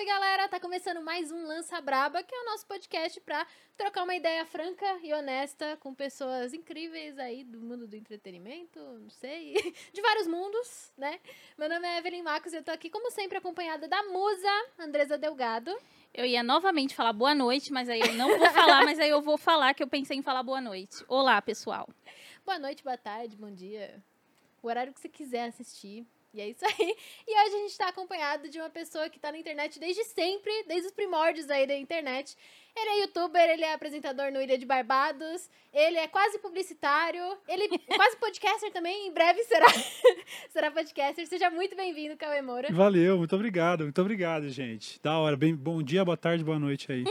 [0.00, 3.46] Salve galera, tá começando mais um Lança Braba, que é o nosso podcast pra
[3.76, 9.10] trocar uma ideia franca e honesta com pessoas incríveis aí do mundo do entretenimento, não
[9.10, 9.52] sei,
[9.92, 11.20] de vários mundos, né?
[11.58, 15.18] Meu nome é Evelyn Marcos e eu tô aqui como sempre acompanhada da musa Andresa
[15.18, 15.70] Delgado.
[16.14, 19.20] Eu ia novamente falar boa noite, mas aí eu não vou falar, mas aí eu
[19.20, 21.04] vou falar que eu pensei em falar boa noite.
[21.08, 21.86] Olá, pessoal.
[22.42, 24.02] Boa noite, boa tarde, bom dia.
[24.62, 26.06] O horário que você quiser assistir.
[26.32, 26.96] E é isso aí.
[27.26, 30.64] E hoje a gente está acompanhado de uma pessoa que está na internet desde sempre,
[30.66, 32.36] desde os primórdios aí da internet.
[32.76, 37.64] Ele é youtuber, ele é apresentador no Ilha de Barbados, ele é quase publicitário, ele
[37.64, 39.66] é quase podcaster também, em breve será,
[40.50, 41.26] será podcaster.
[41.26, 42.68] Seja muito bem-vindo, Cauê Moura.
[42.72, 45.00] Valeu, muito obrigado, muito obrigado, gente.
[45.02, 47.04] Da hora, bem, bom dia, boa tarde, boa noite aí.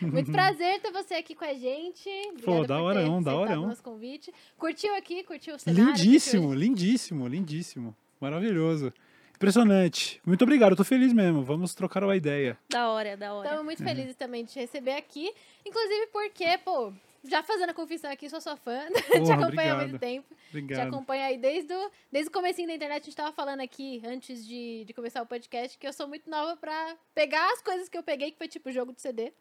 [0.00, 2.08] muito prazer ter você aqui com a gente.
[2.28, 3.56] Obrigada Pô, da hora, da hora.
[3.56, 4.32] nosso convite.
[4.56, 5.86] Curtiu aqui, curtiu o cenário?
[5.86, 6.60] Lindíssimo, curtiu...
[6.60, 7.96] lindíssimo, lindíssimo.
[8.20, 8.92] Maravilhoso.
[9.34, 10.20] Impressionante.
[10.24, 11.42] Muito obrigado, eu tô feliz mesmo.
[11.42, 12.58] Vamos trocar uma ideia.
[12.68, 13.48] Da hora, da hora.
[13.48, 15.32] Estamos muito felizes também de te receber aqui.
[15.64, 16.92] Inclusive porque, pô,
[17.24, 18.80] já fazendo a confissão aqui, sou sua fã.
[19.08, 20.26] Porra, te acompanho há muito tempo.
[20.50, 20.78] Obrigado.
[20.78, 23.02] Te acompanho aí desde o, desde o comecinho da internet.
[23.02, 26.28] A gente tava falando aqui, antes de, de começar o podcast, que eu sou muito
[26.28, 29.32] nova pra pegar as coisas que eu peguei, que foi tipo jogo de CD.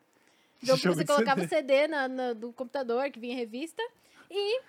[0.62, 1.56] Jogo, jogo que você colocava CD.
[1.56, 3.82] o CD na, na, do computador, que vinha revista.
[4.32, 4.62] E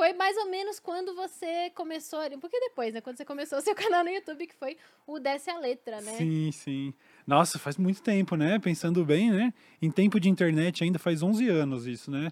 [0.00, 3.02] foi mais ou menos quando você começou, um pouquinho depois, né?
[3.02, 6.16] Quando você começou o seu canal no YouTube, que foi o Desce a Letra, né?
[6.16, 6.94] Sim, sim.
[7.26, 8.58] Nossa, faz muito tempo, né?
[8.58, 9.52] Pensando bem, né?
[9.82, 12.30] Em tempo de internet ainda faz 11 anos isso, né?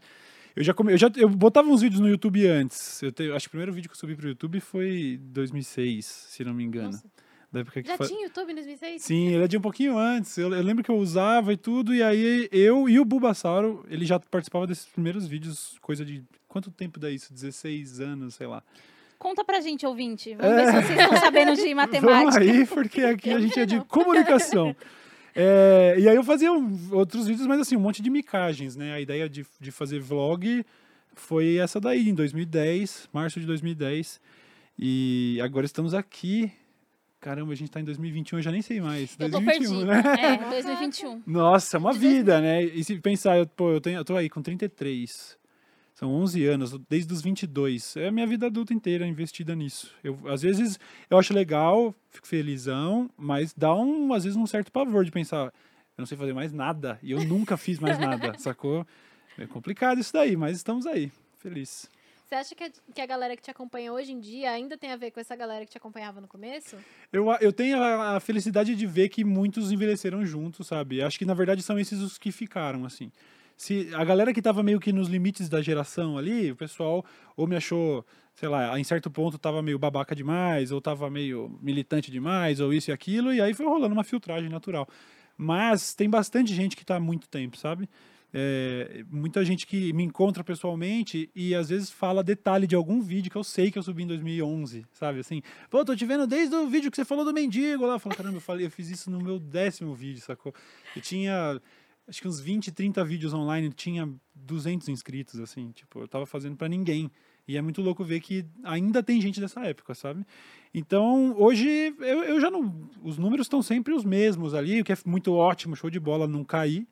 [0.56, 0.94] Eu já, come...
[0.94, 3.02] eu já eu botava uns vídeos no YouTube antes.
[3.02, 3.30] Eu te...
[3.32, 6.64] acho que o primeiro vídeo que eu subi pro YouTube foi 2006, se não me
[6.64, 6.92] engano.
[6.92, 7.27] Nossa.
[7.50, 8.06] Da época que Já fa...
[8.06, 9.02] tinha YouTube em 2006?
[9.02, 10.36] Sim, ele é de um pouquinho antes.
[10.36, 14.04] Eu, eu, lembro que eu usava e tudo, e aí eu e o Bulbasauro, ele
[14.04, 16.22] já participava desses primeiros vídeos, coisa de.
[16.46, 17.32] Quanto tempo dá isso?
[17.32, 18.62] 16 anos, sei lá.
[19.18, 20.34] Conta pra gente, ouvinte.
[20.34, 20.56] Vamos é...
[20.56, 22.18] ver se vocês estão sabendo de matemática.
[22.18, 24.76] Vamos aí, porque aqui a gente é de comunicação.
[25.34, 26.50] É, e aí eu fazia
[26.92, 28.94] outros vídeos, mas assim, um monte de micagens, né?
[28.94, 30.64] A ideia de, de fazer vlog
[31.14, 34.20] foi essa daí, em 2010, março de 2010.
[34.78, 36.52] E agora estamos aqui
[37.20, 39.16] Caramba, a gente tá em 2021, eu já nem sei mais.
[39.18, 40.02] Eu 2021, tô né?
[40.18, 41.22] É, 2021.
[41.26, 42.62] Nossa, é uma vida, né?
[42.62, 45.36] E se pensar, eu, pô, eu, tenho, eu tô aí com 33.
[45.94, 47.96] São 11 anos, desde os 22.
[47.96, 49.92] É a minha vida adulta inteira investida nisso.
[50.04, 50.78] Eu, às vezes
[51.10, 55.46] eu acho legal, fico felizão, mas dá um, às vezes um certo pavor de pensar,
[55.46, 55.52] eu
[55.98, 58.86] não sei fazer mais nada e eu nunca fiz mais nada, sacou?
[59.36, 61.90] É complicado isso daí, mas estamos aí, feliz.
[62.28, 64.92] Você acha que a, que a galera que te acompanha hoje em dia ainda tem
[64.92, 66.76] a ver com essa galera que te acompanhava no começo?
[67.10, 71.00] Eu, eu tenho a, a felicidade de ver que muitos envelheceram juntos, sabe?
[71.00, 73.10] Acho que na verdade são esses os que ficaram, assim.
[73.56, 77.02] Se a galera que estava meio que nos limites da geração ali, o pessoal
[77.34, 81.58] ou me achou, sei lá, em certo ponto tava meio babaca demais, ou tava meio
[81.62, 84.86] militante demais, ou isso e aquilo, e aí foi rolando uma filtragem natural.
[85.34, 87.88] Mas tem bastante gente que está há muito tempo, sabe?
[88.32, 93.30] É, muita gente que me encontra pessoalmente e às vezes fala detalhe de algum vídeo
[93.30, 95.20] que eu sei que eu subi em 2011, sabe?
[95.20, 95.40] Assim,
[95.70, 97.94] pô, tô te vendo desde o vídeo que você falou do mendigo lá.
[97.94, 100.52] Eu caramba, eu, falei, eu fiz isso no meu décimo vídeo, sacou?
[100.94, 101.60] Eu tinha,
[102.06, 106.56] acho que uns 20, 30 vídeos online, tinha 200 inscritos, assim, tipo, eu tava fazendo
[106.56, 107.10] para ninguém.
[107.46, 110.22] E é muito louco ver que ainda tem gente dessa época, sabe?
[110.74, 112.90] Então, hoje, eu, eu já não.
[113.02, 116.28] Os números estão sempre os mesmos ali, o que é muito ótimo, show de bola
[116.28, 116.86] não cair.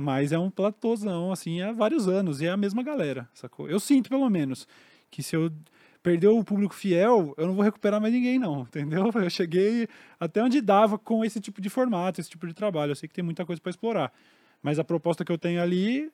[0.00, 2.40] Mas é um platôzão, assim, há vários anos.
[2.40, 3.68] E é a mesma galera, sacou?
[3.68, 4.66] Eu sinto, pelo menos,
[5.10, 5.52] que se eu
[6.02, 9.10] perder o público fiel, eu não vou recuperar mais ninguém, não, entendeu?
[9.14, 9.86] Eu cheguei
[10.18, 12.92] até onde dava com esse tipo de formato, esse tipo de trabalho.
[12.92, 14.10] Eu sei que tem muita coisa para explorar.
[14.62, 16.10] Mas a proposta que eu tenho ali,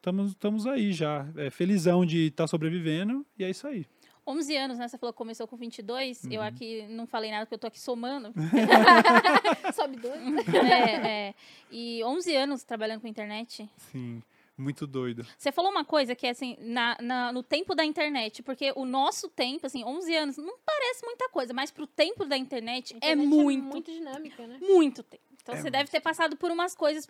[0.00, 1.26] estamos aí já.
[1.36, 3.86] É, felizão de estar tá sobrevivendo, e é isso aí.
[4.26, 4.88] 11 anos, né?
[4.88, 6.24] Você falou que começou com 22.
[6.24, 6.32] Uhum.
[6.32, 8.32] Eu aqui não falei nada porque eu tô aqui somando.
[9.74, 10.16] Sobe dois.
[10.66, 11.34] É, é.
[11.70, 13.68] E 11 anos trabalhando com internet.
[13.76, 14.22] Sim.
[14.58, 15.26] Muito doido.
[15.36, 18.86] Você falou uma coisa que é assim, na, na, no tempo da internet, porque o
[18.86, 22.96] nosso tempo, assim, 11 anos, não parece muita coisa, mas pro tempo da internet, é
[22.96, 23.68] internet é muito.
[23.68, 24.58] É muito dinâmica, né?
[24.62, 25.22] Muito tempo.
[25.42, 25.72] Então é você muito.
[25.72, 27.06] deve ter passado por umas coisas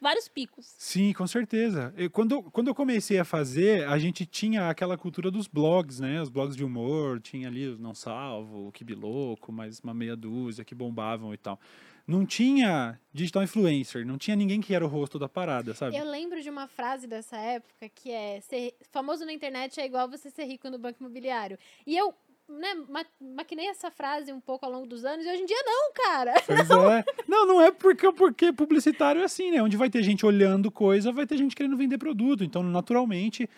[0.00, 0.74] vários picos.
[0.78, 1.92] Sim, com certeza.
[1.96, 6.20] Eu, quando, quando eu comecei a fazer, a gente tinha aquela cultura dos blogs, né?
[6.20, 10.64] Os blogs de humor, tinha ali o Não Salvo, o Kibiloco, mais uma meia dúzia
[10.64, 11.58] que bombavam e tal.
[12.06, 15.96] Não tinha digital influencer, não tinha ninguém que era o rosto da parada, sabe?
[15.96, 20.08] Eu lembro de uma frase dessa época que é: ser famoso na internet é igual
[20.08, 21.58] você ser rico no banco imobiliário.
[21.84, 22.14] E eu
[22.48, 25.62] né, ma maquinei essa frase um pouco ao longo dos anos e hoje em dia
[25.64, 26.34] não, cara.
[26.46, 26.90] Pois não.
[26.90, 27.04] é.
[27.26, 29.62] Não, não é porque, porque publicitário é assim, né?
[29.62, 32.44] Onde vai ter gente olhando coisa, vai ter gente querendo vender produto.
[32.44, 33.48] Então, naturalmente,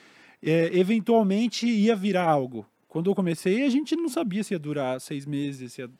[0.42, 2.66] é, eventualmente ia virar algo.
[2.88, 5.90] Quando eu comecei, a gente não sabia se ia durar seis meses, se ia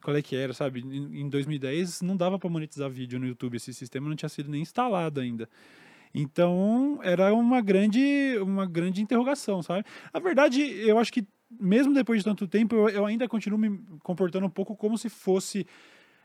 [0.00, 0.80] qual é que era, sabe?
[0.80, 4.48] Em, em 2010 não dava para monetizar vídeo no YouTube, esse sistema não tinha sido
[4.48, 5.48] nem instalado ainda.
[6.14, 9.84] Então, era uma grande, uma grande interrogação, sabe?
[10.12, 13.80] A verdade, eu acho que mesmo depois de tanto tempo, eu, eu ainda continuo me
[14.02, 15.66] comportando um pouco como se fosse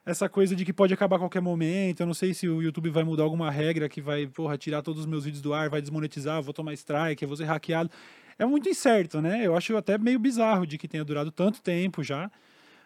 [0.06, 2.02] essa coisa de que pode acabar a qualquer momento.
[2.02, 5.02] Eu não sei se o YouTube vai mudar alguma regra que vai, porra, tirar todos
[5.02, 7.90] os meus vídeos do ar, vai desmonetizar, vou tomar strike, eu vou ser hackeado.
[8.38, 9.46] É muito incerto, né?
[9.46, 12.30] Eu acho até meio bizarro de que tenha durado tanto tempo já.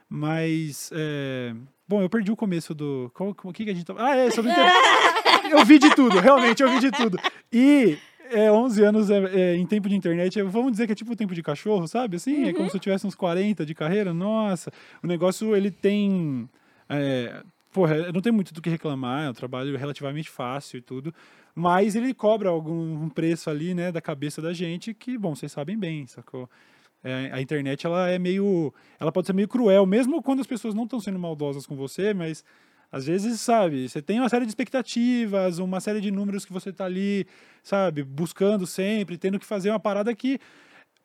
[0.09, 1.53] Mas, é...
[1.87, 3.11] bom, eu perdi o começo do.
[3.43, 4.01] O que, que a gente tava.
[4.03, 4.51] Ah, é, sobre
[5.51, 7.17] Eu vi de tudo, realmente, eu vi de tudo.
[7.51, 7.97] E
[8.31, 11.11] é, 11 anos é, é, em tempo de internet, é, vamos dizer que é tipo
[11.11, 12.17] o tempo de cachorro, sabe?
[12.17, 12.49] Assim, uhum.
[12.49, 12.69] é como uhum.
[12.69, 14.13] se eu tivesse uns 40 de carreira.
[14.13, 14.71] Nossa,
[15.03, 16.49] o negócio, ele tem...
[16.89, 17.41] É,
[17.71, 21.13] porra, não tem muito do que reclamar, é um trabalho relativamente fácil e tudo,
[21.53, 25.77] mas ele cobra algum preço ali, né, da cabeça da gente que, bom, vocês sabem
[25.77, 26.49] bem, sacou?
[27.03, 28.73] É, a internet, ela é meio...
[28.99, 32.13] Ela pode ser meio cruel, mesmo quando as pessoas não estão sendo maldosas com você,
[32.13, 32.43] mas
[32.91, 36.71] às vezes, sabe, você tem uma série de expectativas, uma série de números que você
[36.71, 37.27] tá ali,
[37.61, 40.39] sabe, buscando sempre, tendo que fazer uma parada que,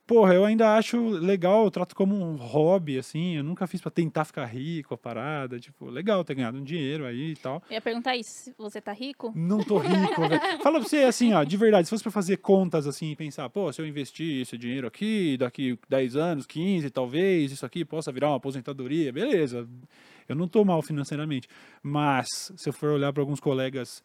[0.07, 3.91] porra, eu ainda acho legal, eu trato como um hobby, assim, eu nunca fiz para
[3.91, 7.61] tentar ficar rico a parada, tipo, legal ter ganhado um dinheiro aí e tal.
[7.69, 9.33] Eu ia perguntar isso, você tá rico?
[9.35, 10.41] Não tô rico, velho.
[10.63, 13.51] Fala pra você, assim, ó, de verdade, se fosse pra fazer contas, assim, e pensar,
[13.51, 18.13] pô, se eu investir esse dinheiro aqui, daqui 10 anos, 15, talvez, isso aqui possa
[18.13, 19.69] virar uma aposentadoria, beleza
[20.29, 21.49] eu não estou mal financeiramente,
[21.83, 24.03] mas se eu for olhar para alguns colegas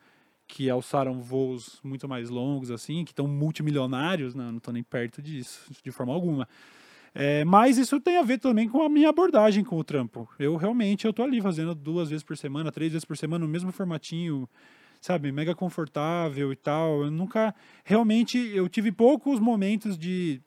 [0.48, 5.22] que alçaram voos muito mais longos, assim, que estão multimilionários, não, não estou nem perto
[5.22, 6.48] disso, de forma alguma.
[7.14, 10.30] É, mas isso tem a ver também com a minha abordagem com o trampo.
[10.38, 13.72] Eu realmente eu ali fazendo duas vezes por semana, três vezes por semana, no mesmo
[13.72, 14.48] formatinho,
[15.02, 17.04] sabe, mega confortável e tal.
[17.04, 20.40] Eu nunca realmente eu tive poucos momentos de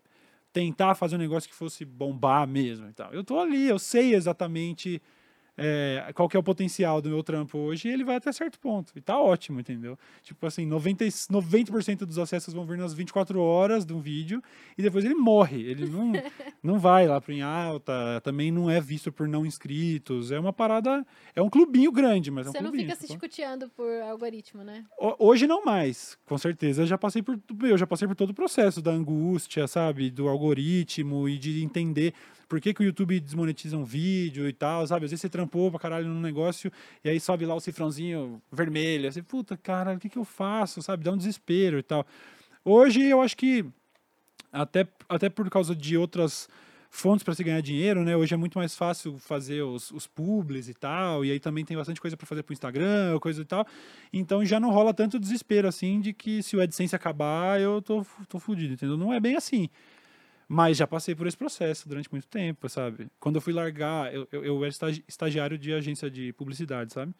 [0.52, 3.12] tentar fazer um negócio que fosse bombar mesmo e tal.
[3.12, 5.02] Eu tô ali, eu sei exatamente
[5.62, 8.92] é, qual que é o potencial do meu trampo hoje, ele vai até certo ponto.
[8.96, 9.98] E tá ótimo, entendeu?
[10.22, 14.42] Tipo assim, 90%, 90 dos acessos vão vir nas 24 horas do vídeo
[14.78, 15.62] e depois ele morre.
[15.62, 16.12] Ele não,
[16.62, 20.32] não vai lá pro em alta, também não é visto por não inscritos.
[20.32, 22.84] É uma parada, é um clubinho grande, mas Você é um clubinho.
[22.84, 24.86] Você não fica se discutindo por algoritmo, né?
[25.18, 26.86] Hoje não mais, com certeza.
[26.86, 30.10] Já passei por, eu já passei por todo o processo da angústia, sabe?
[30.10, 32.14] Do algoritmo e de entender
[32.50, 35.04] por que, que o YouTube desmonetiza um vídeo e tal, sabe?
[35.04, 36.70] Às vezes você trampou pra caralho num negócio
[37.04, 39.08] e aí sobe lá o cifrãozinho vermelho.
[39.08, 41.04] Assim, puta, cara, o que, que eu faço, sabe?
[41.04, 42.04] Dá um desespero e tal.
[42.64, 43.64] Hoje eu acho que,
[44.52, 46.48] até, até por causa de outras
[46.90, 48.16] fontes para se ganhar dinheiro, né?
[48.16, 51.76] Hoje é muito mais fácil fazer os, os publis e tal, e aí também tem
[51.76, 53.64] bastante coisa para fazer pro Instagram, coisa e tal.
[54.12, 58.04] Então já não rola tanto desespero assim de que se o AdSense acabar, eu tô,
[58.28, 58.96] tô fudido, entendeu?
[58.96, 59.70] Não é bem assim.
[60.52, 63.06] Mas já passei por esse processo durante muito tempo, sabe?
[63.20, 64.74] Quando eu fui largar, eu, eu, eu era
[65.06, 67.14] estagiário de agência de publicidade, sabe?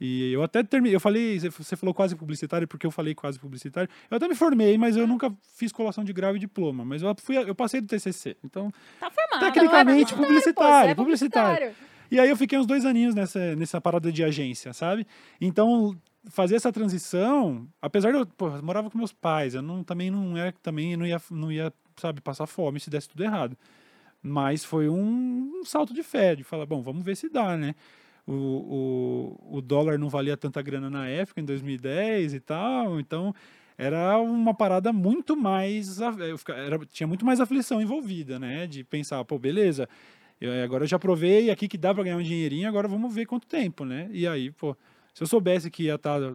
[0.00, 3.90] E eu até terminei, eu falei, você falou quase publicitário, porque eu falei quase publicitário.
[4.10, 6.86] Eu até me formei, mas eu nunca fiz colação de grau e diploma.
[6.86, 8.34] Mas eu, fui, eu passei do TCC.
[8.42, 9.40] Então, tá formado.
[9.40, 11.74] tecnicamente, publicitário, é publicitário.
[12.10, 15.06] E aí eu fiquei uns dois aninhos nessa, nessa parada de agência, sabe?
[15.38, 15.94] Então,
[16.30, 20.10] fazer essa transição, apesar de eu, pô, eu morava com meus pais, eu não, também
[20.10, 23.56] não é, também não ia, não ia sabe, passar fome se desse tudo errado.
[24.22, 27.74] Mas foi um, um salto de fé, de falar, bom, vamos ver se dá, né?
[28.26, 33.34] O, o, o dólar não valia tanta grana na época, em 2010 e tal, então
[33.76, 35.98] era uma parada muito mais.
[36.00, 38.66] Era, tinha muito mais aflição envolvida, né?
[38.66, 39.88] De pensar, pô, beleza,
[40.40, 43.26] eu, agora eu já provei aqui que dá para ganhar um dinheirinho, agora vamos ver
[43.26, 44.08] quanto tempo, né?
[44.12, 44.76] E aí, pô,
[45.12, 46.34] se eu soubesse que ia estar tá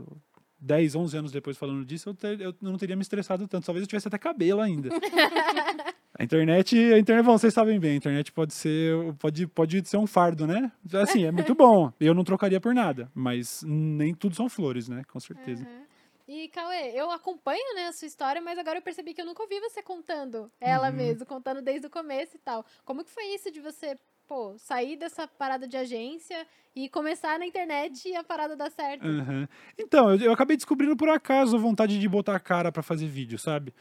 [0.60, 3.66] 10, 11 anos depois falando disso, eu, ter, eu não teria me estressado tanto.
[3.66, 4.90] Talvez eu tivesse até cabelo ainda.
[6.18, 9.98] a internet, a internet, bom, vocês sabem bem, a internet pode ser, pode, pode ser
[9.98, 10.72] um fardo, né?
[10.94, 11.92] Assim, é muito bom.
[12.00, 15.04] Eu não trocaria por nada, mas nem tudo são flores, né?
[15.08, 15.64] Com certeza.
[15.64, 15.90] Uhum.
[16.28, 19.42] E, Cauê, eu acompanho né, a sua história, mas agora eu percebi que eu nunca
[19.42, 20.96] ouvi você contando ela uhum.
[20.96, 22.64] mesmo, contando desde o começo e tal.
[22.86, 23.98] Como que foi isso de você
[24.30, 26.46] pô, sair dessa parada de agência
[26.76, 29.04] e começar na internet e a parada dar certo.
[29.04, 29.48] Uhum.
[29.76, 33.08] Então, eu, eu, acabei descobrindo por acaso a vontade de botar a cara para fazer
[33.08, 33.74] vídeo, sabe?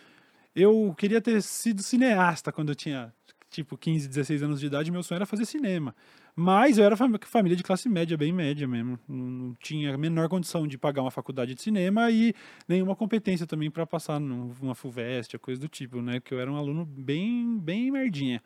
[0.56, 3.12] Eu queria ter sido cineasta quando eu tinha,
[3.50, 4.90] tipo, 15, 16 anos de idade.
[4.90, 5.94] Meu sonho era fazer cinema.
[6.34, 8.98] Mas eu era família de classe média, bem média mesmo.
[9.06, 12.34] Não tinha a menor condição de pagar uma faculdade de cinema e
[12.66, 16.20] nenhuma competência também para passar numa FUVEST, coisa do tipo, né?
[16.20, 18.42] Porque eu era um aluno bem, bem merdinha.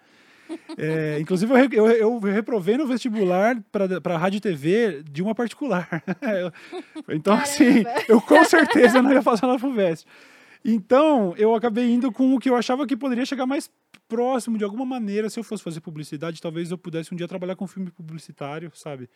[0.77, 6.03] É, inclusive, eu, eu, eu, reprovei no vestibular para rádio e TV de uma particular.
[7.09, 7.43] então, Caramba.
[7.43, 10.07] assim, eu com certeza não ia passar na FUVEST.
[10.65, 13.71] Então, eu acabei indo com o que eu achava que poderia chegar mais
[14.09, 17.57] próximo, de alguma maneira, se eu fosse fazer publicidade, talvez eu pudesse um dia trabalhar
[17.57, 19.09] com filme publicitário, sabe?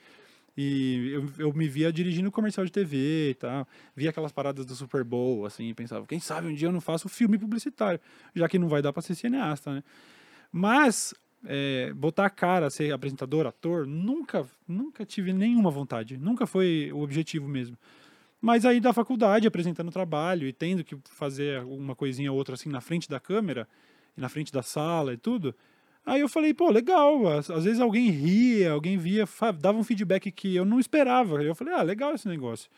[0.57, 3.69] E eu, eu me via dirigindo comercial de TV e tal.
[3.95, 7.09] Via aquelas paradas do Super Bowl, assim, pensava, quem sabe um dia eu não faço
[7.09, 8.01] filme publicitário,
[8.35, 9.85] já que não vai dar para ser cineasta, né?
[10.51, 11.13] Mas
[11.45, 16.17] é, botar a cara, ser apresentador, ator, nunca, nunca tive nenhuma vontade.
[16.17, 17.77] Nunca foi o objetivo mesmo.
[18.41, 22.69] Mas aí da faculdade, apresentando trabalho e tendo que fazer uma coisinha ou outra assim
[22.69, 23.69] na frente da câmera,
[24.17, 25.55] e na frente da sala e tudo,
[26.07, 27.27] Aí eu falei, pô, legal.
[27.27, 29.25] Às, às vezes alguém ria, alguém via,
[29.59, 31.43] dava um feedback que eu não esperava.
[31.43, 32.71] Eu falei, ah, legal esse negócio.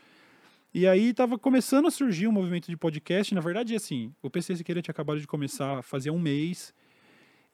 [0.72, 3.34] E aí tava começando a surgir um movimento de podcast.
[3.34, 6.72] Na verdade, assim, o PC Siqueira tinha acabado de começar fazia um mês.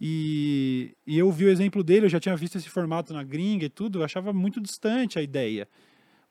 [0.00, 3.66] E, e eu vi o exemplo dele, eu já tinha visto esse formato na gringa
[3.66, 5.68] e tudo, eu achava muito distante a ideia.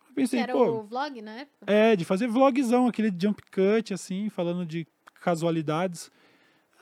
[0.10, 1.66] Eu pensei, que era pô, o vlog na época?
[1.66, 4.86] É, de fazer vlogzão, aquele jump cut, assim, falando de
[5.22, 6.12] casualidades.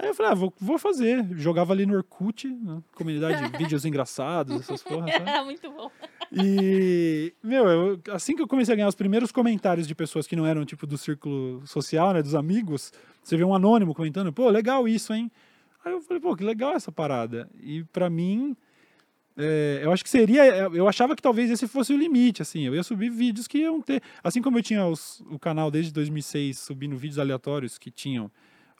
[0.01, 1.27] Aí eu falei, ah, vou, vou fazer.
[1.37, 2.81] Jogava ali no Orkut, né?
[2.95, 5.11] comunidade de vídeos engraçados, essas porras.
[5.21, 5.91] É, muito bom.
[6.31, 10.35] E, meu, eu, assim que eu comecei a ganhar os primeiros comentários de pessoas que
[10.35, 14.49] não eram, tipo, do círculo social, né, dos amigos, você vê um anônimo comentando, pô,
[14.49, 15.31] legal isso, hein?
[15.83, 17.49] Aí eu falei, pô, que legal essa parada.
[17.59, 18.55] E para mim,
[19.37, 22.75] é, eu acho que seria, eu achava que talvez esse fosse o limite, assim, eu
[22.75, 26.59] ia subir vídeos que iam ter, assim como eu tinha os, o canal desde 2006
[26.59, 28.29] subindo vídeos aleatórios que tinham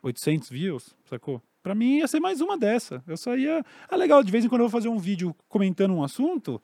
[0.02, 1.42] 800 views, sacou?
[1.62, 3.02] Pra mim ia ser mais uma dessa.
[3.06, 3.64] Eu só ia.
[3.88, 6.60] Ah, legal, de vez em quando eu vou fazer um vídeo comentando um assunto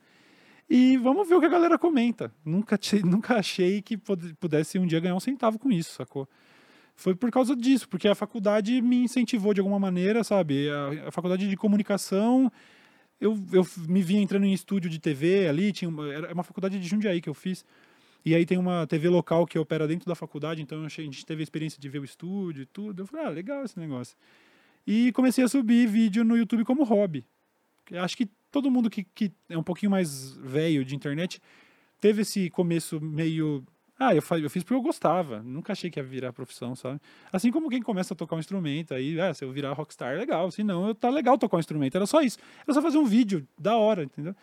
[0.69, 2.33] e vamos ver o que a galera comenta.
[2.45, 6.29] Nunca, nunca achei que pudesse um dia ganhar um centavo com isso, sacou?
[6.99, 10.69] Foi por causa disso, porque a faculdade me incentivou de alguma maneira, sabe?
[10.69, 12.51] A, a faculdade de comunicação,
[13.21, 16.77] eu, eu me via entrando em estúdio de TV ali, tinha uma, era uma faculdade
[16.77, 17.65] de Jundiaí que eu fiz.
[18.25, 21.41] E aí tem uma TV local que opera dentro da faculdade, então a gente teve
[21.41, 23.03] a experiência de ver o estúdio e tudo.
[23.03, 24.17] Eu falei, ah, legal esse negócio.
[24.85, 27.25] E comecei a subir vídeo no YouTube como hobby.
[27.93, 31.41] Acho que todo mundo que, que é um pouquinho mais velho de internet
[32.01, 33.63] teve esse começo meio.
[33.99, 35.43] Ah, eu, eu fiz porque eu gostava.
[35.43, 37.01] Nunca achei que ia virar profissão, sabe?
[37.33, 40.51] Assim como quem começa a tocar um instrumento, aí, ah, se eu virar rockstar, legal.
[40.51, 41.97] Se não, tá legal tocar um instrumento.
[41.97, 42.39] Era só isso.
[42.67, 44.35] Era só fazer um vídeo da hora, entendeu?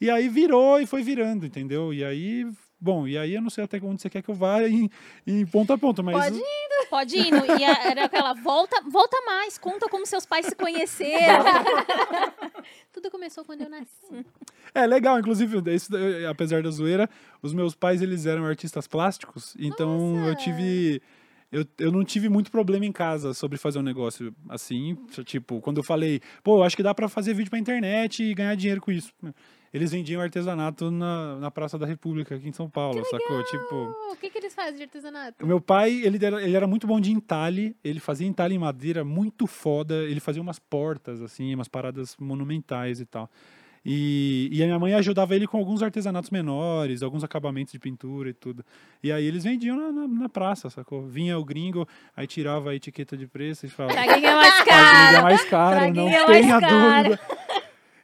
[0.00, 1.92] E aí virou e foi virando, entendeu?
[1.92, 2.46] E aí
[2.80, 4.88] Bom, e aí eu não sei até onde você quer que eu vá em,
[5.26, 6.16] em ponto a ponto, mas...
[6.16, 6.69] Pode ir.
[6.88, 7.32] Pode ir.
[7.58, 11.44] E era aquela, volta, volta mais, conta como seus pais se conheceram.
[12.92, 14.24] Tudo começou quando eu nasci.
[14.74, 15.90] É legal, inclusive, isso,
[16.28, 17.08] apesar da zoeira,
[17.42, 20.30] os meus pais, eles eram artistas plásticos, então Nossa.
[20.30, 21.02] eu tive...
[21.52, 25.78] Eu, eu não tive muito problema em casa sobre fazer um negócio assim, tipo, quando
[25.78, 28.92] eu falei, pô, acho que dá para fazer vídeo pra internet e ganhar dinheiro com
[28.92, 29.12] isso
[29.72, 33.42] eles vendiam artesanato na, na Praça da República, aqui em São Paulo, sacou?
[33.44, 33.94] Tipo.
[34.12, 35.44] O que, que eles fazem de artesanato?
[35.44, 38.58] O meu pai, ele era, ele era muito bom de entalhe, ele fazia entalhe em
[38.58, 43.30] madeira muito foda, ele fazia umas portas, assim, umas paradas monumentais e tal.
[43.84, 48.28] E, e a minha mãe ajudava ele com alguns artesanatos menores, alguns acabamentos de pintura
[48.28, 48.64] e tudo.
[49.02, 51.06] E aí eles vendiam na, na, na praça, sacou?
[51.06, 53.94] Vinha o gringo, aí tirava a etiqueta de preço e falava.
[53.94, 55.16] Quem é mais caro?
[55.16, 57.20] é mais caro, não é tenha dúvida.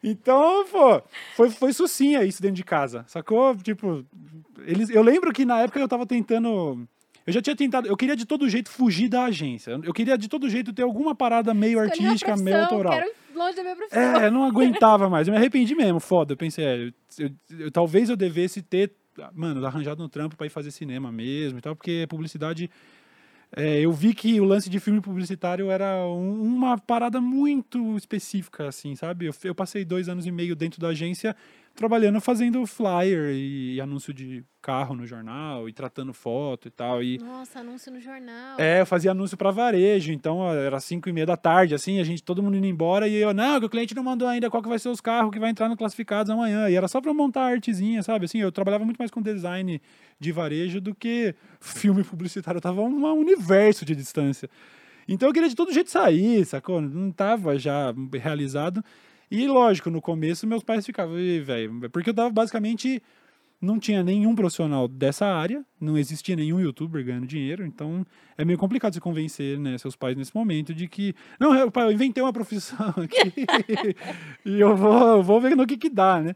[0.08, 1.02] Então, pô,
[1.34, 3.56] foi, foi sucinha isso dentro de casa, sacou?
[3.56, 4.06] Tipo,
[4.64, 6.86] eles, eu lembro que na época eu tava tentando.
[7.26, 9.80] Eu já tinha tentado, eu queria de todo jeito fugir da agência.
[9.82, 12.92] Eu queria de todo jeito ter alguma parada meio Escolhi artística, meio autoral.
[12.92, 14.00] Quero longe da minha profissão.
[14.00, 15.26] É, eu não aguentava mais.
[15.26, 16.34] Eu me arrependi mesmo, foda.
[16.34, 18.92] Eu pensei, é, eu, eu, eu, talvez eu devesse ter,
[19.34, 22.70] mano, arranjado um trampo para ir fazer cinema mesmo e tal, porque publicidade
[23.58, 28.68] é, eu vi que o lance de filme publicitário era um, uma parada muito específica,
[28.68, 29.24] assim, sabe?
[29.24, 31.34] Eu, eu, passei dois anos e meio dentro da agência
[31.76, 37.02] trabalhando fazendo flyer e, anúncio de carro no jornal e tratando foto e tal.
[37.02, 38.58] E, Nossa, anúncio no jornal.
[38.58, 42.04] É, eu fazia anúncio para varejo, então era cinco e meia da tarde, assim, a
[42.04, 44.62] gente, todo mundo indo embora e eu, não, que o cliente não mandou ainda qual
[44.62, 46.68] que vai ser os carros que vai entrar no classificados amanhã.
[46.68, 48.24] E era só para montar a artezinha, sabe?
[48.24, 49.80] Assim, eu trabalhava muito mais com design
[50.18, 52.58] de varejo do que filme publicitário.
[52.58, 54.50] Eu tava um universo de distância.
[55.08, 56.80] Então eu queria de todo jeito sair, sacou?
[56.80, 58.82] Não tava já realizado.
[59.30, 63.02] E lógico, no começo meus pais ficavam, velho, porque eu tava basicamente
[63.60, 68.04] não tinha nenhum profissional dessa área, não existia nenhum youtuber ganhando dinheiro, então
[68.36, 71.86] é meio complicado se convencer né, seus pais nesse momento de que, não, eu, pai,
[71.86, 73.46] eu inventei uma profissão aqui
[74.44, 76.34] e eu vou, vou ver no que que dá, né?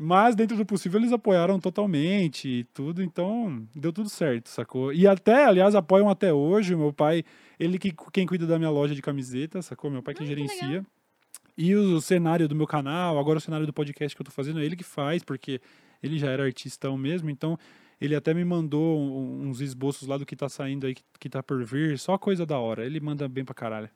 [0.00, 4.92] Mas dentro do possível eles apoiaram totalmente e tudo, então deu tudo certo, sacou?
[4.92, 7.24] E até, aliás, apoiam até hoje, o meu pai,
[7.58, 9.90] ele que quem cuida da minha loja de camiseta, sacou?
[9.90, 10.86] Meu pai que gerencia.
[11.60, 14.60] E o cenário do meu canal, agora o cenário do podcast que eu tô fazendo,
[14.60, 15.60] é ele que faz, porque
[16.00, 17.58] ele já era artistão mesmo, então
[18.00, 21.64] ele até me mandou uns esboços lá do que tá saindo aí, que, tá por
[21.64, 22.86] vir, só coisa da hora.
[22.86, 23.90] Ele manda bem pra caralho.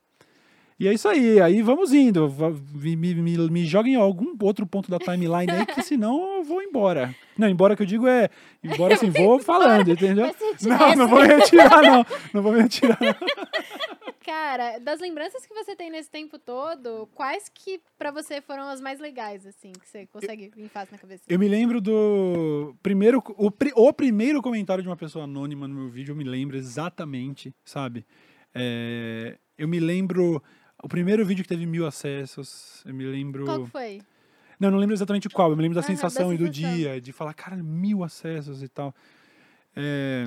[0.83, 2.29] E é isso aí, aí vamos indo.
[2.75, 6.43] Me, me, me, me joguem em algum outro ponto da timeline aí, que senão eu
[6.43, 7.15] vou embora.
[7.39, 8.29] Não, embora que eu digo é.
[8.65, 10.35] Embora assim, vou falando, entendeu?
[10.61, 12.05] Não, não vou me retirar, não.
[12.35, 12.99] Não vou me retirar.
[13.01, 13.15] não.
[14.25, 18.81] Cara, das lembranças que você tem nesse tempo todo, quais que pra você foram as
[18.81, 21.23] mais legais, assim, que você consegue vir fácil na cabeça?
[21.29, 25.89] Eu me lembro do primeiro, o, o primeiro comentário de uma pessoa anônima no meu
[25.89, 28.05] vídeo, eu me lembro exatamente, sabe?
[28.53, 30.43] É, eu me lembro
[30.83, 33.45] o primeiro vídeo que teve mil acessos, eu me lembro...
[33.45, 34.01] Qual foi?
[34.59, 36.47] Não, eu não lembro exatamente qual, eu me lembro da Aham, da sensação e do
[36.47, 36.77] sensação.
[36.77, 38.95] dia, de falar, cara, mil acessos e tal.
[39.75, 40.25] É,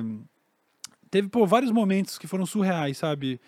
[1.10, 3.40] teve, pô, vários momentos que foram surreais, sabe?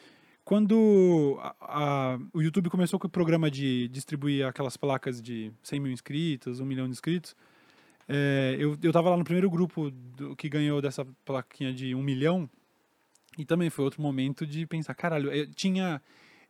[0.45, 5.79] Quando a- a- o YouTube começou com o programa de distribuir aquelas placas de 100
[5.81, 7.37] mil inscritos, 1 milhão de inscritos,
[8.09, 12.03] é, eu, eu tava lá no primeiro grupo do- que ganhou dessa plaquinha de 1
[12.03, 12.49] milhão,
[13.37, 16.01] e também foi outro momento de pensar, caralho, eu tinha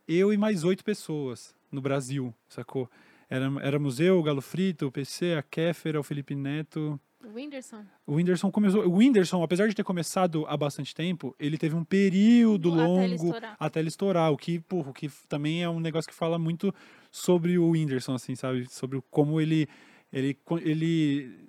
[0.08, 2.90] eu e mais oito pessoas no Brasil, sacou?
[3.28, 6.98] Era, éramos eu, o Galo Frito, o PC, a Kéfera, o Felipe Neto.
[7.22, 7.84] O Whindersson?
[8.06, 8.86] O Whindersson começou.
[8.86, 12.88] O Whindersson, apesar de ter começado há bastante tempo, ele teve um período Até ele
[12.88, 13.56] longo estourar.
[13.60, 14.32] até ele estourar.
[14.32, 16.74] O que, porra, o que também é um negócio que fala muito
[17.10, 18.66] sobre o Whindersson, assim, sabe?
[18.72, 19.68] Sobre como ele.
[20.10, 21.48] Ele, ele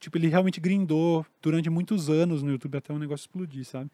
[0.00, 3.90] tipo, ele realmente grindou durante muitos anos no YouTube até o negócio explodir, sabe?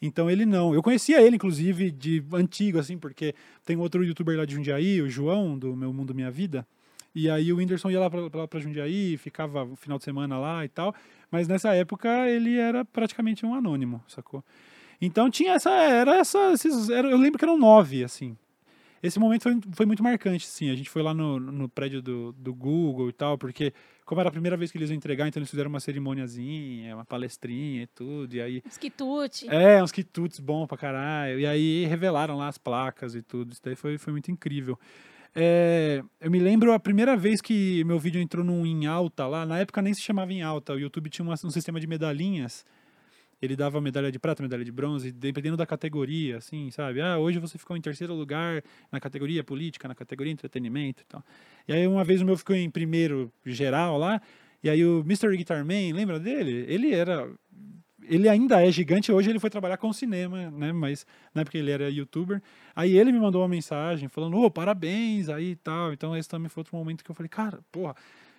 [0.00, 0.74] Então ele não.
[0.74, 3.34] Eu conhecia ele, inclusive, de antigo, assim, porque
[3.64, 6.66] tem outro youtuber lá de Jundiaí, o João, do Meu Mundo Minha Vida.
[7.14, 10.64] E aí o Whindersson ia lá pra, pra, Jundiaí, ficava o final de semana lá
[10.64, 10.94] e tal.
[11.30, 14.44] Mas nessa época ele era praticamente um anônimo, sacou?
[15.00, 15.70] Então tinha essa.
[15.70, 16.52] Era essa.
[16.52, 18.36] Esses, era, eu lembro que eram nove, assim.
[19.02, 20.70] Esse momento foi, foi muito marcante, sim.
[20.70, 23.72] A gente foi lá no, no prédio do, do Google e tal, porque,
[24.04, 27.04] como era a primeira vez que eles iam entregar, então eles fizeram uma cerimoniazinha, uma
[27.04, 28.34] palestrinha e tudo.
[28.34, 29.48] E aí Os quitute.
[29.48, 31.38] é, uns quitutes bom pra caralho.
[31.38, 33.52] E aí revelaram lá as placas e tudo.
[33.52, 34.78] Isso daí foi, foi muito incrível.
[35.38, 39.44] É, eu me lembro a primeira vez que meu vídeo entrou num em alta lá.
[39.44, 40.72] Na época nem se chamava em alta.
[40.72, 42.64] O YouTube tinha um sistema de medalhinhas.
[43.40, 47.00] Ele dava medalha de prata, medalha de bronze, dependendo da categoria, assim, sabe?
[47.00, 51.22] Ah, hoje você ficou em terceiro lugar na categoria política, na categoria entretenimento e tal.
[51.68, 54.20] E aí uma vez o meu ficou em primeiro geral lá.
[54.62, 55.36] E aí o Mr.
[55.36, 56.64] Guitar Man, lembra dele?
[56.68, 57.30] Ele era
[58.08, 60.72] ele ainda é gigante, hoje ele foi trabalhar com cinema, né?
[60.72, 62.40] Mas na época ele era youtuber.
[62.74, 65.92] Aí ele me mandou uma mensagem falando, ô, parabéns aí e tal.
[65.92, 67.94] Então esse também foi outro momento que eu falei, cara, porra,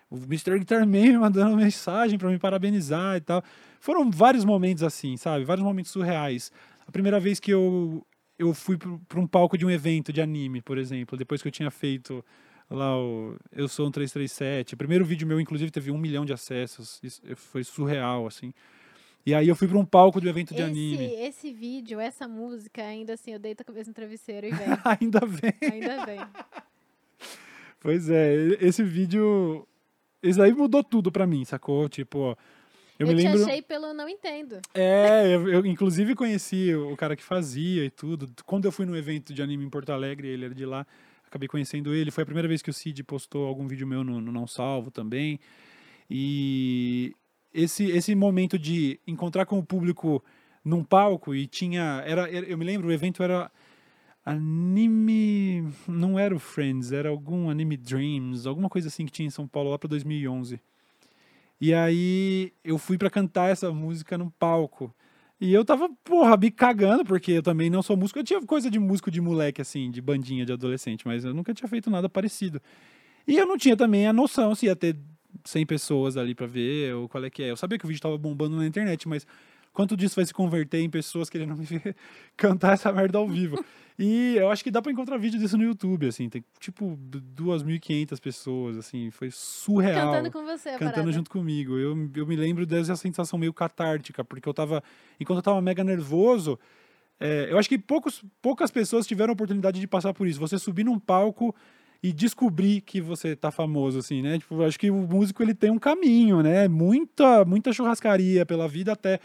[0.09, 0.57] o Mr.
[0.59, 3.43] Guitar Man me mandando mensagem pra me parabenizar e tal.
[3.79, 5.43] Foram vários momentos assim, sabe?
[5.43, 6.51] Vários momentos surreais.
[6.87, 8.05] A primeira vez que eu,
[8.39, 11.51] eu fui pra um palco de um evento de anime, por exemplo, depois que eu
[11.51, 12.23] tinha feito
[12.69, 14.73] lá o Eu Sou um 337.
[14.73, 16.99] O primeiro vídeo meu, inclusive, teve um milhão de acessos.
[17.03, 18.53] Isso foi surreal, assim.
[19.25, 21.05] E aí eu fui pra um palco de evento de Esse, anime.
[21.15, 24.67] esse vídeo, essa música, ainda assim, eu deito a cabeça no travesseiro e vem.
[24.85, 25.53] Ainda bem.
[25.69, 26.19] Ainda vem.
[27.79, 29.67] Pois é, esse vídeo.
[30.27, 31.87] Esse aí mudou tudo pra mim, sacou?
[31.89, 32.37] Tipo,
[32.99, 33.43] eu, Eu, me te lembro.
[33.43, 34.59] achei pelo Não Entendo.
[34.73, 38.29] É, eu, eu, inclusive conheci o cara que fazia e tudo.
[38.45, 40.85] Quando eu fui no evento de anime em Porto Alegre, ele era de lá,
[41.27, 42.11] acabei conhecendo ele.
[42.11, 44.89] Foi a primeira vez que o Cid postou algum vídeo meu no, no Não Salvo
[44.91, 45.39] também.
[46.09, 47.13] E
[47.53, 50.23] esse, esse momento de encontrar com o público
[50.63, 52.03] num palco e tinha.
[52.05, 53.51] Era- eu me lembro, o evento era
[54.27, 55.65] anime.
[55.87, 59.47] Não era o Friends, era algum Anime Dreams, alguma coisa assim que tinha em São
[59.47, 60.59] Paulo lá pra 2011.
[61.59, 64.93] E aí eu fui pra cantar essa música no palco.
[65.39, 68.19] E eu tava, porra, me cagando, porque eu também não sou músico.
[68.19, 71.53] Eu tinha coisa de músico de moleque, assim, de bandinha de adolescente, mas eu nunca
[71.53, 72.61] tinha feito nada parecido.
[73.27, 74.97] E eu não tinha também a noção se ia ter
[75.45, 77.51] 100 pessoas ali pra ver, ou qual é que é.
[77.51, 79.25] Eu sabia que o vídeo tava bombando na internet, mas
[79.77, 81.95] quanto disso vai se converter em pessoas querendo me ver
[82.35, 83.63] cantar essa merda ao vivo?
[83.99, 88.19] E eu acho que dá pra encontrar vídeo disso no YouTube, assim, tem tipo 2.500
[88.19, 91.11] pessoas, assim, foi surreal Cantando com você, cantando parada.
[91.11, 91.77] junto comigo.
[91.77, 94.83] Eu, eu me lembro dessa sensação meio catártica, porque eu tava.
[95.19, 96.57] Enquanto eu tava mega nervoso,
[97.19, 100.39] é, eu acho que poucos, poucas pessoas tiveram a oportunidade de passar por isso.
[100.39, 101.55] Você subir num palco
[102.01, 104.39] e descobrir que você tá famoso, assim, né?
[104.39, 106.67] Tipo, eu acho que o músico ele tem um caminho, né?
[106.67, 109.19] Muita, muita churrascaria pela vida até.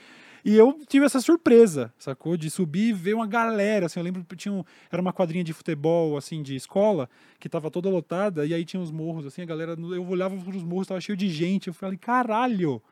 [0.45, 2.37] E eu tive essa surpresa, sacou?
[2.37, 5.45] De subir e ver uma galera, assim, eu lembro que tinha um, era uma quadrinha
[5.45, 9.43] de futebol, assim, de escola, que tava toda lotada, e aí tinha os morros, assim,
[9.43, 12.83] a galera, eu olhava pros morros, tava cheio de gente, eu falei, caralho!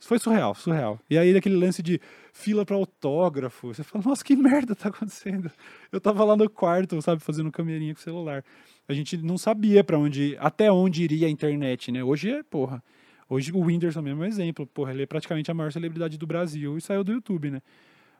[0.00, 1.00] Foi surreal, surreal.
[1.10, 2.00] E aí aquele lance de
[2.32, 5.50] fila para autógrafo, você fala, nossa, que merda tá acontecendo?
[5.90, 8.44] Eu tava lá no quarto, sabe, fazendo camerinha com o celular.
[8.86, 12.04] A gente não sabia para onde, até onde iria a internet, né?
[12.04, 12.82] Hoje é, porra,
[13.28, 14.66] Hoje o Whindersson mesmo é um exemplo.
[14.66, 17.62] Porra, ele é praticamente a maior celebridade do Brasil e saiu do YouTube, né?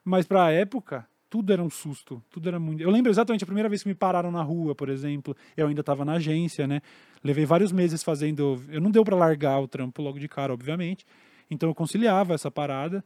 [0.05, 2.83] Mas pra época, tudo era um susto, tudo era muito.
[2.83, 5.81] Eu lembro exatamente a primeira vez que me pararam na rua, por exemplo, eu ainda
[5.81, 6.81] estava na agência, né?
[7.23, 11.05] Levei vários meses fazendo, eu não deu para largar o trampo logo de cara, obviamente.
[11.51, 13.05] Então eu conciliava essa parada.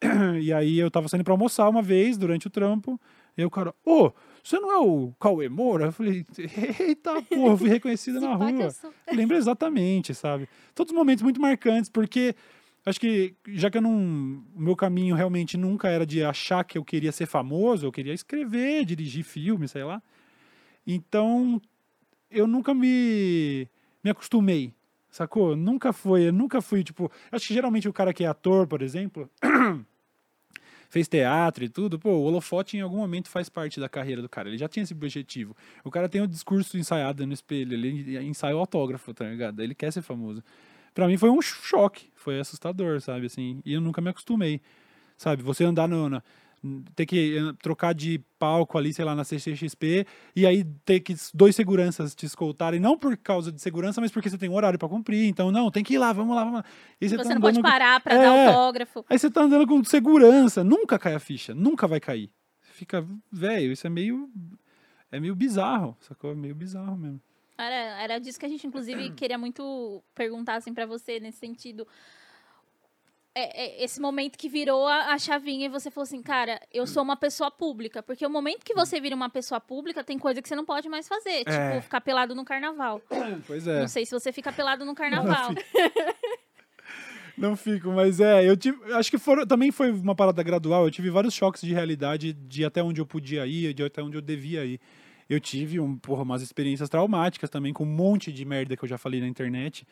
[0.40, 2.98] E aí eu tava saindo para almoçar uma vez durante o trampo,
[3.40, 4.12] e aí o cara, ô,
[4.44, 5.86] você não é o Cauê Moura?
[5.86, 6.24] Eu falei,
[6.78, 8.70] eita porra, fui reconhecida na rua.
[8.70, 10.48] sou- lembro exatamente, sabe?
[10.74, 12.34] Todos os momentos muito marcantes, porque
[12.84, 14.42] acho que já que eu não.
[14.54, 18.12] O meu caminho realmente nunca era de achar que eu queria ser famoso, eu queria
[18.14, 20.02] escrever, dirigir filme, sei lá.
[20.86, 21.60] Então,
[22.30, 23.68] eu nunca me,
[24.02, 24.72] me acostumei,
[25.10, 25.54] sacou?
[25.56, 27.10] Nunca foi, eu nunca fui, tipo.
[27.30, 29.30] Acho que geralmente o cara que é ator, por exemplo.
[30.90, 34.28] Fez teatro e tudo, pô, o holofote em algum momento faz parte da carreira do
[34.28, 34.48] cara.
[34.48, 35.56] Ele já tinha esse objetivo.
[35.84, 39.62] O cara tem o discurso ensaiado no espelho, ele ensaia o autógrafo, tá ligado?
[39.62, 40.42] Ele quer ser famoso.
[40.92, 44.60] Pra mim foi um choque, foi assustador, sabe, assim, e eu nunca me acostumei,
[45.16, 45.42] sabe?
[45.44, 46.22] Você andar no, na-
[46.94, 51.14] ter que eh, trocar de palco ali, sei lá, na CCXP, e aí ter que
[51.32, 54.78] dois seguranças te escoltarem, não por causa de segurança, mas porque você tem um horário
[54.78, 56.64] pra cumprir, então, não, tem que ir lá, vamos lá, vamos lá.
[57.00, 58.18] E Você, tá não pode parar pra É.
[58.18, 59.04] dar autógrafo.
[59.08, 62.30] Aí você tá andando com segurança, nunca cai a ficha, nunca vai cair.
[62.60, 64.30] Fica, velho, isso é meio.
[65.12, 66.30] É meio bizarro, sacou?
[66.30, 67.20] É meio bizarro mesmo.
[67.58, 71.86] Era, era disso que a gente, inclusive, queria muito perguntar, assim, pra você, nesse sentido.
[73.32, 76.84] É, é, esse momento que virou a, a chavinha e você falou assim, cara, eu
[76.84, 78.02] sou uma pessoa pública.
[78.02, 80.88] Porque o momento que você vira uma pessoa pública, tem coisa que você não pode
[80.88, 81.44] mais fazer.
[81.46, 81.70] É.
[81.70, 83.00] Tipo, ficar pelado no carnaval.
[83.46, 83.80] Pois é.
[83.80, 85.50] Não sei se você fica pelado no carnaval.
[87.38, 90.90] Não fico, mas é, eu tive, acho que foram, também foi uma parada gradual, eu
[90.90, 94.20] tive vários choques de realidade de até onde eu podia ir, de até onde eu
[94.20, 94.78] devia ir.
[95.26, 98.88] Eu tive um, porra, umas experiências traumáticas também com um monte de merda que eu
[98.88, 99.86] já falei na internet,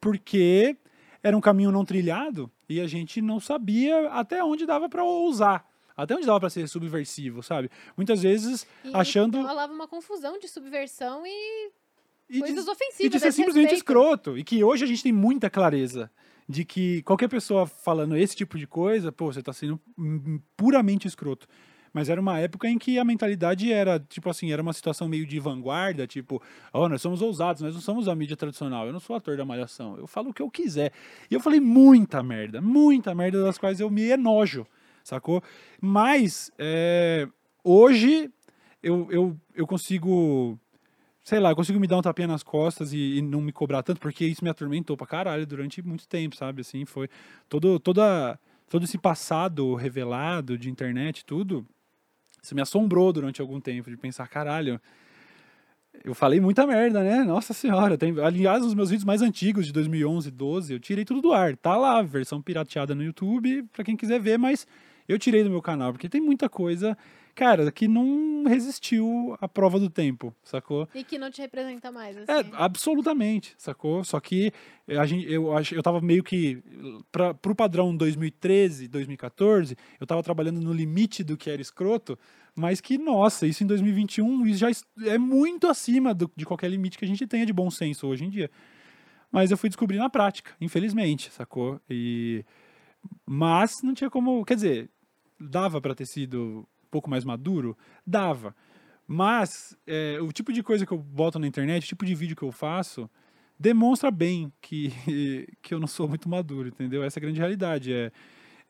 [0.00, 0.78] porque
[1.22, 5.66] era um caminho não trilhado e a gente não sabia até onde dava pra ousar,
[5.96, 7.70] até onde dava pra ser subversivo, sabe?
[7.96, 11.70] Muitas vezes E achando rolava uma confusão de subversão e
[12.28, 13.12] e de- coisas e ofensivas.
[13.12, 13.74] de ser simplesmente desrespeito.
[13.74, 14.38] escroto.
[14.38, 16.10] E que hoje a gente tem muita clareza
[16.48, 19.78] de que qualquer pessoa falando esse tipo de coisa, pô, você tá sendo
[20.56, 21.46] puramente escroto.
[21.94, 25.24] Mas era uma época em que a mentalidade era, tipo assim, era uma situação meio
[25.24, 28.98] de vanguarda, tipo, ó, nós somos ousados, nós não somos a mídia tradicional, eu não
[28.98, 30.92] sou ator da Malhação, eu falo o que eu quiser.
[31.30, 34.66] E eu falei muita merda, muita merda das quais eu me enojo,
[35.04, 35.40] sacou?
[35.80, 37.28] Mas, é,
[37.62, 38.28] hoje,
[38.82, 40.58] eu, eu, eu consigo
[41.22, 43.82] sei lá, eu consigo me dar um tapinha nas costas e, e não me cobrar
[43.82, 46.60] tanto, porque isso me atormentou pra caralho durante muito tempo, sabe?
[46.60, 47.08] Assim, foi
[47.48, 51.66] todo, toda, todo esse passado revelado de internet tudo,
[52.44, 54.80] isso me assombrou durante algum tempo, de pensar, caralho,
[56.04, 57.24] eu falei muita merda, né?
[57.24, 57.96] Nossa senhora.
[57.96, 61.56] Tem, aliás, os meus vídeos mais antigos, de 2011, 12, eu tirei tudo do ar.
[61.56, 64.66] Tá lá, versão pirateada no YouTube, pra quem quiser ver, mas
[65.08, 66.96] eu tirei do meu canal, porque tem muita coisa,
[67.34, 70.88] cara, que não resistiu à prova do tempo, sacou?
[70.94, 72.30] E que não te representa mais, assim.
[72.32, 74.04] É, absolutamente, sacou?
[74.04, 74.52] Só que
[74.88, 76.62] a gente, eu, eu tava meio que.
[77.10, 82.18] Pra, pro padrão 2013, 2014, eu tava trabalhando no limite do que era escroto,
[82.56, 84.68] mas que, nossa, isso em 2021 isso já
[85.10, 88.24] é muito acima do- de qualquer limite que a gente tenha de bom senso hoje
[88.24, 88.50] em dia.
[89.32, 91.80] Mas eu fui descobrir na prática, infelizmente, sacou?
[91.90, 92.44] E.
[93.26, 94.44] Mas não tinha como.
[94.44, 94.90] Quer dizer,
[95.38, 97.76] dava pra ter sido um pouco mais maduro?
[98.06, 98.54] Dava.
[99.06, 102.36] Mas é, o tipo de coisa que eu boto na internet, o tipo de vídeo
[102.36, 103.08] que eu faço,
[103.58, 104.90] demonstra bem que,
[105.60, 107.02] que eu não sou muito maduro, entendeu?
[107.02, 107.92] Essa é a grande realidade.
[107.92, 108.10] É,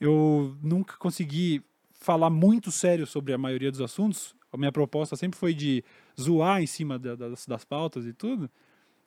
[0.00, 4.35] eu nunca consegui falar muito sério sobre a maioria dos assuntos.
[4.53, 5.83] A minha proposta sempre foi de
[6.20, 8.50] zoar em cima da- das, das pautas e tudo.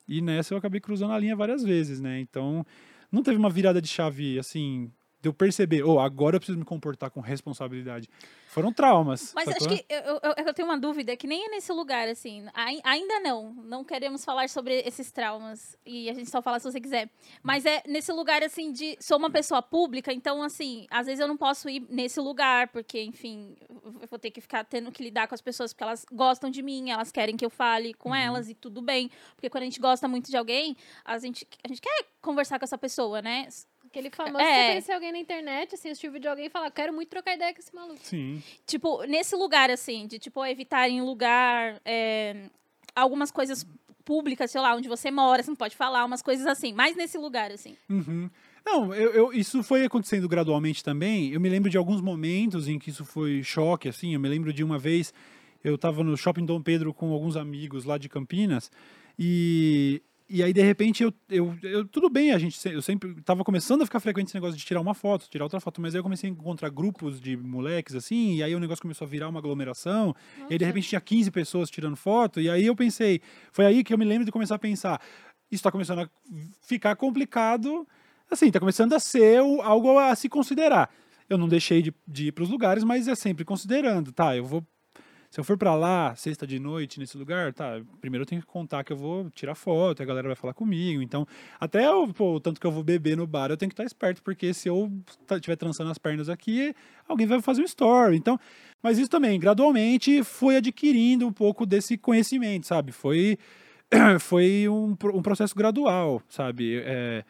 [0.08, 2.20] E nessa eu acabei cruzando a linha várias vezes, né?
[2.20, 2.66] Então,
[3.12, 4.92] não teve uma virada de chave assim,
[5.28, 8.10] de eu perceber, oh, agora eu preciso me comportar com responsabilidade.
[8.48, 9.34] Foram traumas.
[9.36, 9.68] Mas sacou?
[9.68, 12.46] acho que eu, eu, eu tenho uma dúvida que nem é nesse lugar, assim.
[12.54, 13.54] Ai- Ainda não.
[13.54, 15.78] Não queremos falar sobre esses traumas.
[15.86, 17.10] E a gente só fala se você quiser.
[17.44, 18.98] Mas é nesse lugar, assim, de.
[19.00, 23.02] Sou uma pessoa pública, então, assim, às vezes eu não posso ir nesse lugar, porque,
[23.04, 23.56] enfim,
[24.02, 26.64] eu vou ter que ficar tendo que lidar com as pessoas porque elas gostam de
[26.64, 29.12] mim, elas querem que eu fale com elas e tudo bem.
[29.36, 32.66] Porque quando a gente gosta muito de alguém, a gente, a gente quer conversar com
[32.66, 33.48] essa pessoa, né?
[33.90, 34.54] Aquele famoso É.
[34.64, 37.10] você conhecer alguém na internet, assim, assistir o vídeo de alguém e falar, quero muito
[37.10, 38.00] trocar ideia com esse maluco.
[38.04, 38.42] Sim.
[38.66, 42.50] tipo, nesse lugar, assim, de, tipo, evitar em lugar é,
[42.96, 43.66] algumas coisas
[44.06, 47.18] públicas, sei lá, onde você mora, você não pode falar, umas coisas assim, mas nesse
[47.18, 47.76] lugar, assim.
[47.90, 48.30] Uhum.
[48.66, 51.32] Não, eu, eu- isso foi acontecendo gradualmente também.
[51.32, 54.14] Eu me lembro de alguns momentos em que isso foi choque, assim.
[54.14, 55.14] Eu me lembro de uma vez,
[55.64, 58.70] eu estava no Shopping Dom Pedro com alguns amigos lá de Campinas
[59.18, 63.44] e e aí, de repente, eu, eu, eu- tudo bem, a gente, eu sempre tava
[63.44, 66.00] começando a ficar frequente esse negócio de tirar uma foto, tirar outra foto, mas aí
[66.00, 69.30] eu comecei a encontrar grupos de moleques, assim, e aí o negócio começou a virar
[69.30, 70.14] uma aglomeração,
[70.50, 73.84] e aí, de repente, tinha 15 pessoas tirando foto, e aí eu pensei, foi aí
[73.84, 75.02] que eu me lembro de começar a pensar,
[75.52, 76.10] isso tá começando a
[76.62, 77.88] ficar complicado,
[78.30, 80.90] assim, tá começando a ser algo a se considerar.
[81.30, 84.66] Eu não deixei de, de ir pros lugares, mas é sempre considerando, tá, eu vou
[85.38, 88.48] se eu for pra lá, sexta de noite, nesse lugar, tá, primeiro eu tenho que
[88.48, 91.00] contar que eu vou tirar foto, a galera vai falar comigo.
[91.00, 91.28] Então,
[91.60, 93.84] até eu, pô, o tanto que eu vou beber no bar, eu tenho que estar
[93.84, 94.92] esperto, porque se eu
[95.30, 96.74] estiver trançando as pernas aqui,
[97.08, 98.18] alguém vai fazer um story.
[98.18, 98.40] Então,
[98.82, 102.92] mas isso também, gradualmente, foi adquirindo um pouco desse conhecimento, sabe?
[102.92, 103.38] Foi,
[104.20, 106.82] foi um, um processo gradual, sabe?
[106.84, 107.24] É,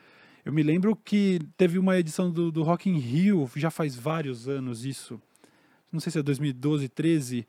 [0.46, 4.48] eu me lembro que teve uma edição do, do Rock in Rio, já faz vários
[4.48, 5.22] anos isso.
[5.92, 7.46] Não sei se é 2012, 13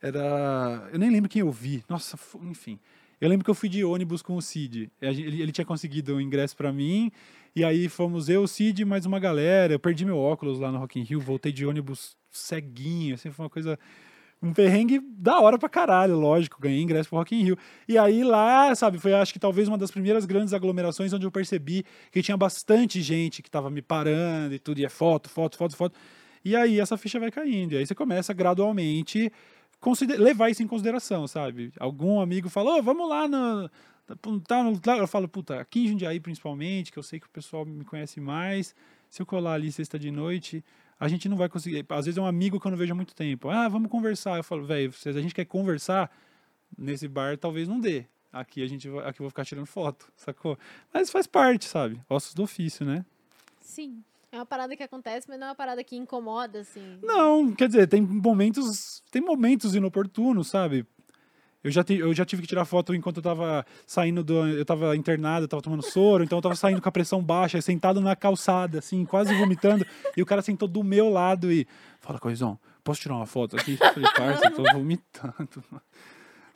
[0.00, 0.88] era.
[0.92, 1.84] Eu nem lembro quem eu vi.
[1.88, 2.78] Nossa, enfim.
[3.20, 4.90] Eu lembro que eu fui de ônibus com o Cid.
[5.02, 7.10] Ele, ele tinha conseguido um ingresso pra mim.
[7.54, 9.72] E aí fomos eu, o Cid mais uma galera.
[9.72, 11.20] Eu perdi meu óculos lá no Rock in Rio.
[11.20, 13.14] Voltei de ônibus ceguinho.
[13.14, 13.76] Assim, foi uma coisa.
[14.40, 16.60] Um perrengue da hora pra caralho, lógico.
[16.60, 17.58] Ganhei ingresso pro Rock in Rio.
[17.88, 21.32] E aí lá, sabe, foi acho que talvez uma das primeiras grandes aglomerações onde eu
[21.32, 24.78] percebi que tinha bastante gente que tava me parando e tudo.
[24.78, 25.98] E é foto, foto, foto, foto.
[26.44, 27.72] E aí essa ficha vai caindo.
[27.72, 29.32] E aí você começa gradualmente
[30.18, 31.72] levar isso em consideração, sabe?
[31.78, 33.70] Algum amigo falou, vamos lá no.
[34.46, 37.30] Tá no tá", eu falo, puta, aqui em Jundiaí principalmente, que eu sei que o
[37.30, 38.74] pessoal me conhece mais.
[39.08, 40.64] Se eu colar ali sexta de noite,
[40.98, 41.84] a gente não vai conseguir.
[41.88, 43.48] Às vezes é um amigo que eu não vejo há muito tempo.
[43.48, 44.36] Ah, vamos conversar.
[44.36, 46.10] Eu falo, velho, se a gente quer conversar
[46.76, 48.04] nesse bar, talvez não dê.
[48.32, 50.58] Aqui a gente aqui eu vou ficar tirando foto, sacou?
[50.92, 52.00] Mas faz parte, sabe?
[52.08, 53.04] Ossos do ofício, né?
[53.60, 54.02] Sim.
[54.30, 56.98] É uma parada que acontece, mas não é uma parada que incomoda, assim.
[57.02, 60.86] Não, quer dizer, tem momentos, tem momentos inoportunos, sabe?
[61.64, 64.46] Eu já, ti- eu já tive que tirar foto enquanto eu tava saindo do.
[64.46, 67.60] Eu tava internado, eu tava tomando soro, então eu tava saindo com a pressão baixa,
[67.60, 69.84] sentado na calçada, assim, quase vomitando.
[70.16, 71.66] e o cara sentou do meu lado e.
[72.00, 73.72] Fala, Coisão, posso tirar uma foto aqui?
[73.80, 75.34] Eu falei, parça, eu tô vomitando.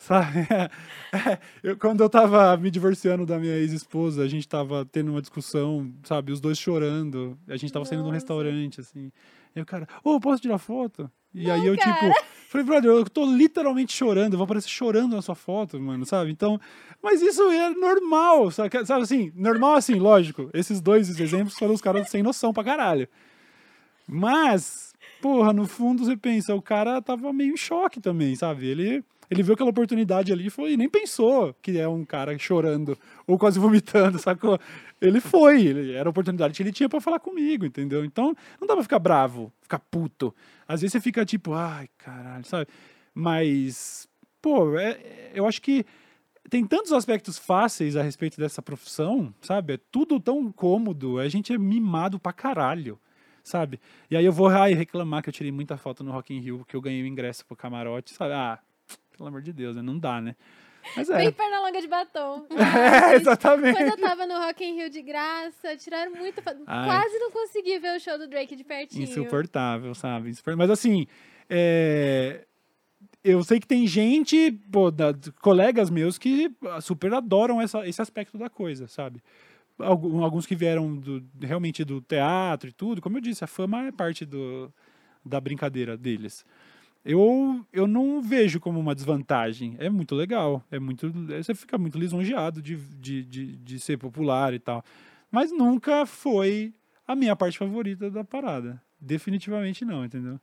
[0.02, 0.46] Sabe?
[1.14, 5.20] É, eu, quando eu tava me divorciando da minha ex-esposa, a gente tava tendo uma
[5.20, 6.32] discussão, sabe?
[6.32, 7.38] Os dois chorando.
[7.46, 8.24] A gente tava saindo de um Nossa.
[8.24, 9.12] restaurante, assim.
[9.54, 11.10] E o cara, ô, posso tirar foto?
[11.34, 11.92] E aí Não, eu, cara.
[11.92, 16.06] tipo, falei, brother, eu tô literalmente chorando, eu vou aparecer chorando na sua foto, mano,
[16.06, 16.30] sabe?
[16.30, 16.58] Então,
[17.02, 19.30] mas isso é normal, sabe, sabe assim?
[19.36, 20.48] Normal assim, lógico.
[20.54, 23.06] Esses dois exemplos foram os caras sem noção pra caralho.
[24.08, 28.66] Mas, porra, no fundo você pensa, o cara tava meio em choque também, sabe?
[28.66, 32.36] Ele, ele viu aquela oportunidade ali e foi, e nem pensou que é um cara
[32.38, 34.58] chorando ou quase vomitando, sacou?
[35.00, 38.04] Ele foi, ele, era a oportunidade que ele tinha pra falar comigo, entendeu?
[38.04, 40.34] Então, não dá pra ficar bravo, ficar puto.
[40.68, 42.66] Às vezes você fica tipo, ai, caralho, sabe?
[43.14, 44.06] Mas,
[44.40, 45.84] pô, é- é- eu acho que
[46.50, 49.74] tem tantos aspectos fáceis a respeito dessa profissão, sabe?
[49.74, 52.98] É tudo tão cômodo, a gente é mimado pra caralho,
[53.42, 53.80] sabe?
[54.10, 56.64] E aí eu vou ai, reclamar que eu tirei muita foto no Rock in Rio,
[56.68, 58.34] que eu ganhei o ingresso pro camarote, sabe?
[58.34, 58.58] Ah,
[59.16, 59.82] pelo amor de Deus, né?
[59.82, 60.34] não dá, né?
[60.96, 61.16] Mas é.
[61.16, 62.46] Bem perna longa de batom.
[63.12, 63.76] É, exatamente.
[63.78, 66.58] Quando eu tava no Rock in Rio de graça, tiraram muita foto.
[66.66, 66.86] Ai.
[66.86, 69.04] Quase não consegui ver o show do Drake de pertinho.
[69.04, 70.30] Insuportável, sabe?
[70.30, 71.06] Insupor- Mas assim,
[71.48, 72.44] é,
[73.22, 78.02] eu sei que tem gente, pô, da- colegas meus que ah, super adoram essa- esse
[78.02, 79.22] aspecto da coisa, sabe?
[79.78, 83.92] Alguns que vieram do- realmente do teatro e tudo, como eu disse, a fama é
[83.92, 84.72] parte do,
[85.24, 86.44] da brincadeira deles.
[87.04, 89.76] Eu, eu não vejo como uma desvantagem.
[89.78, 90.62] É muito legal.
[90.70, 94.84] É muito, você fica muito lisonjeado de, de, de, de ser popular e tal.
[95.30, 96.72] Mas nunca foi
[97.06, 98.80] a minha parte favorita da parada.
[99.00, 100.38] Definitivamente não, entendeu?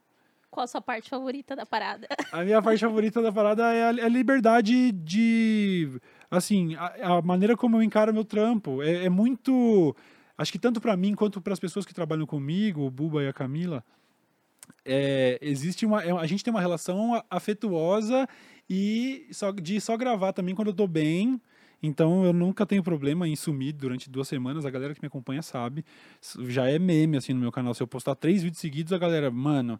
[0.52, 2.08] Qual a sua parte favorita da parada?
[2.34, 6.00] A minha parte favorita da parada é a, é a liberdade de.
[6.30, 8.82] Assim, a, a maneira como eu encaro meu trampo.
[8.82, 9.96] É, é muito.
[10.38, 13.28] Acho que tanto pra mim quanto para as pessoas que trabalham comigo, o Buba e
[13.28, 13.84] a Camila,
[14.86, 16.04] é, existe uma.
[16.04, 18.28] é- a gente tem uma relação afetuosa
[18.70, 21.42] e só, de só gravar também quando eu tô bem.
[21.82, 24.66] Então eu nunca tenho problema em sumir durante duas semanas.
[24.66, 25.86] A galera que me acompanha sabe.
[26.48, 27.74] Já é meme assim no meu canal.
[27.74, 29.80] Se eu postar três vídeos seguidos, a galera, mano,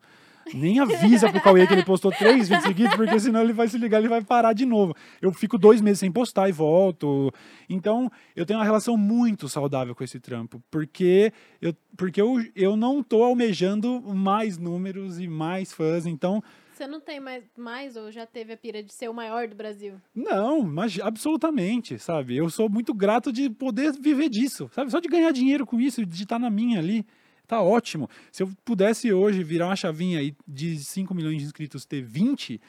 [0.54, 3.78] nem avisa pro Cauê que ele postou três vídeos seguidos, porque senão ele vai se
[3.78, 4.96] ligar, ele vai parar de novo.
[5.22, 7.32] Eu fico dois meses sem postar e volto.
[7.70, 11.32] Então, eu tenho uma relação muito saudável com esse trampo, porque
[11.62, 16.06] eu, porque eu, eu não tô almejando mais números e mais fãs.
[16.06, 16.42] Então,
[16.74, 19.56] Você não tem mais, mais ou já teve a pira de ser o maior do
[19.56, 19.96] Brasil?
[20.16, 22.38] não, mas absolutamente, sabe?
[22.38, 24.90] Eu sou muito grato de poder viver disso, sabe?
[24.92, 27.06] Só de ganhar dinheiro com isso, de estar na minha ali.
[27.50, 28.08] Tá ótimo.
[28.32, 32.62] Se eu pudesse hoje virar uma chavinha e de 5 milhões de inscritos ter 20,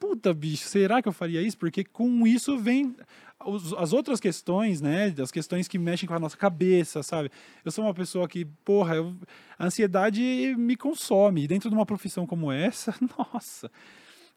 [0.00, 1.58] puta, bicho, será que eu faria isso?
[1.58, 2.96] Porque com isso vem
[3.76, 5.14] as outras questões, né?
[5.20, 7.30] As questões que mexem com a nossa cabeça, sabe?
[7.62, 9.14] Eu sou uma pessoa que, porra, eu-
[9.58, 11.44] a ansiedade me consome.
[11.44, 13.70] E dentro de uma profissão como essa, nossa,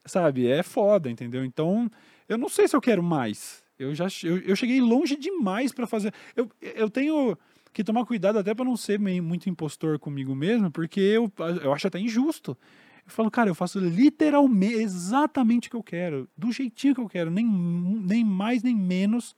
[0.05, 0.45] sabe?
[0.45, 1.45] É foda, entendeu?
[1.45, 1.89] Então,
[2.27, 3.63] eu não sei se eu quero mais.
[3.79, 6.13] Eu já eu, eu cheguei longe demais pra fazer.
[6.35, 7.37] Eu, eu tenho
[7.75, 11.29] que tomar cuidado até pra não ser meio, muito impostor comigo mesmo, porque eu,
[11.61, 12.57] eu acho até injusto.
[13.05, 17.09] Eu falo, cara, eu faço literalmente exatamente o que eu quero, do jeitinho que eu
[17.09, 19.35] quero, nem, nem mais nem menos,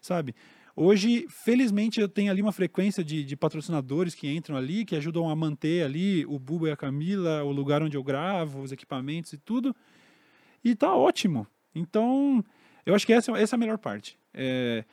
[0.00, 0.32] sabe?
[0.76, 5.28] Hoje, felizmente, eu tenho ali uma frequência de, de patrocinadores que entram ali, que ajudam
[5.28, 9.32] a manter ali o Buba e a Camila, o lugar onde eu gravo, os equipamentos
[9.32, 9.74] e tudo.
[10.62, 11.48] E tá ótimo.
[11.74, 12.44] Então,
[12.86, 14.16] eu acho que essa, essa é a melhor parte.
[14.32, 14.84] É,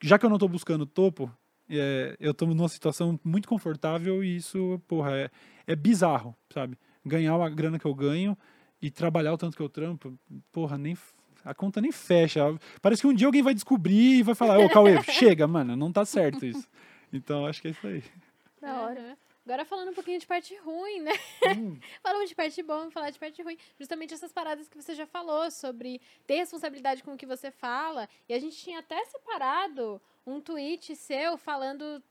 [0.00, 1.30] já que eu não tô buscando topo,
[1.70, 5.30] é, eu tô numa situação muito confortável e isso, porra, é,
[5.66, 6.78] é bizarro, sabe?
[7.04, 8.36] Ganhar a grana que eu ganho
[8.80, 10.18] e trabalhar o tanto que eu trampo,
[10.52, 10.96] porra, nem
[11.44, 12.42] a conta nem fecha.
[12.82, 15.92] Parece que um dia alguém vai descobrir e vai falar, ô Cauê, chega, mano, não
[15.92, 16.68] tá certo isso.
[17.12, 18.02] Então, acho que é isso aí.
[18.60, 19.16] Da hora.
[19.46, 21.12] Agora falando um pouquinho de parte ruim, né?
[21.56, 21.78] Hum.
[22.02, 23.56] Falamos de parte boa, vamos falar de parte ruim.
[23.78, 28.08] Justamente essas paradas que você já falou sobre ter responsabilidade com o que você fala.
[28.28, 32.02] E a gente tinha até separado um tweet seu falando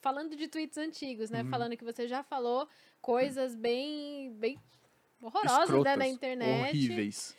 [0.00, 1.42] falando de tweets antigos, né?
[1.44, 1.50] Uhum.
[1.50, 2.68] Falando que você já falou
[3.00, 4.58] coisas bem bem
[5.22, 6.70] horrorosas né, na Escrotas, internet.
[6.70, 7.36] Horríveis.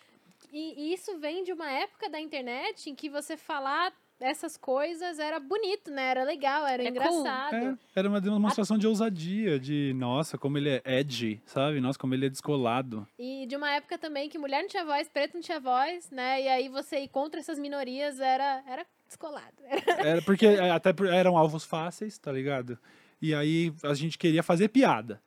[0.54, 5.20] E, e isso vem de uma época da internet em que você falar essas coisas
[5.20, 6.04] era bonito, né?
[6.12, 6.96] Era legal, era É cool.
[6.96, 7.56] engraçado.
[7.56, 11.82] É, era uma demonstração de ousadia, de nossa, como ele é edgy, sabe?
[11.82, 13.08] Nossa, como ele é descolado.
[13.20, 16.42] E de uma época também que mulher não tinha voz, preto não tinha voz, né?
[16.42, 19.56] E aí você ir contra essas minorias era, era descolado.
[19.66, 19.82] Era-
[20.12, 22.78] Era porque é, até eram alvos fáceis, tá ligado?
[23.22, 25.22] E aí a gente queria fazer piada.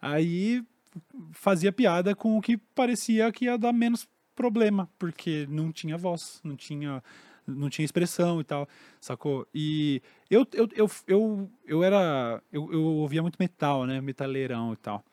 [0.00, 0.62] Aí
[1.32, 6.40] fazia piada com o que parecia que ia dar menos problema, porque não tinha voz,
[6.44, 7.02] não tinha
[7.48, 8.68] não tinha expressão e tal,
[9.00, 9.46] sacou?
[9.54, 14.76] E eu eu, eu, eu, eu era eu, eu ouvia muito metal, né, metaleirão e
[14.76, 15.04] tal.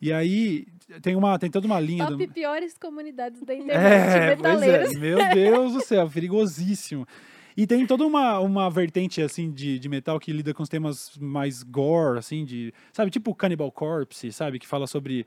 [0.00, 0.66] E aí
[1.02, 4.94] tem uma tem toda uma linha do Top piores comunidades da internet, é, metaleiros.
[4.94, 7.06] é, meu Deus do céu, perigosíssimo.
[7.56, 11.16] E tem toda uma, uma vertente, assim, de, de metal que lida com os temas
[11.18, 12.72] mais gore, assim, de...
[12.92, 14.58] Sabe, tipo Cannibal Corpse, sabe?
[14.58, 15.26] Que fala sobre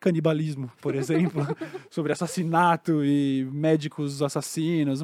[0.00, 1.42] canibalismo, por exemplo.
[1.90, 5.02] sobre assassinato e médicos assassinos.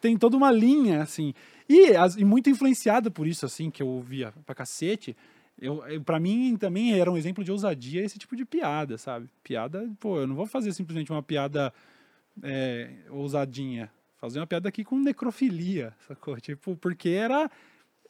[0.00, 1.34] Tem toda uma linha, assim.
[1.68, 5.16] E, as- e muito influenciada por isso, assim, que eu ouvia pra cacete.
[5.60, 9.28] Eu, eu, pra mim, também era um exemplo de ousadia esse tipo de piada, sabe?
[9.44, 11.72] Piada, pô, eu não vou fazer simplesmente uma piada
[12.42, 13.90] é, ousadinha.
[14.16, 16.38] Fazer uma piada aqui com necrofilia, sacou?
[16.40, 17.50] Tipo, porque era,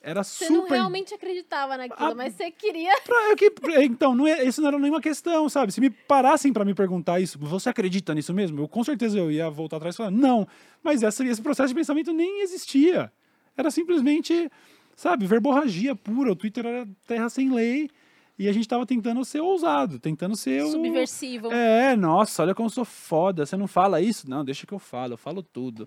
[0.02, 0.58] era Você super...
[0.60, 2.98] não realmente acreditava naquilo, Ah, mas você queria.
[3.02, 5.72] Pra- eu que- então, não é, isso não era nenhuma questão, sabe?
[5.72, 8.60] Se me parassem pra me perguntar isso, você acredita nisso mesmo?
[8.60, 10.48] Eu com certeza eu ia voltar atrás e falar, não.
[10.82, 13.12] Mas essa, esse processo de pensamento nem existia.
[13.56, 14.50] Era simplesmente,
[14.96, 16.32] sabe, verborragia pura.
[16.32, 17.90] O Twitter era terra sem lei
[18.38, 20.70] e a gente tava tentando ser ousado, tentando ser o...
[20.70, 21.52] Subversivo.
[21.52, 23.44] É, nossa, olha como eu sou foda.
[23.44, 24.30] Você não fala isso?
[24.30, 25.86] Não, deixa que eu falo, eu falo tudo.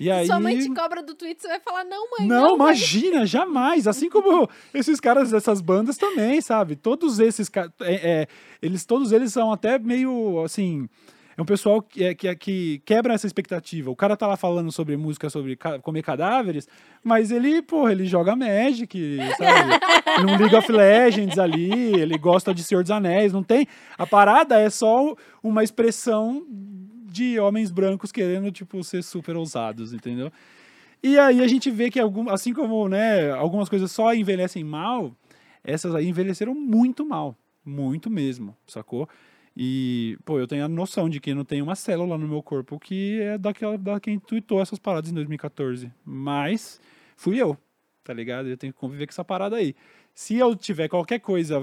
[0.00, 0.26] E aí...
[0.26, 2.26] Sua mãe te cobra do tweet, você vai falar, não, mãe.
[2.26, 3.86] Não, mãe." imagina, jamais.
[3.86, 6.74] Assim como esses caras dessas bandas também, sabe?
[6.74, 7.70] Todos esses caras,
[8.62, 10.88] eles, todos eles são até meio assim.
[11.36, 13.90] É um pessoal que, é, que, é- que quebra essa expectativa.
[13.90, 16.68] O cara tá lá falando sobre música, sobre ca- comer cadáveres,
[17.02, 19.80] mas ele, porra, ele joga Magic, sabe?
[20.22, 23.66] Num League of Legends ali, ele gosta de Senhor dos Anéis, não tem.
[23.96, 26.42] A parada é só uma expressão
[27.10, 30.32] de homens brancos querendo, tipo, ser super ousados, entendeu?
[31.02, 35.14] E aí a gente vê que, algum, assim como né, algumas coisas só envelhecem mal,
[35.64, 37.36] essas aí envelheceram muito mal.
[37.64, 39.08] Muito mesmo, sacou?
[39.56, 42.78] E, pô, eu tenho a noção de que não tem uma célula no meu corpo
[42.78, 45.92] que é daquela da quem tweetou essas paradas em 2014.
[46.04, 46.80] Mas
[47.16, 47.56] fui eu,
[48.04, 48.48] tá ligado?
[48.48, 49.74] Eu tenho que conviver com essa parada aí.
[50.14, 51.60] Se eu tiver qualquer coisa,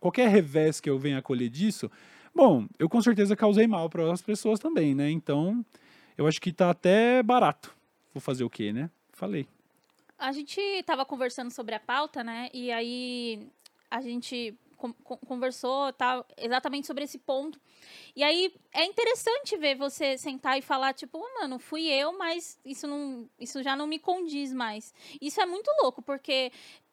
[0.00, 1.90] qualquer revés que eu venha acolher disso,
[2.34, 5.10] bom, eu com certeza causei mal para as pessoas também, né?
[5.10, 5.64] Então,
[6.16, 7.74] eu acho que tá até barato.
[8.14, 8.90] Vou fazer o quê, né?
[9.12, 9.46] Falei.
[10.18, 12.48] A gente tava conversando sobre a pauta, né?
[12.52, 13.46] E aí
[13.90, 17.60] a gente con- con- conversou tal, exatamente sobre esse ponto.
[18.16, 22.58] E aí é interessante ver você sentar e falar, tipo, "Ah, mano, fui eu, mas
[22.64, 24.92] isso, não, isso já não me condiz mais.
[25.20, 26.50] Isso é muito louco, porque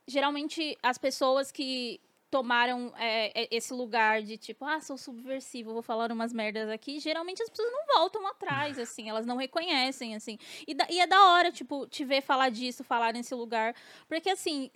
[0.08, 2.00] geralmente as pessoas que
[2.36, 7.00] tomaram é, é, esse lugar de tipo, ah, sou subversivo, vou falar umas merdas aqui,
[7.00, 10.38] geralmente as pessoas não voltam atrás, assim, elas não reconhecem, assim.
[10.68, 13.74] E, da- e é da hora, tipo, te ver falar disso, falar nesse lugar.
[14.10, 14.70] Porque, assim,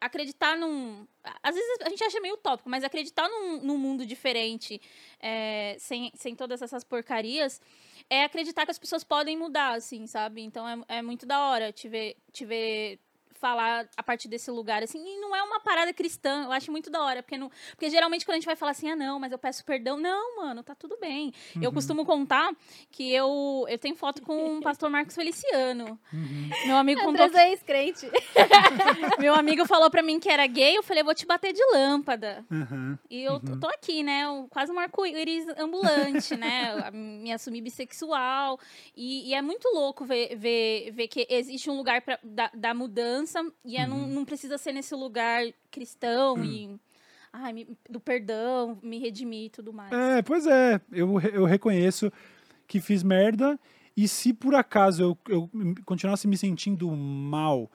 [0.00, 1.04] acreditar num.
[1.42, 4.80] Às vezes a gente acha meio utópico, mas acreditar num, num mundo diferente,
[5.18, 7.60] é, sem, sem todas essas porcarias,
[8.08, 10.42] é acreditar que as pessoas podem mudar, assim, sabe?
[10.42, 13.00] Então é, é muito da hora te ver, te ver
[13.44, 16.88] falar a partir desse lugar, assim, e não é uma parada cristã, eu acho muito
[16.88, 19.32] da hora, porque, não, porque geralmente quando a gente vai falar assim, ah, não, mas
[19.32, 21.30] eu peço perdão, não, mano, tá tudo bem.
[21.54, 21.62] Uhum.
[21.62, 22.56] Eu costumo contar
[22.90, 26.00] que eu, eu tenho foto com o pastor Marcos Feliciano.
[26.10, 26.50] Uhum.
[26.64, 27.28] Meu amigo contou...
[27.28, 27.36] Que...
[27.36, 28.10] ex-crente.
[29.20, 31.62] Meu amigo falou pra mim que era gay, eu falei, eu vou te bater de
[31.74, 32.46] lâmpada.
[32.50, 32.96] Uhum.
[33.10, 33.60] E eu uhum.
[33.60, 38.58] tô aqui, né, quase um arco-íris ambulante, né, me assumi bissexual,
[38.96, 42.72] e, e, é muito louco ver, ver, ver que existe um lugar pra, da, da
[42.72, 43.33] mudança
[43.64, 43.88] e é, uhum.
[43.88, 46.44] não, não precisa ser nesse lugar cristão uhum.
[46.44, 46.80] e
[47.32, 49.92] ai, me, do perdão, me redimir e tudo mais.
[49.92, 50.80] É, pois é.
[50.92, 52.12] Eu, eu reconheço
[52.66, 53.58] que fiz merda.
[53.96, 55.50] E se por acaso eu, eu
[55.84, 57.70] continuasse me sentindo mal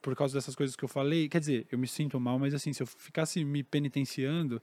[0.00, 2.72] por causa dessas coisas que eu falei, quer dizer, eu me sinto mal, mas assim,
[2.72, 4.62] se eu ficasse me penitenciando,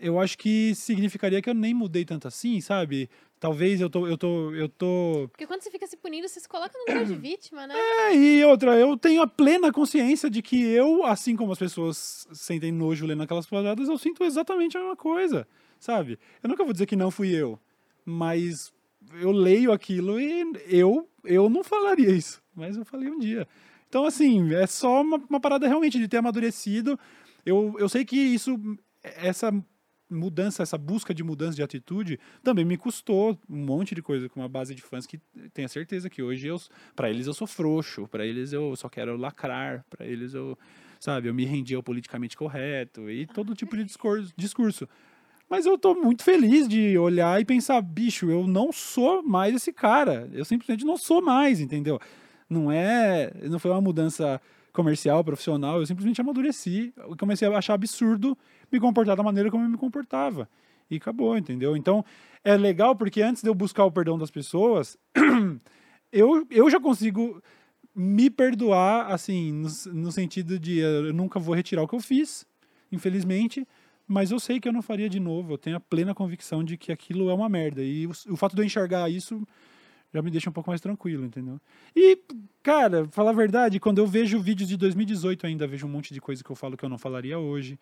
[0.00, 3.10] eu acho que significaria que eu nem mudei tanto assim, sabe?
[3.44, 5.28] Talvez eu tô, eu tô, eu tô.
[5.30, 7.74] Porque quando você fica se punindo, você se coloca no lugar de vítima, né?
[7.76, 12.26] É, e outra, eu tenho a plena consciência de que eu, assim como as pessoas
[12.32, 15.46] sentem nojo lendo aquelas paradas, eu sinto exatamente a mesma coisa,
[15.78, 16.18] sabe?
[16.42, 17.60] Eu nunca vou dizer que não fui eu,
[18.02, 18.72] mas
[19.20, 23.46] eu leio aquilo e eu, eu não falaria isso, mas eu falei um dia.
[23.90, 26.98] Então, assim, é só uma, uma parada realmente de ter amadurecido.
[27.44, 28.58] Eu, eu sei que isso,
[29.02, 29.52] essa
[30.10, 34.40] mudança, essa busca de mudança de atitude também me custou um monte de coisa com
[34.40, 35.18] uma base de fãs que
[35.52, 36.60] tenho certeza que hoje eu,
[36.94, 40.58] para eles eu sou frouxo, para eles eu só quero lacrar, para eles eu,
[41.00, 44.88] sabe, eu me rendi ao politicamente correto e todo tipo de discurso, discurso.
[45.48, 49.72] Mas eu tô muito feliz de olhar e pensar, bicho, eu não sou mais esse
[49.72, 50.28] cara.
[50.32, 52.00] Eu simplesmente não sou mais, entendeu?
[52.48, 54.40] Não é, não foi uma mudança
[54.74, 58.36] comercial, profissional, eu simplesmente amadureci comecei a achar absurdo
[58.70, 60.48] me comportar da maneira como eu me comportava.
[60.90, 61.76] E acabou, entendeu?
[61.76, 62.04] Então,
[62.42, 64.98] é legal porque antes de eu buscar o perdão das pessoas,
[66.12, 67.40] eu, eu já consigo
[67.94, 72.44] me perdoar, assim, no, no sentido de eu nunca vou retirar o que eu fiz,
[72.92, 73.66] infelizmente,
[74.06, 75.54] mas eu sei que eu não faria de novo.
[75.54, 77.82] Eu tenho a plena convicção de que aquilo é uma merda.
[77.82, 79.46] E o, o fato de eu enxergar isso
[80.14, 81.60] já me deixa um pouco mais tranquilo, entendeu?
[81.94, 82.16] E,
[82.62, 86.20] cara, falar a verdade, quando eu vejo vídeos de 2018 ainda, vejo um monte de
[86.20, 87.78] coisa que eu falo que eu não falaria hoje.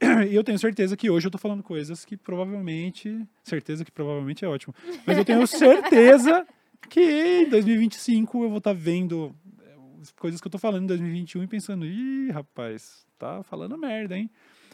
[0.30, 3.22] E eu tenho certeza que hoje eu tô falando coisas que provavelmente.
[3.44, 4.74] Certeza que provavelmente é ótimo.
[5.06, 6.46] Mas eu tenho certeza
[6.88, 9.76] que em 2025 eu vou estar tá vendo eh,
[10.18, 14.30] coisas que eu tô falando em 2021 e pensando, ih, rapaz, tá falando merda, hein?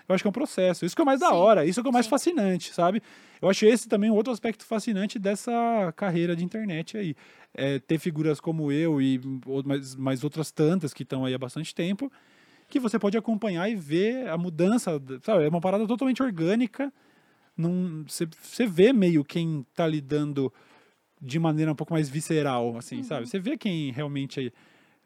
[0.09, 0.85] Eu acho que é um processo.
[0.85, 1.27] Isso que é o mais Sim.
[1.27, 2.11] da hora, isso que é o mais Sim.
[2.11, 3.03] fascinante, sabe?
[3.41, 7.15] Eu acho esse também um outro aspecto fascinante dessa carreira de internet aí.
[7.55, 9.21] É ter figuras como eu e
[9.65, 12.11] mais, mais outras tantas que estão aí há bastante tempo
[12.69, 15.45] que você pode acompanhar e ver a mudança, sabe?
[15.45, 16.93] É uma parada totalmente orgânica.
[18.07, 20.53] Você vê meio quem está lidando
[21.23, 23.05] de maneira um pouco mais visceral, assim, uhum.
[23.05, 23.27] sabe?
[23.29, 24.53] Você vê quem realmente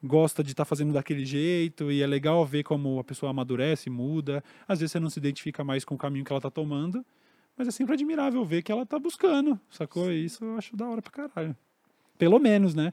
[0.02, 3.90] gosta de estar tá fazendo daquele jeito e é legal ver como a pessoa amadurece,
[3.90, 4.42] muda.
[4.66, 7.04] Às vezes você não se identifica mais com o caminho que ela está tomando,
[7.56, 10.06] mas é sempre admirável ver que ela está buscando, sacou?
[10.06, 10.24] Sim.
[10.24, 11.56] Isso eu acho da hora pra caralho.
[12.18, 12.92] Pelo menos, né?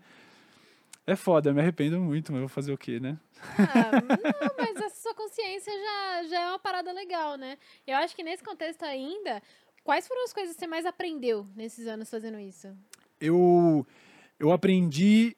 [1.05, 3.18] É foda, eu me arrependo muito, mas vou fazer o quê, né?
[3.58, 7.58] Ah, não, mas a sua consciência já, já é uma parada legal, né?
[7.88, 9.41] Eu acho que nesse contexto ainda,
[9.86, 12.68] quais foram as coisas que você mais aprendeu nesses anos fazendo isso?
[13.22, 13.88] Eu,
[14.38, 15.38] eu aprendi.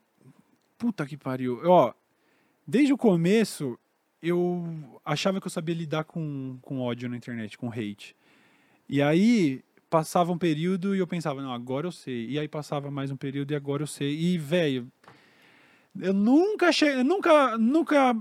[0.80, 1.62] Puta que pariu.
[1.64, 1.94] Ó,
[2.68, 3.78] desde o começo,
[4.20, 4.66] eu
[5.06, 8.16] achava que eu sabia lidar com, com ódio na internet, com hate.
[8.88, 12.28] E aí, passava um período e eu pensava, não, agora eu sei.
[12.30, 14.20] E aí passava mais um período e agora eu sei.
[14.20, 14.92] E, velho
[15.98, 18.16] eu nunca cheguei, nunca, nunca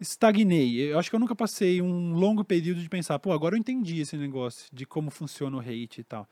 [0.00, 0.92] estagnei.
[0.92, 4.00] Eu acho que eu nunca passei um longo período de pensar, pô, agora eu entendi
[4.00, 6.28] esse negócio de como funciona o hate e tal.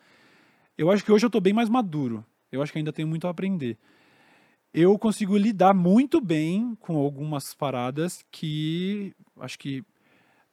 [0.76, 2.24] Eu acho que hoje eu tô bem mais maduro.
[2.50, 3.76] Eu acho que ainda tenho muito a aprender.
[4.78, 9.82] Eu consigo lidar muito bem com algumas paradas que acho que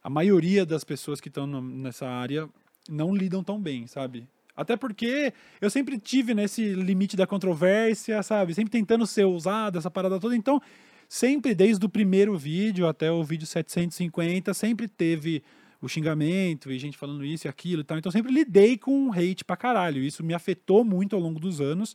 [0.02, 2.48] a maioria das pessoas que estão nessa área
[2.90, 4.26] não lidam tão bem, sabe?
[4.56, 8.54] Até porque eu sempre tive nesse limite da controvérsia, sabe?
[8.54, 10.38] Sempre tentando ser usado, essa parada toda.
[10.38, 10.62] Então,
[11.10, 15.44] sempre, desde o primeiro vídeo até o vídeo 750, sempre teve
[15.82, 17.98] o xingamento e gente falando isso e aquilo e tal.
[17.98, 20.02] Então, sempre lidei com hate pra caralho.
[20.02, 21.94] Isso me afetou muito ao longo dos anos,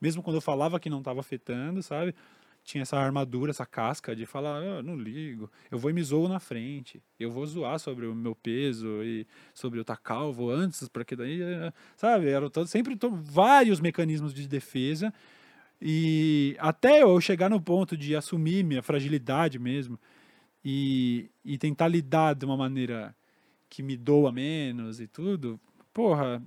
[0.00, 2.14] mesmo quando eu falava que não estava afetando, sabe?
[2.66, 6.28] tinha essa armadura, essa casca de falar, ah, não ligo, eu vou e me zoo
[6.28, 9.24] na frente, eu vou zoar sobre o meu peso e
[9.54, 14.34] sobre eu estar calvo antes, porque daí, eh, sabe, era todo, sempre tô, vários mecanismos
[14.34, 15.14] de defesa.
[15.80, 19.98] E até eu chegar no ponto de assumir minha fragilidade mesmo
[20.64, 23.14] e, e tentar lidar de uma maneira
[23.68, 25.60] que me doa menos e tudo,
[25.92, 26.42] porra,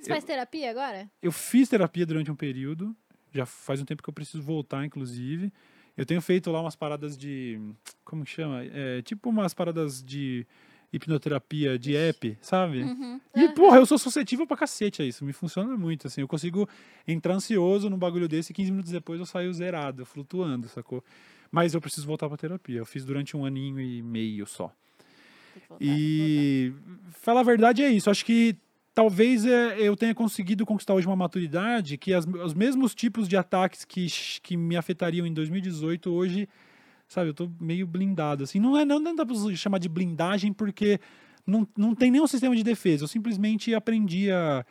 [0.00, 1.10] Você faz terapia agora?
[1.22, 2.94] eu fiz terapia durante um período,
[3.32, 5.52] já faz um tempo que eu preciso voltar, inclusive.
[5.96, 7.60] Eu tenho feito lá umas paradas de.
[8.04, 8.62] Como que chama?
[8.64, 10.46] É, tipo umas paradas de
[10.92, 12.82] hipnoterapia de app, sabe?
[12.82, 13.20] Uhum.
[13.36, 15.24] E, porra, eu sou suscetível pra cacete a isso.
[15.24, 16.20] Me funciona muito, assim.
[16.20, 16.68] Eu consigo
[17.06, 21.04] entrar ansioso num bagulho desse e 15 minutos depois eu saio zerado, flutuando, sacou?
[21.50, 22.78] Mas eu preciso voltar pra terapia.
[22.78, 24.72] Eu fiz durante um aninho e meio só.
[25.68, 26.72] Voltar, E
[27.10, 28.08] falar a verdade é isso.
[28.08, 28.56] Acho que
[28.98, 33.36] talvez é, eu tenha conseguido conquistar hoje uma maturidade que as- os mesmos tipos de
[33.36, 34.08] ataques que,
[34.42, 36.48] que me afetariam em 2018 hoje,
[37.06, 38.42] sabe, eu tô meio blindado.
[38.42, 40.98] Assim, não é não, não dá pra chamar de blindagem porque
[41.46, 43.04] não, não tem nenhum sistema de defesa.
[43.04, 44.66] Eu simplesmente aprendi a,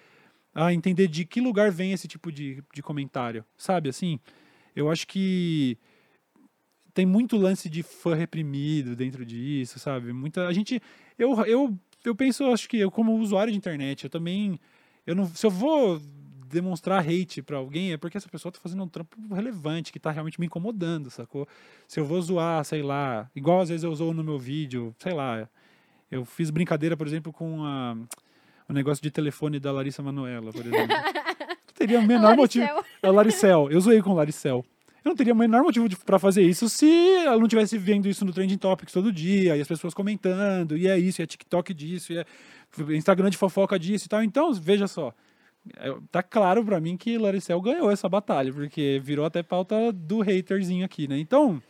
[0.54, 3.88] a entender de que lugar vem esse tipo de, de comentário, sabe?
[3.88, 4.20] Assim,
[4.76, 5.78] eu acho que
[6.94, 10.12] tem muito lance de fã reprimido dentro disso, sabe?
[10.12, 10.82] Muita a gente
[11.18, 14.60] eu, eu, eu penso, acho que eu como usuário de internet, eu também
[15.06, 16.02] eu não se eu vou
[16.50, 20.12] demonstrar hate pra alguém é porque essa pessoa tá fazendo um trampo relevante que tá
[20.12, 21.48] realmente me incomodando, sacou?
[21.88, 25.14] Se eu vou zoar, sei lá, igual às vezes eu zoo no meu vídeo, sei
[25.14, 25.48] lá,
[26.10, 27.98] eu fiz brincadeira, por exemplo, com a
[28.70, 30.96] o negócio de telefone da Larissa Manoela, por exemplo.
[31.74, 32.68] Teria o menor motivo.
[33.02, 33.72] É o Laricel.
[33.72, 34.66] Eu zoei com o Laricel.
[35.04, 36.90] Eu não teria o menor motivo pra fazer isso se
[37.24, 40.88] ela não estivesse vendo isso no Trending Topics todo dia, e as pessoas comentando, e
[40.88, 42.26] é isso, e é TikTok disso, e é
[42.96, 44.24] Instagram de fofoca disso e tal.
[44.24, 45.14] Então, veja só.
[45.78, 50.22] é, Tá claro pra mim que Laricel ganhou essa batalha, porque virou até pauta do
[50.22, 51.18] haterzinho aqui, né?
[51.18, 51.62] Então,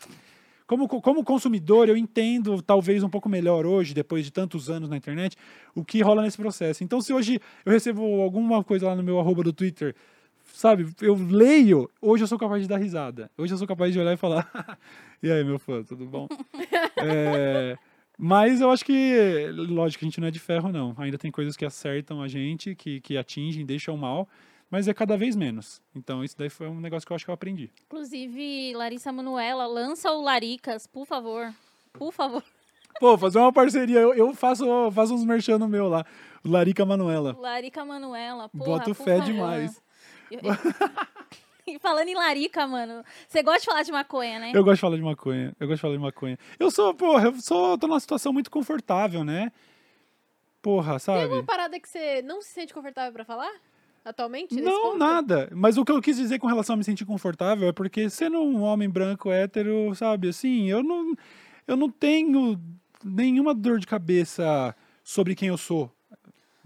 [0.66, 4.98] como, como consumidor, eu entendo talvez um pouco melhor hoje, depois de tantos anos na
[4.98, 5.38] internet,
[5.74, 6.84] o que rola nesse processo.
[6.84, 9.96] Então, se hoje eu recebo alguma coisa lá no meu arroba do Twitter,
[10.58, 13.30] sabe, eu leio, hoje eu sou capaz de dar risada.
[13.38, 14.50] Hoje eu sou capaz de olhar e falar,
[15.22, 16.28] e aí, meu fã, tudo bom?
[17.00, 17.78] É,
[18.18, 20.96] mas eu acho que, lógico, a gente não é de ferro, não.
[20.98, 24.28] Ainda tem coisas que acertam a gente, que, que atingem, deixam mal,
[24.68, 25.80] mas é cada vez menos.
[25.96, 27.70] Então, isso daí foi um negócio que eu acho que eu aprendi.
[27.86, 31.54] Inclusive, Larissa Manuela, lança o Laricas, por favor.
[31.94, 32.44] Por favor.
[33.00, 34.00] Pô, fazer uma parceria.
[34.00, 36.04] Eu, eu faço, faço uns merchan no meu lá.
[36.44, 37.38] O Larica Manuela.
[37.40, 39.26] Larica Manuela, porra, Boto por fé favor.
[39.32, 39.84] demais.
[41.70, 44.52] E falando em larica, mano, você gosta de falar de maconha, né?
[44.56, 45.54] Eu gosto de falar de maconha.
[45.60, 46.40] Eu gosto de falar de maconha.
[46.58, 49.52] Eu sou, porra, eu sou, tô numa situação muito confortável, né?
[50.62, 51.24] Porra, Tem sabe?
[51.24, 53.52] alguma parada que você não se sente confortável pra falar?
[54.06, 54.56] Atualmente?
[54.56, 54.98] nesse Não, ponto?
[54.98, 55.50] nada.
[55.54, 58.40] Mas o que eu quis dizer com relação a me sentir confortável é porque sendo
[58.40, 61.14] um homem branco, hétero, sabe, assim, eu não,
[61.68, 62.58] eu não tenho
[63.04, 64.74] nenhuma dor de cabeça
[65.04, 65.92] sobre quem eu sou.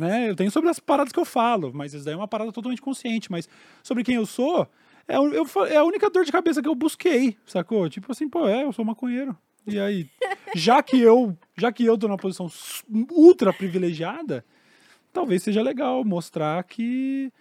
[0.01, 0.29] Né?
[0.31, 2.81] Eu tenho sobre as paradas que eu falo, mas isso daí é uma parada totalmente
[2.81, 3.31] consciente.
[3.31, 3.47] Mas
[3.83, 4.67] sobre quem eu sou,
[5.07, 7.87] é, eu, é a única dor de cabeça que eu busquei, sacou?
[7.87, 9.37] Tipo assim, pô, é, eu sou maconheiro.
[9.67, 10.09] E aí,
[10.55, 12.49] já que eu, já que eu tô numa posição
[13.11, 14.43] ultra privilegiada,
[15.13, 17.31] talvez seja legal mostrar que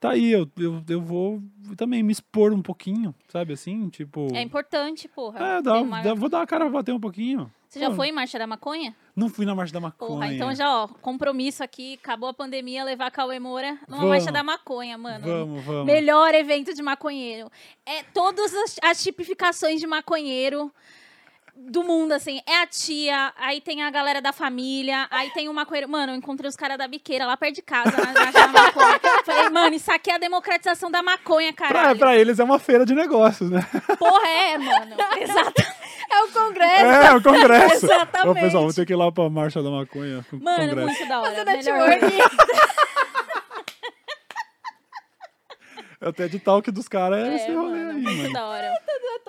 [0.00, 1.40] tá aí, eu, eu, eu vou
[1.76, 3.88] também me expor um pouquinho, sabe assim?
[3.88, 4.26] Tipo.
[4.34, 5.38] É importante, porra.
[5.58, 7.48] É, dá, uma- dá- vou dar a cara pra bater um pouquinho.
[7.70, 8.96] Você já Pô, foi em Marcha da Maconha?
[9.14, 10.10] Não fui na Marcha da Maconha.
[10.10, 14.08] Porra, então já, ó, compromisso aqui, acabou a pandemia, levar Cauê Moura numa Vamos.
[14.08, 15.24] Marcha da Maconha, mano.
[15.24, 15.84] Vamos, vamos.
[15.86, 17.48] Melhor evento de maconheiro.
[17.86, 20.72] É todas as, as tipificações de maconheiro
[21.54, 22.40] do mundo, assim.
[22.44, 25.88] É a tia, aí tem a galera da família, aí tem o maconheiro.
[25.88, 29.00] Mano, eu encontrei os caras da biqueira lá perto de casa, na Marcha da Maconha.
[29.24, 31.98] Falei, mano, isso aqui é a democratização da maconha, Pra, caralho.
[32.00, 33.60] pra eles é uma feira de negócios, né?
[33.96, 34.96] Porra, é, mano.
[35.20, 35.79] Exato.
[36.12, 36.84] É o Congresso.
[36.84, 37.86] É, o Congresso.
[37.92, 38.28] Exatamente.
[38.28, 40.24] Ô, pessoal, vou ter que ir lá pra Marcha da Maconha.
[40.32, 40.86] o Mano, Congresso.
[40.86, 41.44] muito da hora.
[41.44, 41.88] Fazer Melhor.
[41.88, 42.18] networking.
[45.78, 48.32] É o TED Talk dos caras é, esse É, rolê mano, aí, muito mano.
[48.32, 48.80] da hora.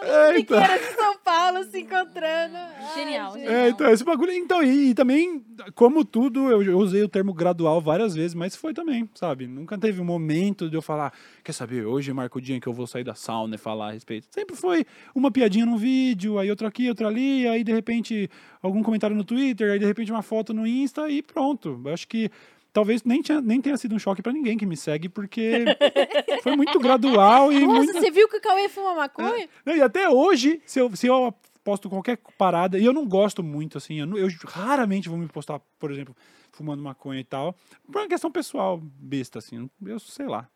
[0.03, 0.59] É, então.
[0.59, 2.55] Biqueiras de São Paulo se encontrando.
[2.57, 3.43] Ai, Genial, gente.
[3.43, 3.61] genial.
[3.65, 4.31] É, então, esse bagulho.
[4.31, 5.43] Então, e, e também,
[5.75, 9.45] como tudo, eu, eu usei o termo gradual várias vezes, mas foi também, sabe?
[9.45, 11.13] Nunca teve um momento de eu falar,
[11.43, 13.89] quer saber, hoje marca o dia em que eu vou sair da sauna e falar
[13.89, 14.27] a respeito.
[14.31, 18.27] Sempre foi uma piadinha num vídeo, aí outro aqui, outro ali, aí de repente
[18.61, 21.79] algum comentário no Twitter, aí de repente uma foto no Insta e pronto.
[21.85, 22.31] Eu acho que
[22.73, 25.65] talvez nem, tinha, nem tenha sido um choque pra ninguém que me segue, porque
[26.43, 27.93] foi muito gradual e Nossa, muito.
[27.93, 29.47] você viu que o Cauê fuma maconha?
[29.65, 33.43] Não, e até hoje, se eu, se eu posto qualquer parada, e eu não gosto
[33.43, 36.15] muito, assim, eu, eu raramente vou me postar, por exemplo,
[36.51, 37.55] fumando maconha e tal,
[37.91, 40.47] por uma questão pessoal besta, assim, eu sei lá.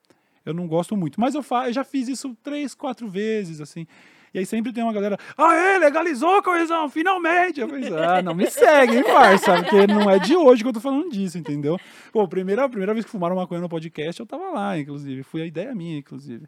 [0.46, 3.88] Eu não gosto muito, mas eu, fa eu já fiz isso três, quatro vezes, assim.
[4.36, 7.62] E aí sempre tem uma galera, ah, é, legalizou, coesão, finalmente!
[7.62, 9.64] Eu falei, ah, não me segue, hein, parça?
[9.64, 11.80] Porque não é de hoje que eu tô falando disso, entendeu?
[12.12, 15.24] Pô, primeira, primeira vez que fumaram maconha no podcast, eu tava lá, inclusive.
[15.24, 16.48] Foi a ideia minha, inclusive.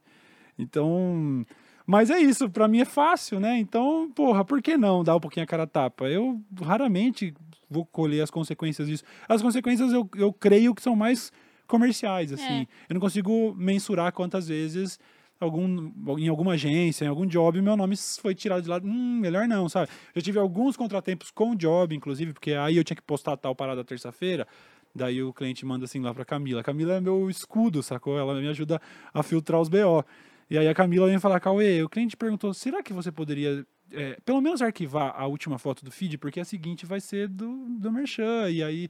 [0.60, 1.46] Então,
[1.86, 3.58] Mas é isso, pra mim é fácil, né?
[3.58, 6.10] Então, porra, por que não dar um pouquinho a cara a tapa?
[6.10, 7.34] Eu raramente
[7.70, 9.06] vou colher as consequências disso.
[9.30, 11.32] As consequências eu, eu creio que são mais
[11.66, 12.64] comerciais, assim.
[12.64, 12.68] É.
[12.90, 15.00] Eu não consigo mensurar quantas vezes
[15.40, 18.80] algum, em alguma agência, em algum job, meu nome foi tirado de lá.
[18.84, 19.90] Hum, melhor não, sabe?
[20.14, 23.56] Eu tive alguns contratempos com o job, inclusive, porque aí eu tinha que postar tal
[23.56, 24.48] parada terça-feira.
[24.94, 26.64] Daí o cliente manda assim lá pra Camila.
[26.64, 28.18] Camila é meu escudo, sacou?
[28.18, 28.82] Ela me ajuda
[29.14, 30.04] a filtrar os BO.
[30.50, 34.18] E aí a Camila vem falar, Cauê, o cliente perguntou, será que você poderia é,
[34.26, 37.92] pelo menos arquivar a última foto do feed, porque a seguinte vai ser do, do
[37.92, 38.90] Merchan, e aí,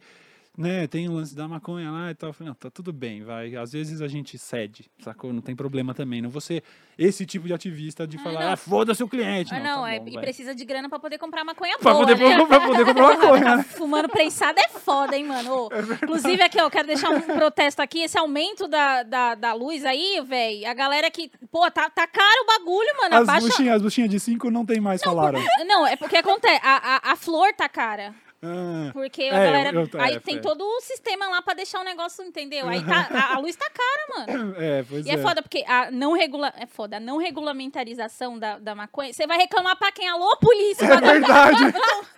[0.57, 2.29] né, tem o lance da maconha lá e tal.
[2.29, 3.55] Eu falei, não, tá tudo bem, vai.
[3.55, 5.31] Às vezes a gente cede, sacou?
[5.31, 6.19] Não tem problema também.
[6.21, 6.63] Não vou ser
[6.97, 8.51] esse tipo de ativista de Ah, falar, não.
[8.53, 9.53] ah, foda-se o cliente.
[9.53, 10.23] Ah, não, tá é, bom, e vai.
[10.23, 12.43] precisa de grana pra poder comprar maconha Pra boa, poder, né?
[12.47, 13.63] pra poder comprar maconha, né?
[13.63, 15.53] Fumando prensado é foda, hein, mano?
[15.53, 15.69] Ô,
[16.03, 17.99] inclusive, aqui, ó, eu quero deixar um protesto aqui.
[18.01, 20.67] Esse aumento da, da, da luz aí, velho.
[20.67, 21.29] A galera que.
[21.51, 23.15] Pô, tá, tá caro o bagulho, mano.
[23.15, 23.47] As Abaixa.
[23.47, 25.39] buchinhas, as buchinhas de 5 não tem mais, falaram.
[25.67, 26.59] Não, é porque acontece.
[26.63, 28.15] A, a, a flor tá cara.
[28.43, 29.69] Ah, Porque É, a galera.
[29.75, 30.39] eu- eu- aí é, tem é.
[30.39, 32.67] todo o sistema lá pra deixar o negócio, entendeu?
[32.69, 34.55] Aí tá, a, a luz tá cara, mano.
[34.61, 35.13] é, pois E é.
[35.13, 36.53] é foda, porque a não regula...
[36.55, 39.11] É foda, a não regulamentarização da, da maconha.
[39.11, 40.07] Você vai reclamar pra quem?
[40.07, 40.85] Alô, polícia!
[40.85, 41.57] É verdade,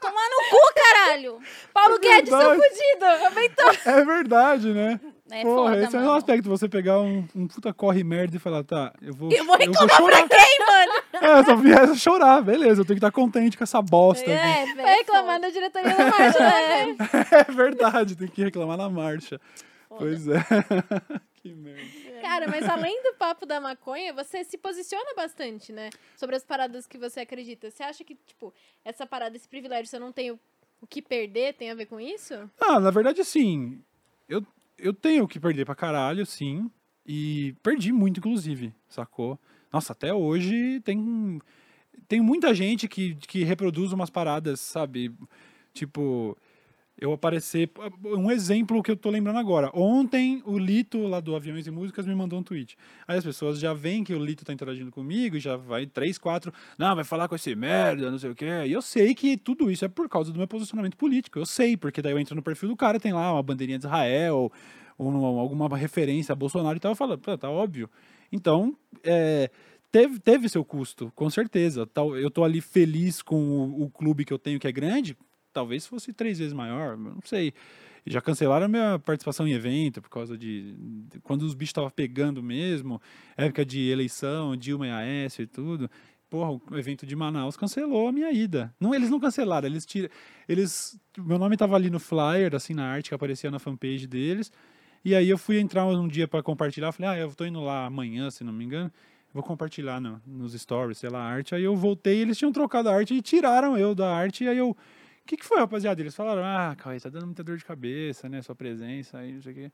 [0.00, 1.38] Tomar no cu, caralho!
[1.72, 3.04] Paulo Guedes, seu fudido.
[3.26, 3.70] Aumentou.
[3.92, 5.00] é verdade, né?
[5.32, 6.10] É Porra, foda, esse é mano.
[6.10, 9.44] um aspecto, você pegar um, um puta corre merda e falar, tá, eu vou, Eu
[9.44, 10.26] vou reclamar chorar.
[10.28, 10.92] pra quem, mano?
[11.22, 14.32] É, só viesse chorar, beleza, eu tenho que estar contente com essa bosta aqui.
[14.32, 14.76] É, velho.
[14.82, 16.96] Vai reclamar da diretoria da marcha, né?
[17.48, 19.38] É verdade, tem que reclamar na marcha.
[19.88, 20.40] Pois é.
[21.42, 21.82] que merda.
[22.30, 25.90] Cara, mas além do papo da maconha, você se posiciona bastante, né?
[26.16, 27.68] Sobre as paradas que você acredita.
[27.68, 28.54] Você acha que, tipo,
[28.84, 30.38] essa parada, esse privilégio, você não tem o,
[30.80, 32.34] o que perder, tem a ver com isso?
[32.60, 33.82] Ah, na verdade, sim.
[34.28, 34.46] Eu,
[34.78, 36.70] eu tenho o que perder pra caralho, sim.
[37.04, 39.36] E perdi muito, inclusive, sacou?
[39.72, 41.40] Nossa, até hoje tem,
[42.06, 45.12] tem muita gente que, que reproduz umas paradas, sabe?
[45.74, 46.38] Tipo,
[47.00, 47.70] eu aparecer.
[48.04, 49.70] Um exemplo que eu tô lembrando agora.
[49.74, 52.76] Ontem, o Lito, lá do Aviões e Músicas, me mandou um tweet.
[53.08, 56.18] Aí as pessoas já veem que o Lito tá interagindo comigo e já vai três,
[56.18, 56.52] quatro.
[56.78, 58.46] Não, vai falar com esse merda, não sei o quê.
[58.66, 61.38] E eu sei que tudo isso é por causa do meu posicionamento político.
[61.38, 63.86] Eu sei, porque daí eu entro no perfil do cara, tem lá uma bandeirinha de
[63.86, 64.52] Israel,
[64.98, 66.92] ou uma- alguma referência a Bolsonaro e tal.
[66.92, 67.88] Eu falo, tá óbvio.
[68.30, 69.50] Então, é,
[69.90, 71.88] teve, teve seu custo, com certeza.
[72.20, 75.16] Eu tô ali feliz com o, o clube que eu tenho, que é grande.
[75.52, 77.52] Talvez fosse três vezes maior, não sei.
[78.06, 80.74] Já cancelaram a minha participação em evento por causa de.
[81.22, 83.00] quando os bichos estavam pegando mesmo,
[83.36, 85.90] época de eleição, Dilma e Aécio e tudo.
[86.30, 88.72] Porra, o evento de Manaus cancelou a minha ida.
[88.78, 90.08] Não, eles não cancelaram, eles tiram.
[90.48, 90.98] Eles.
[91.18, 94.50] Meu nome tava ali no flyer, assim, na arte que aparecia na fanpage deles.
[95.04, 97.86] E aí eu fui entrar um dia para compartilhar, falei, ah, eu tô indo lá
[97.86, 98.90] amanhã, se não me engano.
[99.34, 101.54] Vou compartilhar no- nos stories, sei lá, a arte.
[101.54, 104.46] Aí eu voltei, eles tinham trocado a arte e tiraram eu da arte.
[104.46, 104.76] Aí eu.
[105.24, 106.00] O que, que foi, rapaziada?
[106.00, 108.42] Eles falaram, ah, Cauê, tá dando muita dor de cabeça, né?
[108.42, 109.72] Sua presença aí, não sei o quê.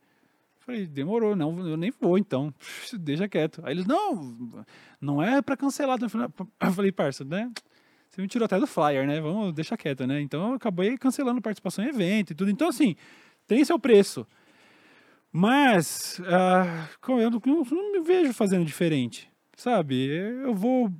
[0.61, 2.53] Falei, demorou, não, eu nem vou então,
[2.99, 3.63] deixa quieto.
[3.65, 4.65] Aí eles, não,
[5.01, 5.97] não é pra cancelar.
[6.03, 7.51] Eu falei, parça, né?
[8.11, 9.21] Você me tirou até do flyer, né?
[9.21, 10.21] Vamos, deixa quieto, né?
[10.21, 12.51] Então eu acabei cancelando participação em evento e tudo.
[12.51, 12.97] Então, assim,
[13.47, 14.27] tem seu preço.
[15.31, 17.41] Mas ah, eu não,
[17.71, 20.07] não me vejo fazendo diferente, sabe?
[20.07, 20.91] Eu vou.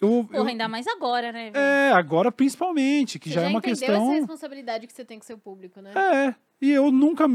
[0.00, 1.50] Eu, eu- Porra, ainda mais agora, né?
[1.54, 4.02] é, agora principalmente, que Você já, é uma entendeu questão.
[4.04, 5.92] essa responsabilidade que você tem com seu público, né?
[5.94, 7.26] É, e eu nunca.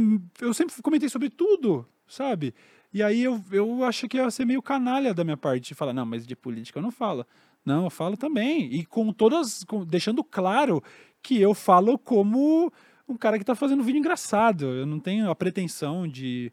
[0.41, 2.53] Eu sempre comentei sobre tudo, sabe?
[2.93, 5.93] E aí eu, eu acho que ia ser meio canalha da minha parte de falar,
[5.93, 7.25] não, mas de política eu não falo.
[7.65, 8.73] Não, eu falo também.
[8.73, 9.63] E com todas.
[9.65, 10.81] com- deixando claro
[11.21, 12.71] que eu falo como
[13.07, 14.65] um cara que tá fazendo vídeo engraçado.
[14.65, 16.51] Eu não tenho a pretensão de,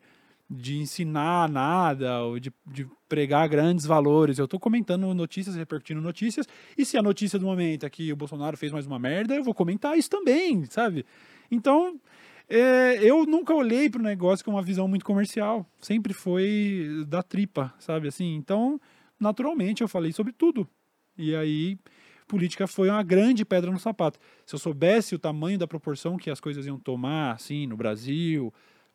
[0.53, 4.38] de ensinar nada ou de, de pregar grandes valores.
[4.38, 6.46] Eu tô comentando notícias, repercutindo notícias.
[6.76, 9.42] E se a notícia do momento é que o Bolsonaro fez mais uma merda, eu
[9.42, 11.07] vou comentar isso também, sabe?
[11.50, 11.98] Então,
[12.48, 15.66] é, eu nunca olhei para o negócio com uma visão muito comercial.
[15.80, 18.09] Sempre foi da tripa, sabe?
[18.09, 18.78] Assim, então,
[19.18, 20.68] naturalmente, eu falei sobre tudo.
[21.16, 21.78] E aí,
[22.28, 24.18] política foi uma grande pedra no sapato.
[24.44, 28.53] Se eu soubesse o tamanho da proporção que as coisas iam tomar, assim, no Brasil,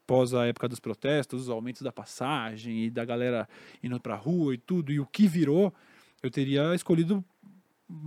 [0.08, 3.48] pós a época dos protestos, os aumentos da passagem e da galera
[3.84, 5.74] indo para rua e tudo, e o que virou,
[6.24, 7.24] eu teria escolhido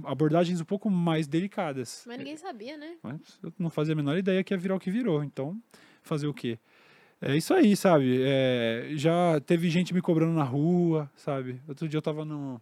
[0.05, 2.05] abordagens um pouco mais delicadas.
[2.07, 2.97] Mas ninguém sabia, né?
[3.03, 5.23] Mas eu não fazia a menor ideia que ia virar o que virou.
[5.23, 5.57] Então,
[6.03, 6.59] fazer o quê?
[7.21, 8.21] É isso aí, sabe?
[8.23, 11.61] É, já teve gente me cobrando na rua, sabe?
[11.69, 12.61] Outro dia eu tava no,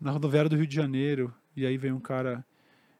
[0.00, 2.44] na rodoviária do Rio de Janeiro e aí veio um cara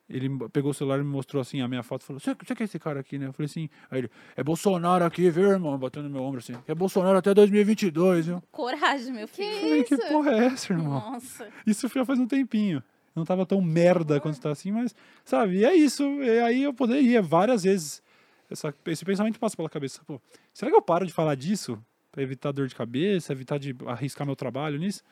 [0.09, 2.63] Ele pegou o celular e me mostrou assim a minha foto e falou: Você que
[2.63, 3.27] é esse cara aqui, né?
[3.27, 3.71] Eu falei assim.
[3.91, 5.79] Aí ele: É Bolsonaro aqui, viu, irmão?
[5.79, 6.53] Batendo no meu ombro assim.
[6.69, 8.43] É Bolsonaro até 2022, viu?
[8.53, 9.55] Coragem, meu Que filho.
[9.55, 10.09] Eu falei: Que isso?
[10.09, 11.13] porra é essa, irmão?
[11.13, 11.49] Nossa.
[11.67, 12.83] Isso já faz um tempinho.
[13.17, 14.95] Não tava tão merda quando tá assim, mas,
[15.25, 15.59] sabe?
[15.59, 16.03] E é isso.
[16.23, 18.03] E aí eu poderia várias vezes.
[18.51, 20.03] Essa, esse pensamento passa pela cabeça.
[20.07, 20.21] Pô,
[20.53, 21.79] será que eu paro de falar disso?
[22.13, 25.03] Pra evitar dor de cabeça, evitar de arriscar meu trabalho nisso?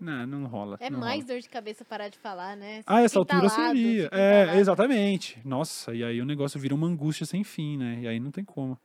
[0.00, 0.76] Não, não rola.
[0.80, 1.26] É não mais rola.
[1.34, 2.82] dor de cabeça parar de falar, né?
[2.86, 4.08] Ah, essa altura seria.
[4.12, 5.38] É, exatamente.
[5.44, 7.98] Nossa, e aí o negócio vira uma angústia sem fim, né?
[8.02, 8.78] E aí não tem como.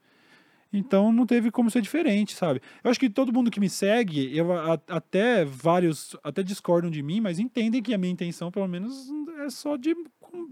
[0.72, 2.60] Então não teve como ser diferente, sabe?
[2.82, 7.00] Eu acho que todo mundo que me segue, eu a- até vários até discordam de
[7.00, 9.08] mim, mas entendem que a minha intenção, pelo menos,
[9.38, 9.94] é só de,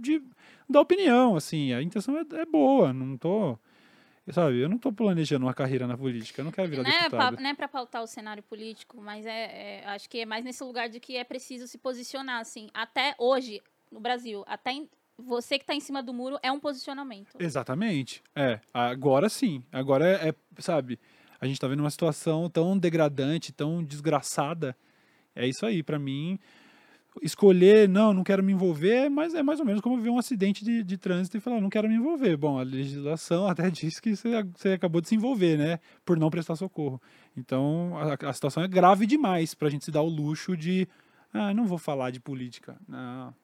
[0.00, 0.22] de
[0.70, 1.72] dar opinião, assim.
[1.72, 3.58] A intenção é, é boa, não tô.
[4.30, 6.98] Sabe, eu não tô planejando uma carreira na política, eu não quero virar Não é,
[7.02, 7.40] deputado.
[7.40, 10.62] não é pra pautar o cenário político, mas é, é- acho que é mais nesse
[10.62, 12.68] lugar de que é preciso se posicionar, assim.
[12.72, 13.60] Até hoje,
[13.90, 17.36] no Brasil, até em- você que tá em cima do muro é um posicionamento.
[17.38, 18.22] Exatamente.
[18.34, 19.62] É, agora sim.
[19.72, 21.00] Agora é, é, sabe,
[21.40, 24.76] a gente tá vendo uma situação tão degradante, tão desgraçada.
[25.34, 26.38] É isso aí, pra mim.
[27.20, 30.64] Escolher, não, não quero me envolver, mas é mais ou menos como ver um acidente
[30.64, 32.36] de, de trânsito e falar, não quero me envolver.
[32.38, 35.78] Bom, a legislação até diz que você, você acabou de se envolver, né?
[36.06, 37.00] Por não prestar socorro.
[37.36, 40.88] Então, a, a situação é grave demais pra gente se dar o luxo de,
[41.34, 42.76] ah, não vou falar de política.
[42.88, 43.34] Não,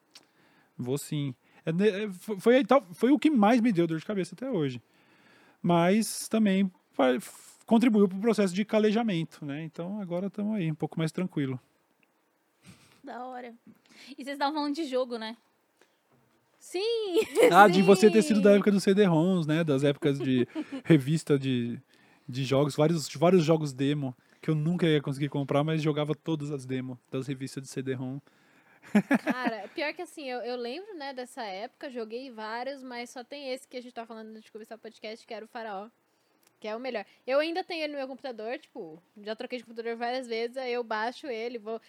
[0.77, 1.35] vou sim.
[1.65, 2.63] É ne- é, fo- foi,
[2.93, 4.81] foi o que mais me deu dor de cabeça até hoje.
[5.61, 6.71] Mas também
[7.65, 9.63] contribuiu para o processo de calejamento, né?
[9.63, 11.59] Então agora estamos aí, um pouco mais tranquilo.
[13.09, 13.55] Da hora.
[14.11, 15.35] E vocês estavam falando de jogo, né?
[16.59, 17.21] Sim!
[17.51, 18.43] Ah, de você ter sido Sim.
[18.43, 19.63] da época dos CD-ROMs, né?
[19.63, 20.47] Das épocas de
[20.85, 21.81] revista de,
[22.27, 26.51] de jogos, vários, vários jogos demo, que eu nunca ia conseguir comprar, mas jogava todas
[26.51, 28.19] as demos das revistas de CD-ROM.
[29.23, 33.51] Cara, pior que assim, eu, eu lembro, né, dessa época, joguei vários, mas só tem
[33.51, 35.89] esse que a gente tá falando de começar o podcast, que era o Faraó.
[36.59, 37.05] Que é o melhor.
[37.25, 40.73] Eu ainda tenho ele no meu computador, tipo, já troquei de computador várias vezes, aí
[40.73, 41.81] eu baixo ele, vou.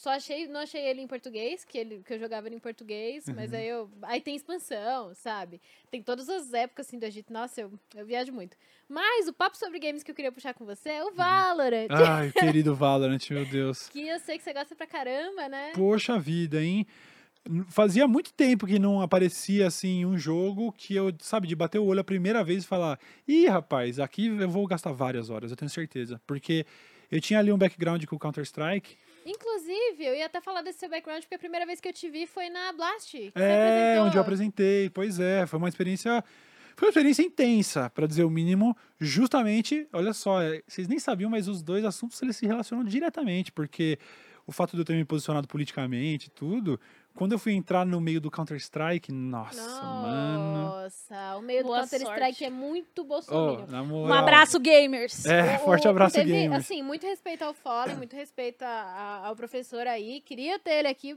[0.00, 3.28] Só achei, não achei ele em português, que, ele, que eu jogava ele em português,
[3.36, 3.86] mas aí eu.
[4.00, 5.60] Aí tem expansão, sabe?
[5.90, 7.30] Tem todas as épocas assim do Egito.
[7.30, 8.56] Nossa, eu, eu viajo muito.
[8.88, 11.88] Mas o papo sobre games que eu queria puxar com você é o Valorant.
[11.90, 13.90] Ai, querido Valorant, meu Deus.
[13.90, 15.72] Que eu sei que você gosta pra caramba, né?
[15.74, 16.86] Poxa vida, hein?
[17.68, 21.84] Fazia muito tempo que não aparecia assim um jogo que eu, sabe, de bater o
[21.84, 22.98] olho a primeira vez e falar:
[23.28, 26.18] ih, rapaz, aqui eu vou gastar várias horas, eu tenho certeza.
[26.26, 26.64] Porque
[27.10, 28.96] eu tinha ali um background com o Counter-Strike.
[29.24, 32.08] Inclusive, eu ia até falar desse seu background, porque a primeira vez que eu te
[32.08, 33.32] vi foi na Blast.
[33.34, 34.90] É, onde eu apresentei.
[34.90, 36.22] Pois é, foi uma experiência.
[36.76, 38.74] Foi uma experiência intensa, para dizer o mínimo.
[38.98, 43.52] Justamente, olha só, é, vocês nem sabiam, mas os dois assuntos eles se relacionam diretamente,
[43.52, 43.98] porque
[44.46, 46.80] o fato de eu ter me posicionado politicamente e tudo,
[47.14, 50.64] quando eu fui entrar no meio do Counter-Strike, nossa, mano.
[50.64, 52.44] Nossa, o meio do Boa Counter-Strike sorte.
[52.44, 53.66] é muito Oh, bolsominion.
[53.66, 55.26] na Um abraço, gamers!
[55.26, 56.64] É, O- forte abraço, teve, gamers.
[56.64, 60.20] Assim, muito respeito ao Fallen, muito respeito a- a- ao professor aí.
[60.22, 61.16] Queria ter ele aqui,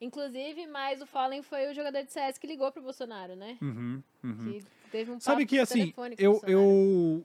[0.00, 3.56] inclusive, mas o Fallen foi o jogador de CS que ligou pro Bolsonaro, né?
[3.62, 4.52] Uhum, uhum.
[4.52, 7.24] Que teve um Sabe que assim, eu, eu.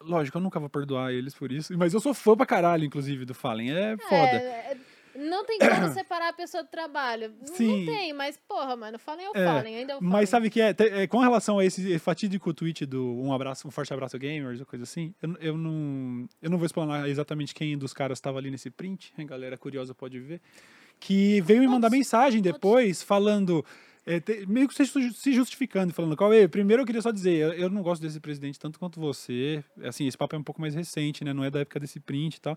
[0.00, 1.76] Lógico, eu nunca vou perdoar eles por isso.
[1.76, 3.72] Mas eu sou fã pra caralho, inclusive, do Fallen.
[3.72, 4.16] É foda.
[4.16, 4.76] É, é,
[5.18, 7.32] não tem como separar a pessoa do trabalho.
[7.40, 7.84] Não- Sim.
[7.86, 10.12] Não tem, mas porra, mano, o Fallen é o É, Fallen, ainda é o Fallen.
[10.12, 13.70] Mas sabe que é, é, com relação a esse fatídico tweet do um abraço, um
[13.70, 17.76] forte abraço gamers, ou coisa assim, eu, eu não eu não vou explanar exatamente quem
[17.76, 20.40] dos caras estava ali nesse print, a galera curiosa pode ver,
[21.00, 23.64] que veio me mandar mensagem depois falando
[24.06, 27.32] é, te- meio que se ju- se justificando, falando, Cauê, primeiro eu queria só dizer,
[27.36, 30.60] eu, eu não gosto desse presidente tanto quanto você, assim, esse papo é um pouco
[30.60, 32.56] mais recente, né, não é da época desse print e tal,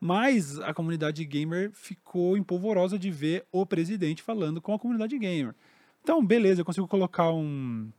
[0.00, 5.54] mas a comunidade gamer ficou empolvorosa de ver o presidente falando com a comunidade gamer.
[6.02, 7.90] Então, beleza, eu consigo colocar um,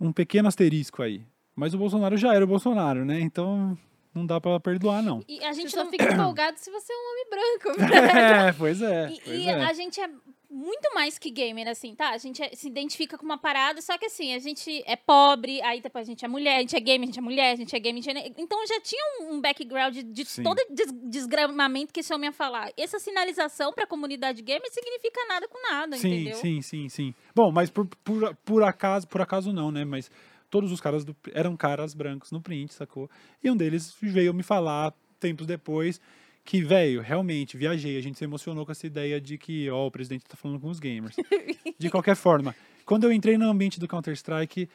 [0.00, 1.26] um pequeno asterisco aí.
[1.56, 3.20] Mas o Bolsonaro já era o Bolsonaro, né?
[3.20, 3.76] Então
[4.14, 5.22] não dá pra perdoar, não.
[5.28, 5.90] E a Você gente só não...
[5.90, 7.82] fica empolgado se você é um homem branco.
[8.16, 9.10] é, pois é.
[9.10, 9.64] E, pois e é.
[9.64, 10.08] a gente é
[10.54, 12.10] muito mais que gamer, assim, tá?
[12.10, 15.60] A gente é- se identifica com uma parada, só que assim, a gente é pobre,
[15.62, 17.56] aí depois a gente é mulher, a gente é gamer, a gente é mulher, a
[17.56, 18.32] gente é gamer, gente é...
[18.38, 20.44] Então já tinha um, um background de Sim.
[20.44, 22.70] todo des desgramamento que esse homem ia falar.
[22.76, 26.36] Essa sinalização pra comunidade gamer significa nada com nada, Sim, entendeu?
[26.36, 27.14] sim, sim, sim.
[27.34, 29.84] Bom, mas por, por, por acaso, por acaso não, né?
[29.84, 30.10] Mas
[30.50, 33.10] todos os caras do- eram caras brancos no print, sacou?
[33.42, 36.00] E um deles veio me falar tempos depois
[36.44, 37.96] que, velho, realmente viajei.
[37.96, 40.68] A gente se emocionou com essa ideia de que, ó, o presidente tá falando com
[40.68, 41.16] os gamers.
[41.78, 44.68] De qualquer forma, quando eu entrei no ambiente do Counter-Strike,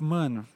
[0.00, 0.46] mano,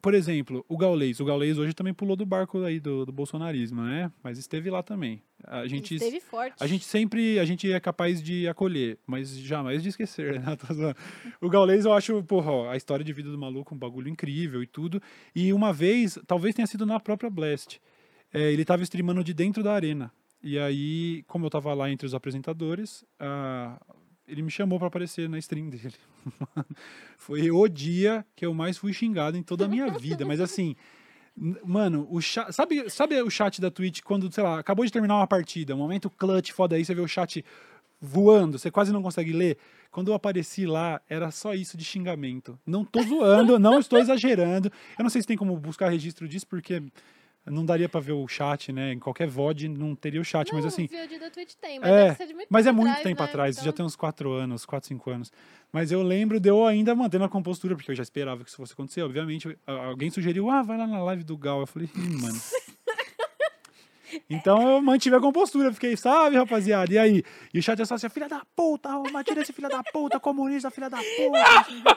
[0.00, 1.18] por exemplo, o Gaules.
[1.18, 4.10] O Gaules hoje também pulou do barco aí do, do bolsonarismo, né?
[4.22, 5.20] Mas esteve lá também.
[5.44, 6.54] A gente, Esteve forte.
[6.60, 10.56] a gente sempre, a gente é capaz de acolher, mas jamais de esquecer, né?
[11.40, 14.66] O Gaules, eu acho, porra, a história de vida do maluco um bagulho incrível e
[14.66, 15.02] tudo.
[15.34, 17.80] E uma vez, talvez tenha sido na própria Blast,
[18.36, 20.12] é, ele tava streamando de dentro da arena.
[20.42, 23.02] E aí, como eu tava lá entre os apresentadores,
[24.28, 25.94] ele me chamou pra aparecer na stream dele.
[27.16, 30.26] Foi o dia que eu mais fui xingado em toda a minha vida.
[30.26, 30.76] Mas assim,
[31.64, 35.26] mano, o sabe, sabe o chat da Twitch quando, sei lá, acabou de terminar uma
[35.26, 37.42] partida, um momento clutch foda aí, você vê o chat
[37.98, 39.56] voando, você quase não consegue ler.
[39.90, 42.58] Quando eu apareci lá, era só isso de xingamento.
[42.66, 44.70] Não tô zoando, não estou exagerando.
[44.98, 46.82] Eu não sei se tem como buscar registro disso, porque
[47.46, 48.92] não daria pra ver o chat, né?
[48.92, 50.84] Em qualquer VOD não teria o chat, não, mas assim.
[50.84, 52.90] o VOD da Twitch tem, mas É, deve ser de muito Mas é tempo muito
[52.90, 53.28] atrás, tempo né?
[53.28, 55.32] atrás, Então, já tem uns 4 anos, 4, 5 anos.
[55.72, 58.56] Mas eu lembro de eu ainda mantendo a compostura, porque eu já esperava que isso
[58.56, 59.02] fosse acontecer.
[59.02, 61.60] Obviamente, alguém sugeriu, ah, vai lá na live do Gal.
[61.60, 62.38] Eu falei, Ih, mano.
[64.30, 66.90] Então eu mantive a compostura, fiquei, sabe, rapaziada?
[66.92, 67.22] E aí?
[67.52, 68.88] E o chat é só assim, filha da puta,
[69.24, 71.96] tira esse filha da puta, comunista, filha da puta.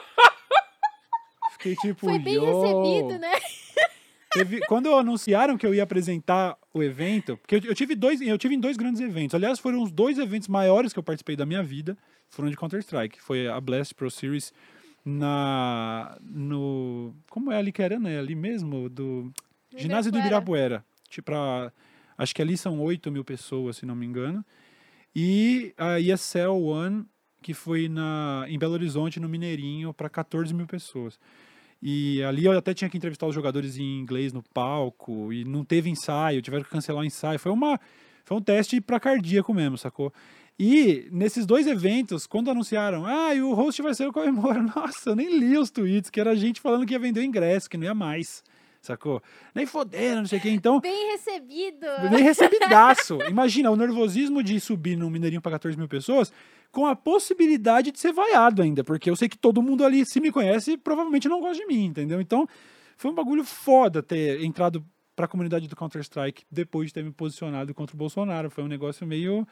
[1.52, 2.44] Fiquei tipo, Foi bem "Yo".
[2.44, 3.32] recebido, né?
[4.32, 8.38] Teve- quando anunciaram que eu ia apresentar o evento, porque eu, eu tive dois, eu
[8.38, 9.34] tive em dois grandes eventos.
[9.34, 12.78] Aliás, foram os dois eventos maiores que eu participei da minha vida, foram de Counter
[12.80, 13.20] Strike.
[13.20, 14.52] Foi a Blast Pro Series
[15.04, 18.18] na no como é ali que era, né?
[18.18, 19.32] Ali mesmo do
[19.76, 20.84] ginásio do Ibirapuera.
[21.08, 21.72] Tipo, pra-
[22.16, 24.44] acho que ali são 8 mil pessoas, se não me engano.
[25.14, 27.04] E a ESL One,
[27.42, 31.18] que foi na, em Belo Horizonte, no Mineirinho, para 14 mil pessoas.
[31.82, 35.64] E ali eu até tinha que entrevistar os jogadores em inglês no palco, e não
[35.64, 37.38] teve ensaio, tiveram que cancelar o ensaio.
[37.38, 37.80] Foi, uma,
[38.24, 40.12] foi um teste para cardíaco mesmo, sacou?
[40.58, 45.10] E nesses dois eventos, quando anunciaram, ah, e o host vai ser o Comemora, nossa,
[45.10, 47.78] eu nem li os tweets, que era gente falando que ia vender o ingresso, que
[47.78, 48.44] não ia mais,
[48.82, 49.22] sacou?
[49.54, 50.50] Nem foderam, não sei o quê.
[50.50, 51.86] Então, Bem recebido.
[52.10, 53.18] nem recebidaço.
[53.26, 56.30] Imagina, o nervosismo de subir num Mineirinho para 14 mil pessoas,
[56.70, 60.20] com a possibilidade de ser vaiado ainda, porque eu sei que todo mundo ali, se
[60.20, 62.20] me conhece, provavelmente não gosta de mim, entendeu?
[62.20, 62.46] Então,
[62.96, 64.84] foi um bagulho foda ter entrado
[65.16, 68.50] para a comunidade do Counter-Strike depois de ter me posicionado contra o Bolsonaro.
[68.50, 69.46] Foi um negócio meio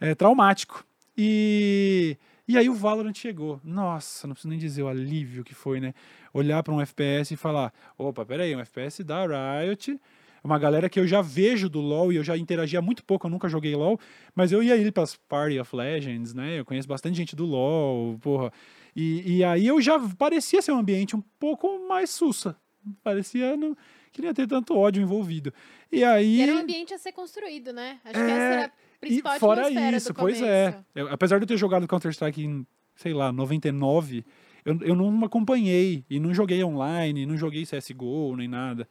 [0.00, 0.84] é, traumático.
[1.16, 3.60] E, e aí o Valorant chegou.
[3.64, 5.94] Nossa, não preciso nem dizer o alívio que foi, né?
[6.32, 9.98] Olhar para um FPS e falar: opa, peraí, um FPS da Riot
[10.42, 13.30] uma galera que eu já vejo do LoL e eu já interagia muito pouco, eu
[13.30, 13.98] nunca joguei LoL,
[14.34, 16.58] mas eu ia ir para as Party of Legends, né?
[16.60, 18.52] Eu conheço bastante gente do LoL, porra.
[18.94, 22.56] E, e aí eu já parecia ser um ambiente um pouco mais sussa.
[23.02, 23.76] Parecia não
[24.12, 25.52] queria ter tanto ódio envolvido.
[25.92, 28.00] E aí E era um ambiente a ser construído, né?
[28.04, 30.78] Acho que É, essa era a e principal fora atmosfera isso, pois é.
[30.94, 32.66] Eu- apesar de eu ter jogado Counter-Strike em,
[32.96, 34.24] sei lá, 99,
[34.64, 38.88] eu, eu não acompanhei e não joguei online, não joguei CSGO nem nada.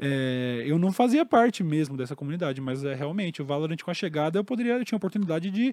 [0.00, 3.94] É, eu não fazia parte mesmo dessa comunidade, mas é, realmente o Valorant com a
[3.94, 5.72] chegada eu poderia, eu tinha a oportunidade de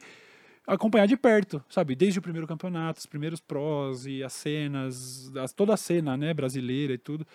[0.67, 1.95] acompanhar de perto, sabe?
[1.95, 6.33] Desde o primeiro campeonato, os primeiros pros e as cenas, as- toda a cena, né,
[6.33, 7.25] brasileira e tudo.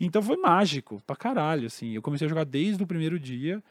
[0.00, 1.92] Então foi mágico, pra caralho, assim.
[1.94, 3.62] Eu comecei a jogar desde o primeiro dia.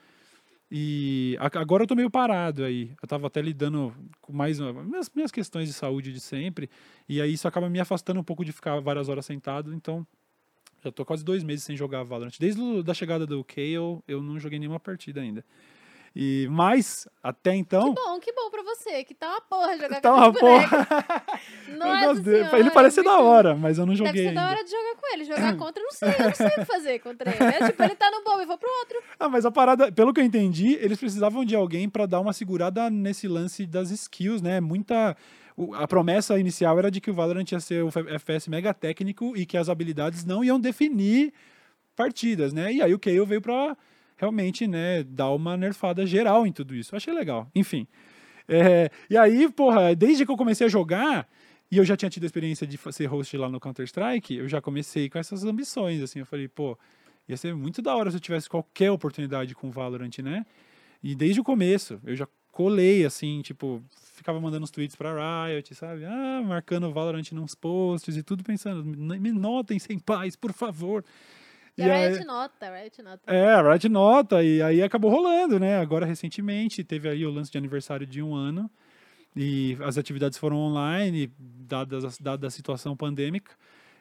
[0.71, 2.91] E agora eu tô meio parado aí.
[3.01, 6.69] Eu tava até lidando com mais minhas, minhas questões de saúde de sempre.
[7.07, 9.73] E aí isso acaba me afastando um pouco de ficar várias horas sentado.
[9.73, 10.05] Então
[10.85, 12.33] já tô quase dois meses sem jogar Valorant.
[12.39, 15.43] Desde da chegada do Kale, eu não joguei nenhuma partida ainda.
[16.17, 17.93] E, mas, até então.
[17.93, 20.87] Que bom, que bom pra você, que tá uma porra jogar Tá com uma porra.
[21.77, 24.41] Nossa senhora, Ele parece ser da hora, mas eu não Deve joguei ser ainda.
[24.41, 25.23] da hora de jogar com ele.
[25.25, 27.43] Jogar contra, eu não sei, eu não sei o que fazer contra ele.
[27.43, 29.03] É tipo, ele tá no bom, eu vou pro outro.
[29.19, 32.31] Ah, mas a parada, pelo que eu entendi, eles precisavam de alguém pra dar uma
[32.31, 34.61] segurada nesse lance das skills, né?
[34.61, 35.17] Muita.
[35.73, 39.45] A promessa inicial era de que o Valorant ia ser um FPS mega técnico e
[39.45, 41.33] que as habilidades não iam definir
[41.95, 42.73] partidas, né?
[42.73, 43.77] E aí o Kayle veio pra
[44.17, 46.95] realmente, né, dar uma nerfada geral em tudo isso.
[46.95, 47.49] Achei legal.
[47.53, 47.87] Enfim.
[48.47, 51.27] É, e aí, porra, desde que eu comecei a jogar,
[51.71, 54.61] e eu já tinha tido a experiência de ser host lá no Counter-Strike, eu já
[54.61, 56.19] comecei com essas ambições, assim.
[56.19, 56.77] Eu falei, pô,
[57.27, 60.45] ia ser muito da hora se eu tivesse qualquer oportunidade com o Valorant, né?
[61.03, 63.83] E desde o começo, eu já colei, assim, tipo,
[64.15, 66.05] ficava mandando os tweets pra Riot, sabe?
[66.05, 71.03] Ah, marcando o Valorant nos posts e tudo pensando, me notem sem paz, por favor.
[71.77, 73.21] E, E a aí- Riot nota, a Riot nota.
[73.33, 75.77] é, a Riot nota, e aí acabou rolando, né?
[75.79, 78.71] Agora, recentemente, teve aí o lance de aniversário de um ano,
[79.35, 83.51] e as atividades foram online, dadas a, dada a situação pandêmica,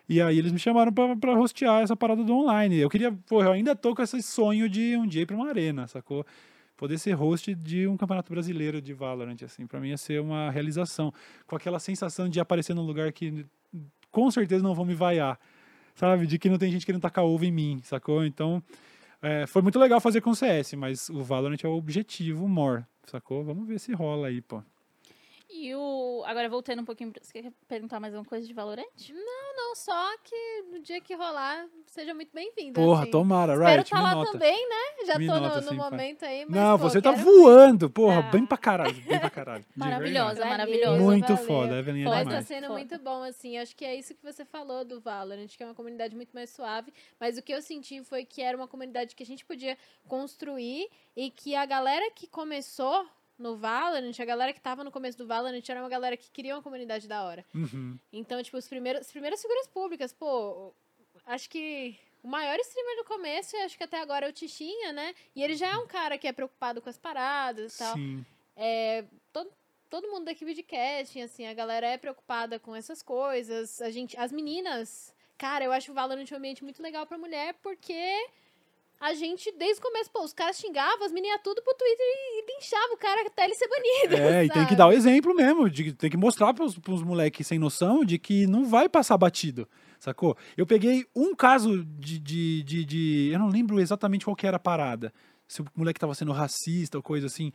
[0.09, 2.77] e aí eles me chamaram pra hostear essa parada do online.
[2.79, 5.49] Eu queria, pô, eu ainda tô com esse sonho de um dia ir pra uma
[5.49, 6.25] arena, sacou?
[6.77, 10.51] Poder ser host de um campeonato brasileiro de Valorant, assim, pra mim ia ser uma
[10.51, 11.13] realização.
[11.47, 13.47] Com aquela sensação de aparecer num lugar que
[14.11, 15.39] com certeza não vão me vaiar,
[15.95, 16.27] sabe?
[16.27, 18.25] De que não tem gente querendo tacar ovo em mim, sacou?
[18.25, 18.63] Então,
[19.27, 22.85] É, foi muito legal fazer com o CS, mas o Valorant é o objetivo more,
[23.07, 23.43] sacou?
[23.43, 24.63] Vamos ver se rola aí, pô.
[25.57, 26.25] E o.
[26.27, 27.13] Agora voltando um pouquinho.
[27.23, 28.85] Você quer perguntar mais uma coisa de Valorant?
[29.11, 32.73] Não, só que no dia que rolar, seja muito bem-vindo.
[32.81, 33.11] Porra, assim.
[33.13, 34.33] tomara, Espero Riot, estar me lá nota.
[34.33, 35.07] também, né?
[35.07, 35.91] Já Me tô no, nota, no sim, pai.
[35.91, 38.31] momento aí, mas Não, pô, você tá quero voando, porra, Tá.
[38.31, 39.63] bem pra caralho, bem pra caralho.
[39.63, 41.01] de Maravilhosa, maravilhosa.
[41.01, 41.47] Muito valeu.
[41.47, 42.73] foda, Evelyn é Mas tá sendo Foda.
[42.73, 43.57] muito bom, assim.
[43.57, 46.51] Acho que é isso que você falou do Valorant, que é uma comunidade muito mais
[46.51, 46.93] suave.
[47.21, 49.79] Mas o que eu senti foi que era uma comunidade que a gente podia
[50.09, 53.07] construir e que a galera que começou
[53.39, 56.55] no Valorant, a galera que tava no começo do Valorant, era uma galera que queria
[56.55, 57.45] uma comunidade da hora.
[57.55, 57.99] Uhum.
[58.13, 60.75] Então, tipo, os primeiros, as primeiras figuras públicas, pô,
[61.27, 65.15] acho que o maior streamer do começo, acho que até agora é o Tichinha, né?
[65.35, 67.95] E ele já é um cara que é preocupado com as paradas e tal.
[67.95, 68.25] Sim.
[68.57, 69.53] É, todo,
[69.91, 73.83] todo mundo da equipe de casting, assim, a galera é preocupada com essas coisas.
[73.83, 77.55] A gente, as meninas, cara, eu acho o Valorant um ambiente muito legal pra mulher,
[77.63, 78.29] porque
[79.01, 82.55] a gente, desde o começo, pô, os caras xingavam, as meninas tudo pro Twitter e,
[82.57, 84.17] linchavam o cara até ele ser banido.
[84.17, 84.77] É, e tem que sabe?
[84.77, 88.47] dar o exemplo mesmo, de, tem que mostrar pros, pros moleques sem noção de que
[88.47, 89.69] não vai passar batido,
[89.99, 90.37] sacou?
[90.57, 94.57] Eu peguei um caso de, de, de, de- Eu não lembro exatamente qual que era
[94.57, 95.13] a parada.
[95.47, 97.53] Se o moleque tava sendo racista ou coisa assim.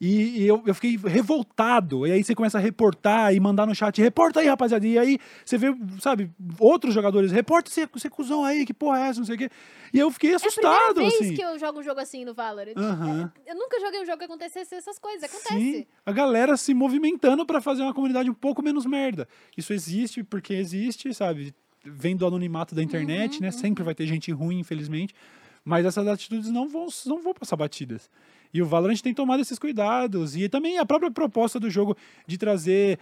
[0.00, 2.06] E, e eu, eu fiquei revoltado.
[2.06, 4.86] E aí você começa a reportar e mandar no chat, reporta aí, rapaziada.
[4.86, 9.02] E aí você vê, sabe, outros jogadores, reporta esse, esse cuzão aí, que porra é
[9.08, 9.50] essa, não sei o quê.
[9.92, 11.34] E eu fiquei É a assustado, primeira vez assim.
[11.34, 12.72] que eu jogo um jogo assim no Valorant.
[12.76, 13.30] Aham.
[13.46, 15.24] Eu nunca joguei um jogo que acontecesse essas coisas.
[15.24, 15.54] Acontece.
[15.54, 19.28] Sim, a galera se movimentando pra fazer uma comunidade um pouco menos merda.
[19.54, 21.54] Isso existe porque existe, sabe?
[21.84, 23.50] Vem do anonimato da internet, Uhum, né?
[23.50, 25.14] Sempre vai ter gente ruim, infelizmente.
[25.62, 28.08] Mas essas atitudes não vão, não vão passar batidas.
[28.52, 30.36] E o Valorant tem tomado esses cuidados.
[30.36, 31.96] E também a própria proposta do jogo
[32.26, 32.98] de trazer.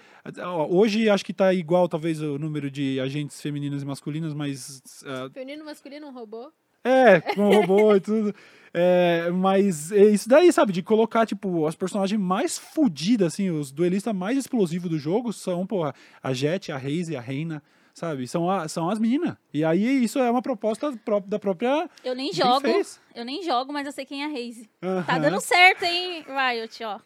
[0.71, 5.29] Hoje acho que tá igual, talvez, o número de agentes femininos e masculinos, mas ah,
[5.33, 6.51] Feminino, masculino, um robô.
[6.85, 8.35] é, com robô e tudo.
[8.73, 10.73] É, mas é isso daí, sabe?
[10.73, 15.67] De colocar, tipo, as personagens mais fodidas, assim, os duelistas mais explosivos do jogo são,
[15.67, 17.63] porra, a Jet, a Raze, a Reina,
[17.99, 18.27] sabe?
[18.29, 19.37] São, a- são as meninas.
[19.53, 21.89] E aí isso é uma proposta pró- da própria.
[22.05, 22.67] Eu nem jogo.
[23.15, 24.69] Eu nem jogo, mas eu sei quem é a Raze.
[24.81, 25.21] Tá Aham.
[25.21, 26.99] dando certo, hein, Riot, ó.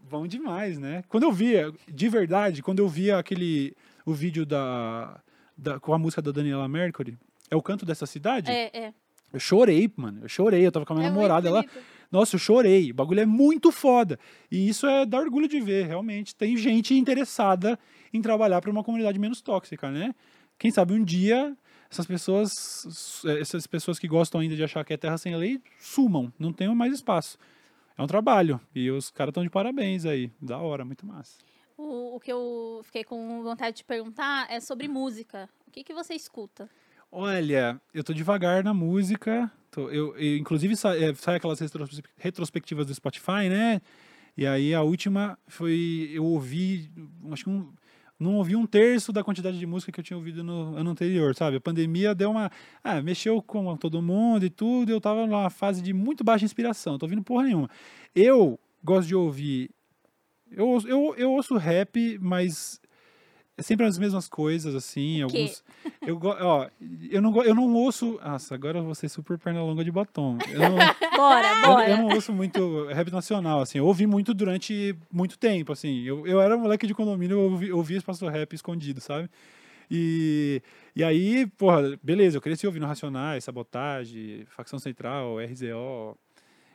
[0.00, 1.04] Bom demais, né?
[1.08, 3.74] Quando eu via, de verdade, quando eu via aquele.
[4.06, 5.20] O vídeo da,
[5.56, 5.78] da.
[5.78, 7.18] com a música da Daniela Mercury,
[7.50, 8.50] é o canto dessa cidade?
[8.50, 8.94] É, é.
[9.30, 10.20] Eu chorei, mano.
[10.22, 10.64] Eu chorei.
[10.66, 11.46] Eu tava com a minha É namorada.
[11.48, 11.62] Ela.
[12.10, 12.90] Nossa, eu chorei.
[12.90, 14.18] O bagulho é muito foda.
[14.50, 16.34] E isso é dar orgulho de ver, realmente.
[16.34, 17.78] Tem gente interessada
[18.14, 20.14] em trabalhar para uma comunidade menos tóxica, né?
[20.58, 21.56] Quem sabe um dia
[21.90, 26.30] essas pessoas, essas pessoas que gostam ainda de achar que é terra sem lei, sumam,
[26.38, 27.38] não tenham mais espaço.
[27.96, 28.60] É um trabalho.
[28.74, 30.30] E os caras estão de parabéns aí.
[30.40, 31.38] Da hora, muito massa.
[31.76, 35.48] O, o que eu fiquei com vontade de perguntar é sobre música.
[35.66, 36.68] O que, que você escuta?
[37.10, 39.50] Olha, eu tô devagar na música.
[39.70, 43.80] tô- eu, eu- inclusive, sai, é, sai aquelas retros- retrospectivas do Spotify, né?
[44.36, 46.10] E aí a última foi.
[46.12, 46.90] Eu ouvi.
[47.32, 47.72] Acho que um,
[48.18, 51.34] não ouvi um terço da quantidade de música que eu tinha ouvido no ano anterior,
[51.34, 51.56] sabe?
[51.56, 52.50] A pandemia deu uma.
[52.82, 54.90] Ah, mexeu com todo mundo e tudo.
[54.90, 56.98] Eu tava numa fase de muito baixa inspiração.
[56.98, 57.70] Tô ouvindo porra nenhuma.
[58.14, 59.70] Eu gosto de ouvir.
[60.50, 62.80] Eu, eu, eu ouço rap, mas
[63.58, 65.20] é sempre as mesmas coisas, assim.
[65.20, 65.64] Alguns.
[66.06, 66.68] Eu, ó,
[67.10, 68.16] eu, não, eu não ouço.
[68.24, 70.38] Nossa, agora eu vou ser super perna longa de batom.
[70.48, 70.76] Eu não,
[71.16, 71.90] Bora, eu, bora.
[71.90, 73.78] eu não ouço muito rap nacional, assim.
[73.78, 76.04] Eu ouvi muito durante muito tempo, assim.
[76.04, 79.28] Eu, eu era moleque de condomínio, eu ouvi, ouvia espaço rap escondido, sabe?
[79.90, 80.62] E,
[80.94, 86.16] e aí, porra, beleza, eu cresci ouvindo Racionais, Sabotagem, Facção Central, RZO,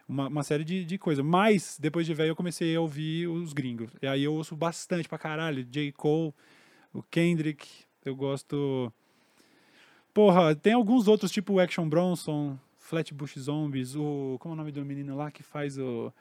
[0.06, 1.24] uma, uma série de, de coisas.
[1.24, 3.92] Mas, depois de velho, eu comecei a ouvir os gringos.
[4.02, 5.64] E aí eu ouço bastante pra caralho.
[5.64, 5.94] J.
[5.94, 6.34] Cole,
[6.94, 7.68] o Kendrick,
[8.06, 8.92] eu gosto...
[10.14, 14.38] Porra, tem alguns outros, tipo o Action Bronson, Flatbush Zombies, o...
[14.40, 16.14] Como é o nome do menino lá que faz o...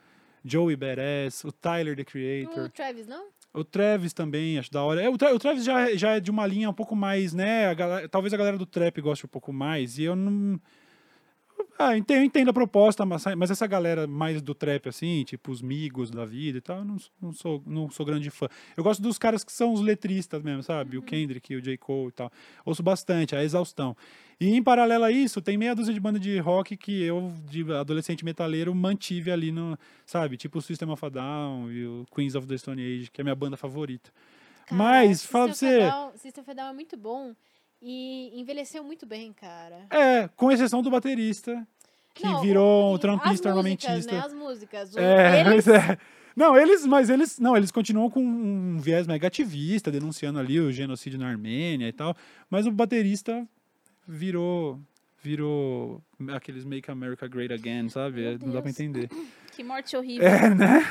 [0.45, 2.65] Joey Badass, o Tyler, The Creator.
[2.65, 3.27] O Travis, não?
[3.53, 5.01] O Travis também, acho da hora.
[5.01, 7.33] É, o, Tra- o Travis já, é- já é de uma linha um pouco mais,
[7.33, 7.67] né?
[7.67, 9.97] a galera- talvez a galera do trap goste um pouco mais.
[9.97, 10.59] E eu não.
[11.77, 15.51] Ah, entendo, eu entendo a proposta, mas, mas essa galera mais do trap, assim, tipo
[15.51, 18.47] os Migos da vida e tal, eu não, não, sou, não sou grande fã.
[18.77, 20.97] Eu gosto dos caras que são os letristas mesmo, sabe?
[20.97, 21.77] O Kendrick, o J.
[21.77, 22.31] Cole e tal.
[22.65, 23.95] Ouço bastante, a exaustão.
[24.39, 27.63] E em paralelo a isso, tem meia dúzia de banda de rock que eu, de
[27.73, 30.37] adolescente metaleiro, mantive ali no, sabe?
[30.37, 33.23] Tipo o System of a Down e o Queens of the Stone Age, que é
[33.23, 34.09] a minha banda favorita.
[34.71, 35.79] Mas, fala pra você.
[35.79, 37.33] Down- System of a Down é muito bom
[37.83, 39.85] e envelheceu muito bem, cara.
[39.89, 41.67] É, com exceção do baterista,
[42.13, 44.11] que Não, virou um trampista armamentista.
[44.13, 44.19] Né?
[44.25, 44.93] As músicas.
[44.95, 45.97] O- É, eles- mas é.
[46.35, 50.71] Não, eles, mas eles, não, eles continuam com um viés mega ativista, denunciando ali o
[50.71, 52.15] genocídio na Armênia e tal,
[52.49, 53.47] mas o baterista
[54.07, 54.79] virou
[55.21, 56.01] virou
[56.35, 58.37] aqueles Make America Great Again, sabe?
[58.41, 59.09] Não dá pra entender.
[59.55, 60.27] Que morte horrível.
[60.27, 60.85] É, né?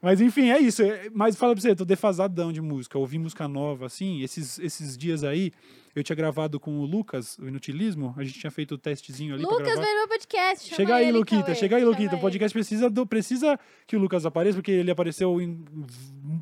[0.00, 0.82] Mas enfim, é isso.
[0.82, 2.96] É- Mas fala pra você, eu tô defasadão de música.
[2.96, 4.22] Eu ouvi música nova, assim.
[4.22, 5.52] Esses, esses dias aí,
[5.94, 8.14] eu tinha gravado com o Lucas, o Inutilismo.
[8.16, 10.74] A gente tinha feito o testezinho ali Lucas veio meu podcast.
[10.74, 11.42] Chega aí, ele, Luquita.
[11.42, 12.14] Cauê, Chega aí, Luquita.
[12.16, 15.64] O podcast precisa, do, precisa que o Lucas apareça, porque ele apareceu em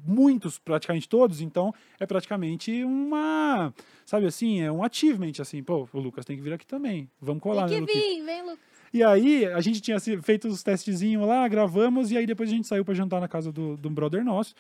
[0.05, 1.41] muitos, praticamente todos.
[1.41, 3.73] Então, é praticamente uma...
[4.05, 4.61] Sabe assim?
[4.61, 5.63] É um achievement, assim.
[5.63, 7.11] Pô, o Lucas tem que vir aqui também.
[7.21, 8.15] Vamos colar, Tem né, que Luquita?
[8.15, 8.76] vir, vem, Lucas.
[8.93, 12.67] E aí, a gente tinha feito os testezinhos lá, gravamos, e aí depois a gente
[12.67, 14.55] saiu pra jantar na casa do, do brother nosso.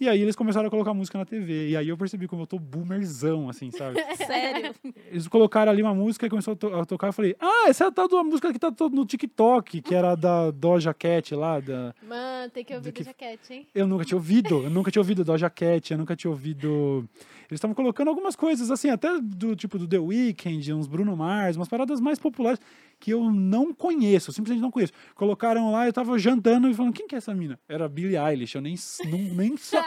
[0.00, 1.70] E aí eles começaram a colocar música na TV.
[1.70, 3.98] E aí eu percebi como eu tô boomerzão, assim, sabe?
[4.14, 4.72] Sério.
[5.10, 7.08] Eles colocaram ali uma música e começou a, to- a tocar.
[7.08, 10.14] Eu falei, ah, essa é a tal da música que tá no TikTok, que era
[10.14, 11.92] da Doja Cat lá, da...
[12.06, 13.66] Mano, tem que ouvir Do que- jaquete, hein?
[13.74, 17.04] Eu nunca tinha ouvido, eu nunca tinha ouvido Doja Cat, eu nunca tinha ouvido...
[17.50, 21.56] Eles estavam colocando algumas coisas, assim, até do tipo do The Weeknd, uns Bruno Mars,
[21.56, 22.60] umas paradas mais populares
[23.00, 24.92] que eu não conheço, simplesmente não conheço.
[25.14, 27.58] Colocaram lá, eu tava jantando e falando, quem que é essa mina?
[27.66, 28.74] Era Billie Eilish, eu nem,
[29.06, 29.82] não, nem só...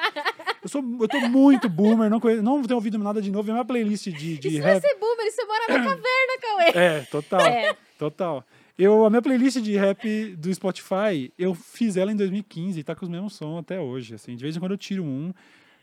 [0.64, 3.54] Eu, sou, eu tô muito boomer, não, conheço, não tenho ouvido nada de novo, é
[3.54, 4.82] minha playlist de, de Isso vai rap...
[4.82, 6.84] ser boomer, isso mora na caverna, Cauê.
[6.84, 7.42] É, total.
[7.42, 7.76] É.
[8.00, 8.44] Total.
[8.78, 12.96] Eu, a minha playlist de rap do Spotify, eu fiz ela em 2015 e tá
[12.96, 14.16] com os mesmos sons até hoje.
[14.16, 15.32] Assim, de vez em quando eu tiro um,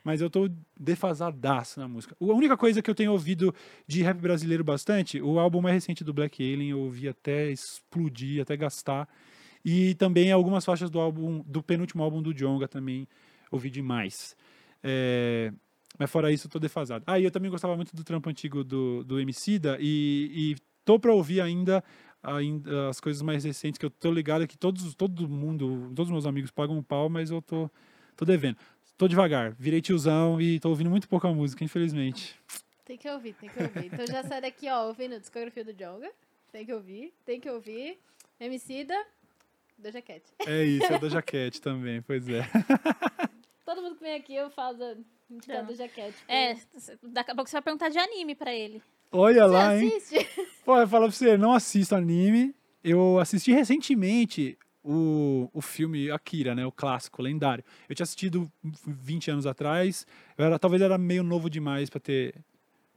[0.04, 2.16] mas eu tô defasadaço na música.
[2.20, 3.54] A única coisa que eu tenho ouvido
[3.86, 8.42] de rap brasileiro bastante, o álbum mais recente do Black Alien, eu ouvi até explodir,
[8.42, 9.08] até gastar.
[9.64, 13.06] E também algumas faixas do álbum, do penúltimo álbum do Jonga também
[13.50, 14.36] ouvi demais.
[14.82, 15.52] É,
[15.98, 17.04] mas fora isso, eu tô defasado.
[17.06, 20.98] Ah, e eu também gostava muito do trampo antigo do, do Emicida e, e tô
[20.98, 21.82] pra ouvir ainda,
[22.22, 26.10] ainda as coisas mais recentes que eu tô ligado que todos, todo mundo, todos os
[26.10, 27.70] meus amigos pagam um pau, mas eu tô,
[28.16, 28.56] tô devendo.
[28.98, 32.34] Tô devagar, virei tiozão e tô ouvindo muito pouca música, infelizmente.
[32.84, 33.86] Tem que ouvir, tem que ouvir.
[33.86, 36.10] Então já sai daqui, ó, ouvindo a discografia do Jonga.
[36.50, 37.96] Tem que ouvir, tem que ouvir.
[38.40, 38.94] Emicida,
[39.78, 40.24] do jaquete.
[40.44, 42.42] É isso, é da jaquete também, pois é.
[43.64, 44.96] Todo mundo que vem aqui eu falo da,
[45.46, 45.66] Não.
[45.66, 46.16] do jaquete.
[46.18, 46.56] porque É,
[47.04, 48.82] daqui a pouco você vai perguntar de anime pra ele.
[49.12, 49.92] Olha Você lá, hein?
[49.96, 50.28] assiste?
[50.64, 52.52] Pô, eu falo pra você, não assisto anime.
[52.82, 54.58] Eu assisti recentemente
[54.90, 56.64] o, o filme Akira, né?
[56.64, 57.62] O clássico, lendário.
[57.86, 58.50] Eu tinha assistido
[58.86, 60.06] 20 anos atrás.
[60.36, 62.34] Eu era, talvez era meio novo demais pra ter,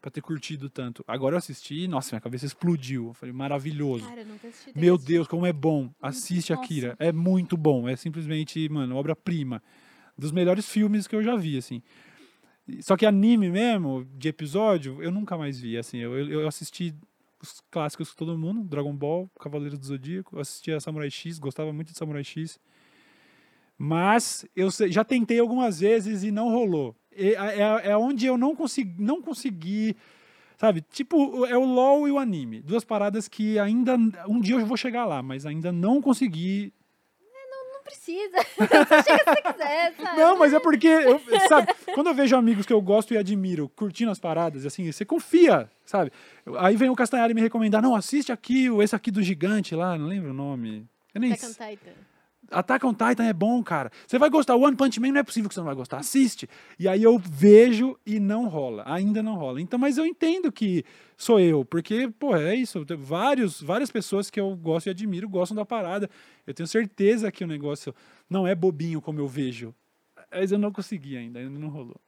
[0.01, 1.03] pra ter curtido tanto.
[1.05, 3.07] Agora eu assisti, nossa, minha cabeça explodiu.
[3.07, 4.07] Eu falei, maravilhoso.
[4.07, 4.71] Cara, eu nunca assisti.
[4.73, 5.13] Meu assistir.
[5.13, 5.89] Deus, como é bom.
[6.01, 6.63] Assiste Nossa.
[6.63, 6.95] Akira.
[6.97, 7.89] É muito bom.
[7.89, 9.61] É simplesmente, mano, obra-prima.
[10.17, 11.81] Dos melhores filmes que eu já vi, assim.
[12.79, 15.97] Só que anime mesmo, de episódio, eu nunca mais vi, assim.
[15.97, 16.95] Eu, eu assisti
[17.43, 21.91] os clássicos com todo mundo, Dragon Ball, Cavaleiros do Zodíaco, assistia Samurai X, gostava muito
[21.91, 22.59] de Samurai X.
[23.77, 26.95] Mas eu já tentei algumas vezes e não rolou.
[27.15, 29.95] E- É, é onde eu não consegui, não consegui,
[30.57, 30.81] sabe?
[30.81, 32.61] Tipo, é o LoL e o anime.
[32.61, 36.71] Duas paradas que ainda, um dia eu vou chegar lá, mas ainda não consegui
[37.81, 38.37] Não precisa.
[38.57, 40.17] Você chega se você quiser, sabe?
[40.19, 43.69] Não, mas é porque, eu, sabe, quando eu vejo amigos que eu gosto e admiro
[43.75, 46.11] curtindo as paradas, assim, você confia, sabe?
[46.59, 49.97] Aí vem o Castanhari me recomendar, não, assiste aqui, o- esse aqui do gigante lá,
[49.97, 50.85] não lembro o nome.
[51.13, 51.91] Eu nem Attack on Titan.
[52.51, 53.91] Attack on Titan é bom, cara.
[54.05, 54.55] Você vai gostar.
[54.55, 55.97] One Punch Man não é possível que você não vai gostar.
[55.97, 56.49] Assiste.
[56.77, 58.83] E aí eu vejo e não rola.
[58.85, 59.61] Ainda não rola.
[59.61, 60.83] Então, mas eu entendo que
[61.17, 62.85] sou eu, porque, pô, é isso.
[62.97, 66.09] Vários, várias pessoas que eu gosto e admiro gostam da parada.
[66.45, 67.95] Eu tenho certeza que o negócio
[68.29, 69.73] não é bobinho como eu vejo.
[70.31, 71.99] Mas eu não consegui ainda, ainda não rolou.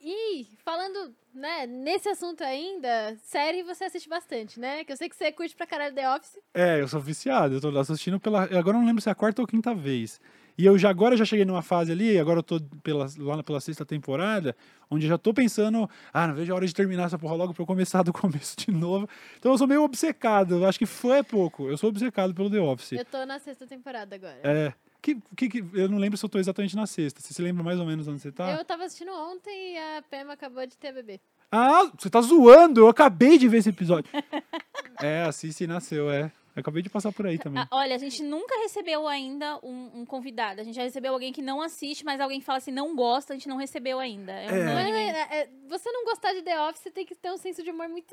[0.00, 4.84] E falando, né, nesse assunto ainda, série você assiste bastante, né?
[4.84, 6.38] Que eu sei que você curte pra caralho The Office.
[6.52, 7.54] É, eu sou viciado.
[7.54, 8.42] Eu tô assistindo pela.
[8.44, 10.20] Agora eu não lembro se é a quarta ou quinta vez.
[10.58, 13.60] E eu já agora já cheguei numa fase ali, agora eu tô pela, lá pela
[13.60, 14.56] sexta temporada,
[14.90, 17.54] onde eu já tô pensando, ah, não vejo a hora de terminar essa porra logo
[17.54, 19.08] pra eu começar do começo de novo.
[19.38, 20.56] Então eu sou meio obcecado.
[20.56, 21.68] Eu acho que fã é pouco.
[21.68, 22.92] Eu sou obcecado pelo The Office.
[22.92, 24.40] Eu tô na sexta temporada agora.
[24.42, 24.74] É.
[25.00, 27.20] Que, que, que- eu não lembro se eu tô exatamente na sexta.
[27.20, 28.50] Você se lembra mais ou menos onde você tá?
[28.52, 31.20] Eu tava assistindo ontem e a Pema acabou de ter bebê.
[31.50, 32.80] Ah, você tá zoando!
[32.80, 34.10] Eu acabei de ver esse episódio.
[35.02, 36.30] é, assiste e nasceu, é.
[36.56, 37.62] Eu acabei de passar por aí também.
[37.62, 40.60] Ah, olha, a gente nunca recebeu ainda um, um convidado.
[40.60, 43.32] A gente já recebeu alguém que não assiste, mas alguém que fala assim, não gosta,
[43.32, 44.32] a gente não recebeu ainda.
[44.32, 44.50] É, É.
[44.72, 44.98] Unânime.
[44.98, 47.70] é, é, você não gostar de The Office, você tem que ter um senso de
[47.70, 48.12] humor muito,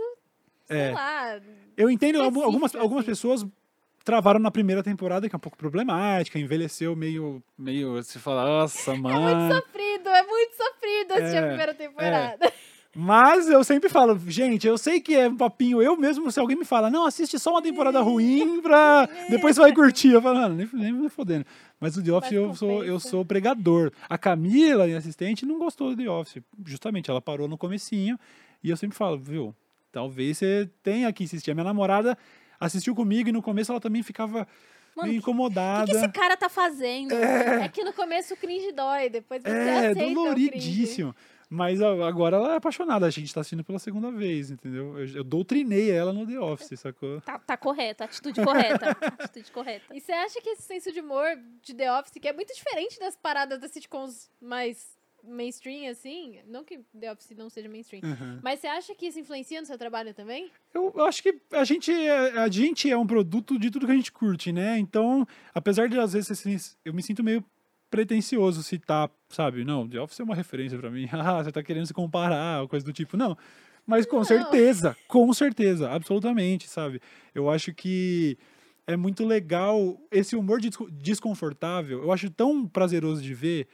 [0.66, 0.92] sei É.
[0.94, 1.42] lá.
[1.76, 3.12] Eu entendo, algumas, algumas assim.
[3.12, 3.46] pessoas
[4.06, 7.44] travaram na primeira temporada, que é um pouco problemática, envelheceu meio.
[7.58, 9.54] meio se fala, nossa, mano.
[9.54, 12.54] Sofrido, é muito sofrido assistir É, a primeira temporada.
[12.98, 16.56] Mas eu sempre falo, gente, eu sei que é um papinho, eu mesmo, se alguém
[16.56, 19.06] me fala, não, assiste só uma temporada ruim pra.
[19.30, 20.12] Depois você vai curtir.
[20.12, 21.46] Eu falo, mano, nem, nem me fodendo.
[21.78, 23.92] Mas o The Office eu sou, eu sou pregador.
[24.08, 26.42] A Camila, minha assistente, não gostou do The Office.
[26.66, 28.18] Justamente, ela parou no comecinho.
[28.64, 29.54] E eu sempre falo, viu,
[29.92, 31.52] talvez você tenha que insistir.
[31.52, 32.18] A minha namorada
[32.60, 34.48] assistiu comigo e no começo ela também ficava
[34.96, 35.92] Mano, meio O que, incomodada.
[35.92, 37.14] que esse cara tá fazendo?
[37.14, 41.16] É que no começo o cringe dói, depois você É, aceita doloridíssimo.
[41.48, 43.06] Mas agora ela é apaixonada.
[43.06, 44.98] A gente tá assistindo pela segunda vez, entendeu?
[44.98, 47.22] Eu, eu doutrinei ela no The Office, sacou?
[47.22, 48.90] Tá, tá correto, atitude correta.
[49.20, 49.96] atitude correta.
[49.96, 51.26] E você acha que esse senso de humor
[51.62, 54.95] de The Office, que é muito diferente das paradas das sitcoms mais
[55.28, 58.40] mainstream, assim, não que The Office não seja mainstream, Uhum.
[58.44, 60.50] mas você acha que isso influencia no seu trabalho também?
[60.74, 63.92] Eu, eu acho que a gente, é, a gente é um produto de tudo que
[63.92, 64.78] a gente curte, né?
[64.80, 67.44] Então, apesar de às vezes assim, eu me sinto meio
[67.90, 69.64] pretencioso citar, sabe?
[69.64, 71.08] Não, The Office é uma referência pra mim.
[71.14, 73.16] Ah, você tá querendo se comparar, ou coisa do tipo.
[73.16, 73.38] Não.
[73.86, 74.24] Mas com Não.
[74.24, 77.00] certeza, com certeza, absolutamente, sabe?
[77.34, 78.38] Eu acho que
[78.88, 82.02] é muito legal esse humor desco- desconfortável.
[82.04, 83.68] Eu acho tão prazeroso de ver,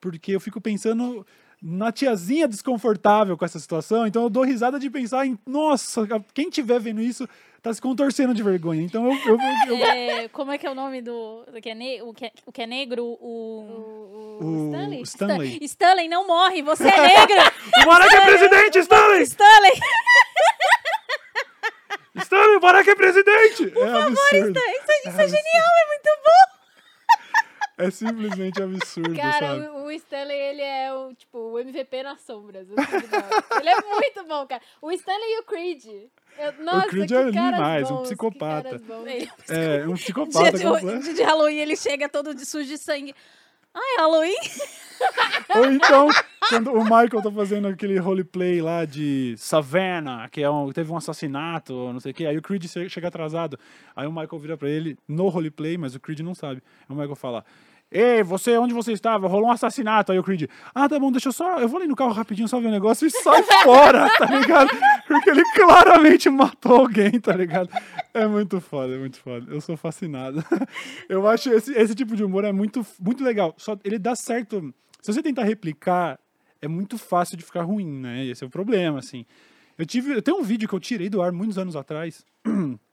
[0.00, 1.26] porque eu fico pensando
[1.62, 6.48] na tiazinha desconfortável com essa situação, então eu dou risada de pensar em, nossa, quem
[6.50, 7.28] tiver vendo isso
[7.60, 8.80] tá se contorcendo de vergonha.
[8.82, 11.70] Então eu, eu, eu- eu- É, como é que é o nome do, do que
[11.70, 13.04] é ne- o, que é, o que é negro?
[13.04, 14.38] O, O...
[14.40, 15.02] o, O Stanley?
[15.02, 15.58] Stanley.
[15.64, 17.36] Stanley, não morre, você é negro!
[17.82, 19.22] O Barack é presidente, Stanley!
[19.24, 19.72] Stanley!
[22.16, 23.62] Stanley, o Barack é presidente!
[23.76, 24.14] é absurdo.
[24.14, 24.48] Isso,
[25.08, 26.57] isso é, É genial, é muito bom!
[27.78, 29.68] É simplesmente absurdo, Cara, sabe?
[29.68, 32.66] o, o Stanley, ele é o, tipo, o MVP nas sombras.
[32.68, 34.60] ele é muito bom, cara.
[34.82, 35.84] O Stanley e o Creed.
[35.86, 38.80] Eu- nossa, Creed que é demais, um bons, psicopata.
[39.48, 43.14] É, um Dia psicopata de, dia de Halloween ele chega todo de sujo de sangue.
[43.74, 44.34] Ai, Halloween?
[45.54, 46.08] Ou então,
[46.48, 50.96] quando o Michael tá fazendo aquele roleplay lá de Savannah, que é um, teve um
[50.96, 53.58] assassinato, não sei o quê, aí o Creed che- chega atrasado.
[53.94, 56.62] Aí o Michael vira pra ele no roleplay, mas o Creed não sabe.
[56.88, 57.44] O Michael fala:
[57.90, 59.26] Ei, você, onde você estava?
[59.26, 60.12] Rolou um assassinato.
[60.12, 60.44] Aí o Creed,
[60.74, 61.58] ah, tá bom, deixa eu só.
[61.58, 64.70] Eu vou ali no carro rapidinho só ver o negócio e sai fora, tá ligado?
[65.06, 67.70] Porque ele claramente matou alguém, tá ligado?
[68.12, 69.50] É muito foda, é muito foda.
[69.50, 70.44] Eu sou fascinado.
[71.08, 73.54] Eu acho esse, esse tipo de humor é muito, muito legal.
[73.56, 74.74] Só ele dá certo.
[75.00, 76.18] Se você tentar replicar,
[76.60, 78.26] é muito fácil de ficar ruim, né?
[78.26, 79.24] Esse é o problema, assim.
[79.78, 80.12] Eu tive.
[80.12, 82.24] Eu tenho um vídeo que eu tirei do ar muitos anos atrás.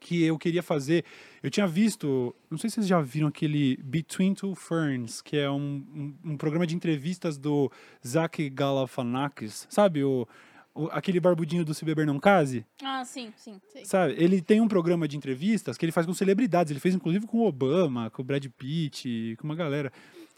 [0.00, 1.04] que eu queria fazer.
[1.42, 5.50] Eu tinha visto, não sei se vocês já viram aquele Between Two Ferns, que é
[5.50, 5.84] um,
[6.24, 7.70] um, um programa de entrevistas do
[8.06, 10.04] Zach Galifianakis, sabe?
[10.04, 10.26] O,
[10.74, 13.60] o- aquele barbudinho do Se Beber Não Case, Ah, sim, sim.
[13.84, 14.14] sabe?
[14.16, 16.70] Ele tem um programa de entrevistas que ele faz com celebridades.
[16.70, 19.92] Ele fez inclusive com o Obama, com o Brad Pitt, com uma galera.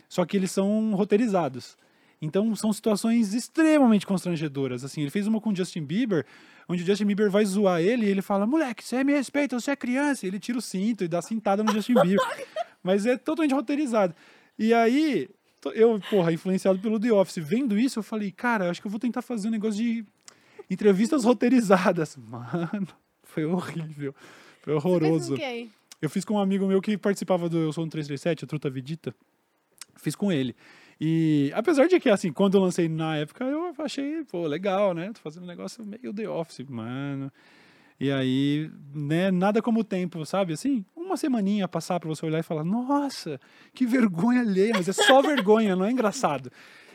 [0.08, 1.76] Só que eles são roteirizados.
[2.20, 4.84] Então são situações extremamente constrangedoras.
[4.84, 6.26] Assim, ele fez uma com o Justin Bieber,
[6.68, 9.70] onde o Justin Bieber vai zoar ele e ele fala: Moleque, você me respeita, você
[9.70, 10.26] é criança.
[10.26, 12.18] E ele tira o cinto e dá cintada no Justin Bieber.
[12.82, 14.14] Mas é totalmente roteirizado.
[14.58, 15.28] E aí,
[15.74, 19.00] eu, porra, influenciado pelo The Office, vendo isso, eu falei: Cara, acho que eu vou
[19.00, 20.04] tentar fazer um negócio de
[20.68, 22.16] entrevistas roteirizadas.
[22.20, 22.88] Mano,
[23.24, 24.14] foi horrível.
[24.62, 25.36] Foi horroroso.
[26.00, 28.70] Eu fiz com um amigo meu que participava do Eu Sou um 337, o Truta
[28.70, 29.14] Vidita.
[29.96, 30.56] Fiz com ele.
[31.00, 35.10] E apesar de que, assim, quando eu lancei na época, eu achei, pô, legal, né?
[35.14, 37.32] Tô fazendo um negócio meio The Office, mano.
[37.98, 40.52] E aí, né, nada como o tempo, sabe?
[40.54, 43.38] Assim, uma semaninha passar pra você olhar e falar, nossa,
[43.74, 46.50] que vergonha alheia, mas é só vergonha, não é engraçado.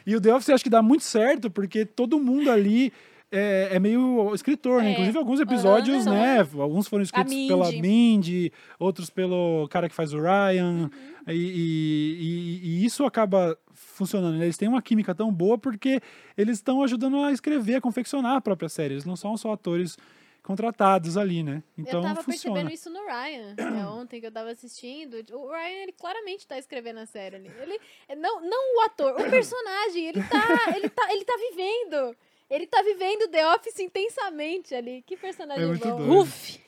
[0.05, 2.91] E o The Office acho que dá muito certo, porque todo mundo ali
[3.31, 4.89] é, é meio escritor, né?
[4.89, 4.91] É.
[4.93, 6.15] Inclusive alguns episódios, Aham.
[6.15, 6.47] né?
[6.59, 7.47] Alguns foram escritos Mindy.
[7.47, 10.89] pela Mindy, outros pelo cara que faz o Ryan.
[11.27, 11.33] Uhum.
[11.33, 13.57] E, e- e- e isso acaba
[13.95, 14.37] funcionando.
[14.37, 14.45] né?
[14.45, 16.01] Eles têm uma química tão boa porque
[16.37, 18.93] eles estão ajudando a escrever, a confeccionar a própria série.
[18.95, 19.97] Eles não são só atores
[20.43, 21.63] contratados ali, né?
[21.75, 22.55] Então eu tava funciona.
[22.55, 25.15] percebendo isso no Ryan, né, ontem que eu tava assistindo.
[25.33, 27.51] O Ryan, ele claramente tá escrevendo a série ali.
[27.59, 27.79] Ele,
[28.17, 32.15] não, não o ator, o personagem, ele tá, ele tá, ele tá vivendo.
[32.47, 35.01] Ele tá vivendo The Office intensamente ali.
[35.07, 35.97] Que personagem É bom.
[36.05, 36.59] Ruf.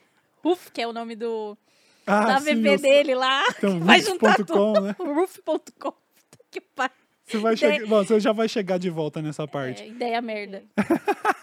[0.44, 1.56] Ruf, que é o nome do,
[2.08, 3.44] Ah, da sim, VP dele lá.
[3.60, 4.96] Então, vai juntar Roof.com, né?
[4.98, 5.94] Ruf.com.
[6.50, 6.96] Que pariu.
[7.28, 9.84] Você, vai Ideia- chegar, bom, você já vai chegar de volta nessa parte.
[9.84, 10.64] É, ideia merda.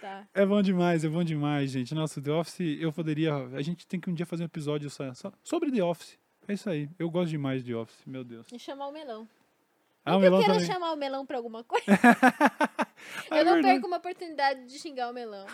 [0.00, 0.26] Tá.
[0.34, 1.94] É bom demais, é bom demais, gente.
[1.94, 3.34] Nossa, The Office, eu poderia.
[3.54, 6.18] A gente tem que um dia fazer um episódio só, só sobre The Office.
[6.46, 6.90] É isso aí.
[6.98, 8.46] Eu gosto demais de The Office, meu Deus.
[8.52, 9.26] E chamar o melão.
[10.04, 10.66] Ah, o eu queira também.
[10.66, 11.84] chamar o melão pra alguma coisa.
[13.30, 13.74] É eu não verdade.
[13.74, 15.44] perco uma oportunidade de xingar o melão.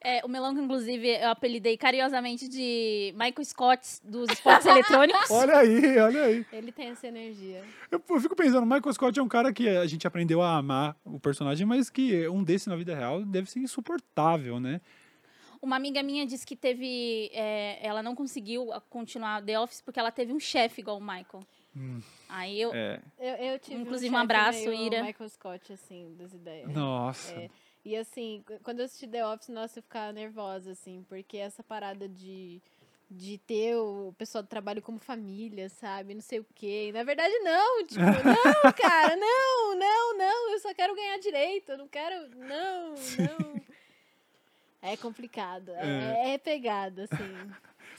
[0.00, 5.26] É, o Melão, que inclusive eu apelidei carinhosamente de Michael Scott dos esportes eletrônicos.
[5.30, 6.46] Olha aí, olha aí.
[6.52, 7.64] Ele tem essa energia.
[7.90, 10.96] Eu, eu fico pensando, Michael Scott é um cara que a gente aprendeu a amar
[11.04, 14.80] o personagem, mas que um desse na vida real deve ser insuportável, né?
[15.60, 17.30] Uma amiga minha disse que teve.
[17.32, 21.40] é, ela não conseguiu continuar The Office porque ela teve um chefe igual o Michael.
[22.28, 22.72] Aí eu.
[22.74, 23.00] É.
[23.18, 25.02] Eu, eu tive Inclusive, um um abraço, Ira.
[25.02, 26.68] Michael Scott, assim, das ideias.
[26.70, 27.32] Nossa.
[27.32, 27.50] É,
[27.84, 31.62] E assim, qu- quando eu assisti The Office, nossa, eu ficava nervosa, assim, porque essa
[31.62, 32.60] parada de,
[33.10, 36.14] de ter o pessoal do trabalho como família, sabe?
[36.14, 36.88] Não sei o quê.
[36.88, 38.00] E, na verdade, não, tipo,
[38.64, 42.28] não, cara, não, não, não, eu só quero ganhar direito, eu não quero.
[42.36, 43.62] Não, não.
[44.84, 47.50] É complicado, é, é pegado, assim.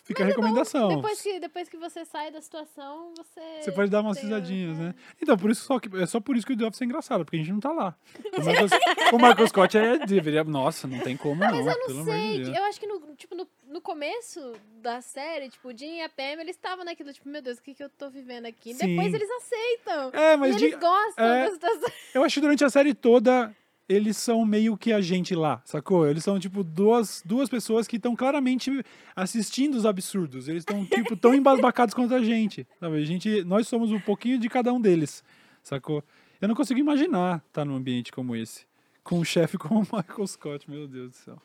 [0.04, 0.90] Fica a recomendação.
[0.90, 3.42] Depois que, depois que você sai da situação, você.
[3.62, 4.82] Você pode dar umas risadinhas, é.
[4.82, 4.96] né?
[5.22, 7.24] Então, por isso só que, é só por isso que o The Office é engraçado,
[7.24, 7.96] porque a gente não tá lá.
[8.34, 8.68] O Michael,
[9.14, 10.44] o Michael Scott é, deveria.
[10.44, 11.64] Nossa, não tem como, não.
[11.64, 12.58] Mas eu não de sei, Deus.
[12.58, 16.10] eu acho que no, tipo, no, no começo da série, tipo, o Jim e a
[16.10, 18.74] Pam, eles estavam naquilo, tipo, meu Deus, o que, que eu tô vivendo aqui?
[18.74, 18.88] Sim.
[18.88, 20.12] Depois eles aceitam.
[20.14, 21.46] É, e mas eles de- gostam é.
[21.46, 21.90] da situação.
[22.14, 23.56] eu acho que durante a série toda
[23.88, 26.08] eles são meio que a gente lá, sacou?
[26.08, 28.72] Eles são, tipo, duas, duas pessoas que estão claramente
[29.16, 30.48] assistindo os absurdos.
[30.48, 32.98] Eles estão, tipo, tão embasbacados quanto a gente, sabe?
[32.98, 35.24] A gente, nós somos um pouquinho de cada um deles,
[35.62, 36.04] sacou?
[36.42, 38.66] Eu não consigo imaginar estar num ambiente como esse.
[39.04, 41.42] Com um chefe como o Michael Scott, meu Deus do céu.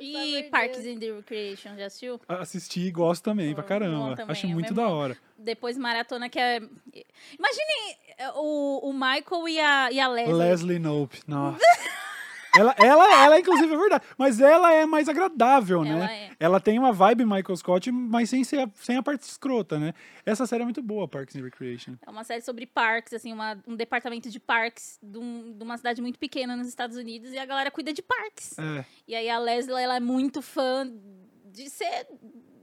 [0.00, 2.20] E Parks and the Recreation, já assistiu?
[2.28, 4.16] Assisti e gosto também, pra Bom caramba.
[4.16, 5.16] também, Acho é muito mesmo- da hora.
[5.38, 6.56] Depois maratona que é.
[6.58, 10.34] Imagine é, o, o Michael e a, e a Leslie.
[10.34, 11.58] Leslie Knope, nossa.
[12.58, 14.04] ela, ela, ela, inclusive, é verdade.
[14.18, 16.28] Mas ela é mais agradável, Ela né?
[16.30, 16.36] é.
[16.38, 19.94] Ela tem uma vibe Michael Scott, mas sem, ser a, sem a parte escrota, né?
[20.26, 21.94] Essa série é muito boa, Parks and Recreation.
[22.06, 25.76] É uma série sobre parques, assim, uma- um departamento de parques de, um- de uma
[25.76, 28.58] cidade muito pequena nos Estados Unidos e a galera cuida de parques.
[28.58, 28.84] É.
[29.06, 30.90] E aí a Leslie, ela é muito fã
[31.46, 32.06] de ser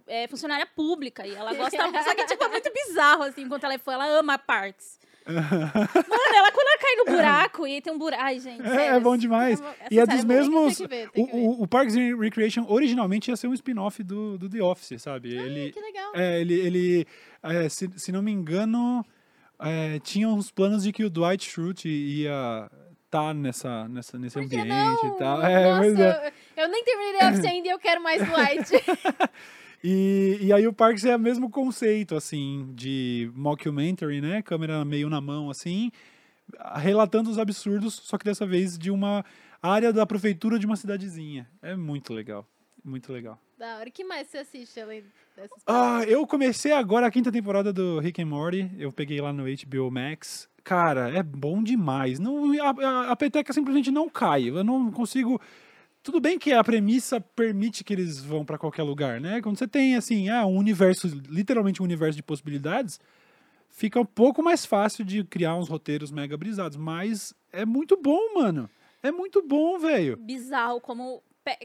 [0.07, 3.76] é, funcionária pública e ela gosta, só que tipo, é muito bizarro, assim, enquanto ela
[3.76, 4.99] é fã, ela ama parques.
[6.10, 8.95] Mano, ela quando ela cai no buraco e tem um buraco, ai gente, É, sério,
[8.95, 9.61] é bom demais.
[9.61, 10.80] essa E é dos mesmos.
[10.80, 14.61] Ver, O, o, o Parks and Recreation originalmente ia ser um spin-off do, do The
[14.61, 15.34] Office, sabe?
[15.35, 16.11] Ele, Que legal.
[16.15, 17.07] É, ele, ele
[17.43, 19.06] é, se, se não me engano,
[19.60, 22.69] é, tinha uns planos de que o Dwight Schrute ia
[23.06, 25.15] estar nessa, nessa, nesse Por que ambiente não?
[25.15, 25.41] e tal.
[25.43, 26.34] É, Nossa, é.
[26.57, 28.72] eu, eu nem terminei The Office ainda e eu quero mais Dwight.
[29.84, 34.41] E, e aí o Parks é o mesmo conceito, assim, de mockumentary, né?
[34.41, 35.91] Câmera meio na mão, assim,
[36.76, 39.23] relatando os absurdos, só que dessa vez de uma
[39.61, 41.47] área da prefeitura de uma cidadezinha.
[41.61, 42.45] É muito legal,
[42.84, 43.39] muito legal.
[43.57, 43.89] da hora.
[43.89, 45.03] O que mais você assiste além
[45.35, 48.72] dessas Ah, eu comecei agora a quinta temporada do Rick and Morty.
[48.77, 50.49] Eu peguei lá no HBO Max.
[50.64, 52.19] Cara, é bom demais.
[52.19, 54.49] Não, a, a, a peteca simplesmente não cai.
[54.49, 55.39] Eu não consigo.
[56.02, 59.42] Tudo bem que a premissa permite que eles vão pra qualquer lugar, né?
[59.42, 63.00] Quando você tem assim, ah, um universo, literalmente um universo de possibilidades,
[63.70, 66.78] fica um pouco mais fácil de criar uns roteiros mega brisados.
[66.78, 68.70] Mas é muito bom, mano.
[69.04, 70.18] É muito bom, velho.
[70.18, 71.22] bizarro como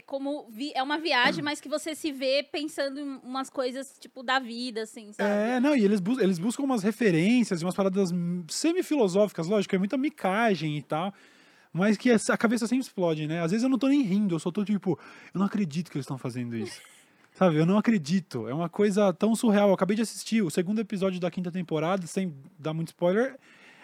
[0.07, 4.23] como vi- é uma viagem, mas que você se vê pensando em umas coisas tipo
[4.23, 5.29] da vida assim, sabe?
[5.29, 8.09] É, não, e eles, bus eles buscam umas referências, umas paradas
[8.49, 11.13] semi-filosóficas, lógico, é muita micagem e tal,
[11.77, 13.41] mas que a cabeça sempre explode, né?
[13.41, 14.97] Às vezes eu não tô nem rindo, eu só tô tipo,
[15.33, 16.79] eu não acredito que eles estão fazendo isso.
[17.35, 18.47] Sabe, eu não acredito.
[18.47, 19.67] É uma coisa tão surreal.
[19.67, 23.37] Eu acabei de assistir o segundo episódio da quinta temporada, sem dar muito spoiler.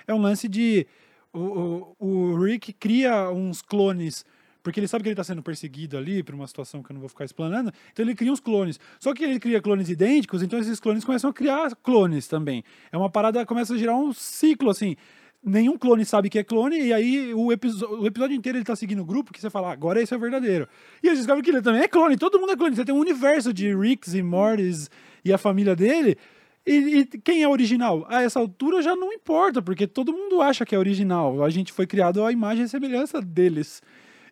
[0.08, 0.88] É um lance de.
[1.34, 4.26] O, o, o Rick cria uns clones,
[4.64, 7.02] porque ele sabe que ele tá sendo perseguido ali por uma situação que eu não
[7.02, 7.74] vou ficar explanando.
[7.92, 8.80] Então ele cria uns clones.
[9.02, 12.64] Só que ele cria clones idênticos, então esses clones começam a criar clones também.
[12.90, 14.96] É uma parada, começa a girar um ciclo assim.
[15.44, 18.76] Nenhum clone sabe que é clone, e aí o, episo- o episódio inteiro ele tá
[18.76, 20.68] seguindo o grupo, que você fala, "Ah, agora esse é o verdadeiro.
[21.02, 22.76] E eles descobrem que ele também é clone, todo mundo é clone.
[22.76, 24.88] Você tem um universo de Ricks e Mortys
[25.26, 26.16] e a família dele.
[26.64, 28.06] E, e quem é original?
[28.08, 31.44] A essa altura já não importa, porque todo mundo acha que é original.
[31.44, 33.82] A gente foi criado à imagem e semelhança deles.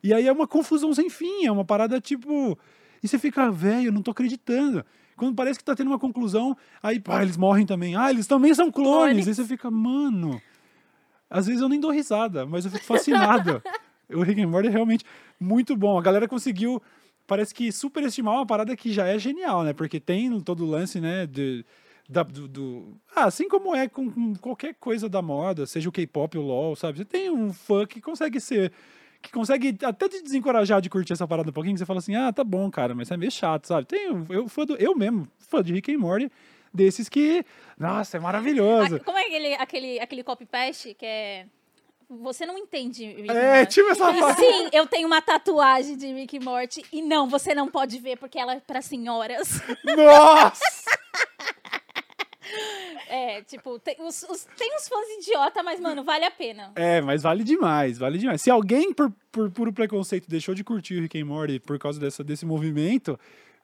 [0.04, 2.56] E aí é uma confusão sem fim, é uma parada tipo.
[3.02, 4.86] E você fica, velho, eu não tô acreditando.
[5.18, 7.96] Quando parece que tá tendo uma conclusão, aí, pá, eles morrem também.
[7.96, 8.94] Ah, eles também são clones.
[9.24, 9.28] Clones.
[9.28, 10.40] Aí você fica, mano.
[11.30, 13.62] Às vezes eu nem dou risada, mas eu fico fascinado.
[14.12, 15.06] o Rick and Morty é realmente
[15.40, 15.98] muito bom.
[15.98, 16.82] A galera conseguiu,
[17.28, 19.74] parece que superestimar uma parada que já é genial, né?
[19.74, 21.64] Porque tem todo o lance, né, de,
[22.10, 25.92] da- do, do- Ah, assim como é com, com qualquer coisa da moda, seja o
[25.92, 26.98] K-pop o LOL, sabe?
[26.98, 28.72] Você tem um fã que consegue ser...
[29.22, 32.16] Que consegue até te desencorajar de curtir essa parada um pouquinho, que você fala assim,
[32.16, 33.86] ah, tá bom, cara, mas é meio chato, sabe?
[33.86, 36.32] Tem, eu, fã do, eu mesmo, fã de Rick and Morty,
[36.74, 37.46] desses que,
[37.78, 38.96] nossa, é maravilhoso.
[38.98, 41.46] A- como é aquele, aquele, aquele copy-paste que é.
[42.10, 43.06] Você não entende.
[43.06, 46.84] Rick É, tipo essa E sim, eu tenho uma tatuagem de Rick e Morty.
[46.92, 49.62] E não, você não pode ver porque ela é pra senhoras.
[49.86, 50.60] Nossa!
[53.08, 56.72] É, tipo, tem, os, os- tem uns fãs idiota, mas, mano, vale a pena.
[56.76, 58.42] É, mas vale demais, vale demais.
[58.42, 62.00] Se alguém, por, por puro preconceito, deixou de curtir o Rick and Morty por causa
[62.00, 63.20] dessa, desse movimento,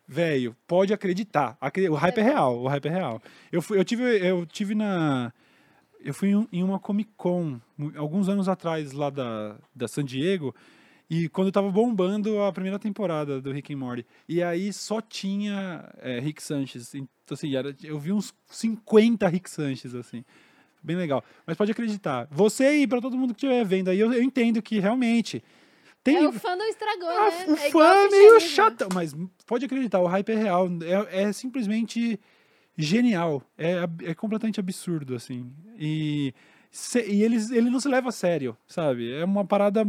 [0.07, 1.57] velho, pode acreditar.
[1.59, 3.21] Acre- O hype é real, o hype é real.
[3.51, 5.31] Eu, fui, eu, tive, eu tive na...
[6.03, 7.59] Eu fui em um- uma Comic Con,
[7.95, 10.53] alguns anos atrás, lá da, da San Diego,
[11.09, 14.05] E quando tava bombando a primeira temporada do Rick and Morty.
[14.27, 16.95] E aí só tinha é, Rick Sanchez.
[16.95, 20.23] Então, assim, era- eu vi uns 50 Rick Sanchez, assim.
[20.81, 21.23] Bem legal.
[21.45, 22.27] Mas pode acreditar.
[22.31, 25.43] Você e pra todo mundo que estiver vendo aí, eu, eu entendo que realmente.
[26.05, 27.45] Tem, É, o fã não estragou, ah, né?
[27.47, 29.13] o É fã é meio chato, mas
[29.45, 30.67] pode acreditar, o hype é real.
[31.09, 32.19] É, é simplesmente
[32.77, 33.41] genial.
[33.57, 35.51] É, é completamente absurdo, assim.
[35.79, 36.31] E,
[36.69, 39.11] se- e eles, ele não se leva a sério, sabe?
[39.13, 39.83] É uma parada.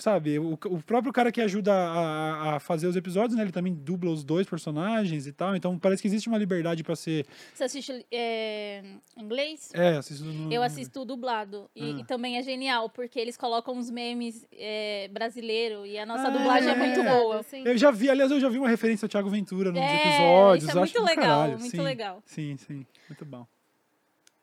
[0.00, 3.42] Sabe, o, o próprio cara que ajuda a, a fazer os episódios, né?
[3.42, 5.54] Ele também dubla os dois personagens e tal.
[5.54, 7.26] Então parece que existe uma liberdade pra ser.
[7.52, 8.82] Você assiste é,
[9.14, 9.70] inglês?
[9.74, 11.70] É, assisto no, Eu assisto dublado.
[11.76, 12.00] E, Ah.
[12.00, 16.30] e também é genial, porque eles colocam uns memes é, brasileiro e a nossa Ah,
[16.30, 16.76] dublagem é, é.
[16.76, 17.42] muito boa.
[17.42, 17.62] Sim.
[17.66, 20.64] Eu já vi, aliás, eu já vi uma referência ao Thiago Ventura nos É, episódios.
[20.68, 21.80] isso é acho muito legal, caralho, muito sim.
[21.82, 22.22] legal.
[22.24, 22.86] Sim, sim.
[23.08, 23.46] Muito bom.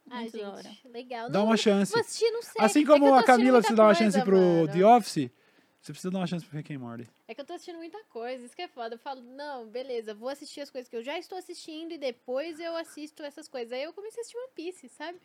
[0.10, 0.24] Hora.
[0.64, 1.30] gente, legal.
[1.30, 1.92] Dá Não, uma chance.
[1.92, 2.54] Vou assistir, não sei.
[2.64, 4.68] Assim É como tô a Camila precisa dar uma coisa, chance pro mano.
[4.70, 5.30] The Office,
[5.88, 7.08] você precisa dar uma chance pro Rick and Morty.
[7.28, 8.96] É que eu tô assistindo muita coisa, isso que é foda.
[8.96, 12.60] Eu falo, não, beleza, vou assistir as coisas que eu já estou assistindo e depois
[12.60, 13.72] eu assisto essas coisas.
[13.72, 15.18] Aí eu comecei a assistir One Piece, sabe?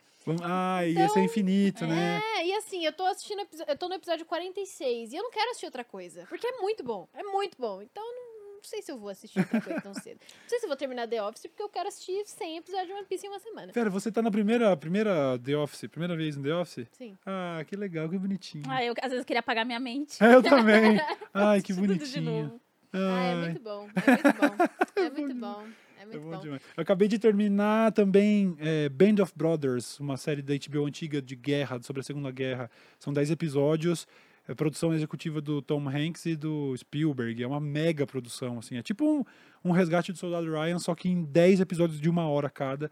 [0.42, 2.20] Ah, ia Então, ser infinito, né?
[2.36, 5.50] É, e assim, eu tô assistindo, eu tô no episódio 46 e eu não quero
[5.50, 7.82] assistir outra coisa, porque é muito bom, é muito bom.
[7.82, 8.21] Então eu não,
[8.62, 10.20] não sei se eu vou assistir outra coisa tão cedo.
[10.20, 12.94] Não sei se eu vou terminar The Office, porque eu quero assistir 100 episódios de
[12.94, 13.72] One Piece em uma semana.
[13.72, 16.86] Pera, você tá na primeira, primeira The Office, primeira vez no The Office?
[16.92, 17.18] Sim.
[17.26, 18.64] Ah, que legal, que bonitinho.
[18.68, 20.22] Ah, eu às vezes queria apagar minha mente.
[20.22, 21.00] É, eu também.
[21.34, 22.60] Ai, que bonitinho.
[22.92, 24.64] Ah, é Ai, muito bom, é muito bom.
[24.94, 25.66] É muito bom,
[25.98, 26.40] é é muito bom bom.
[26.40, 26.62] demais.
[26.76, 31.34] Eu acabei de terminar também é, Band of Brothers, uma série da HBO antiga de
[31.34, 32.70] guerra, sobre a Segunda Guerra.
[32.98, 34.06] São 10 episódios.
[34.46, 37.42] É produção executiva do Tom Hanks e do Spielberg.
[37.42, 38.76] É uma mega produção, assim.
[38.76, 39.24] É tipo um,
[39.64, 42.90] um resgate do Soldado Ryan, só que em 10 episódios de uma hora cada.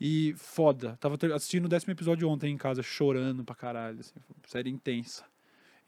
[0.00, 0.96] E foda.
[1.00, 4.00] Tava assistindo o décimo episódio ontem em casa, chorando pra caralho.
[4.00, 4.14] Assim.
[4.46, 5.24] Série intensa.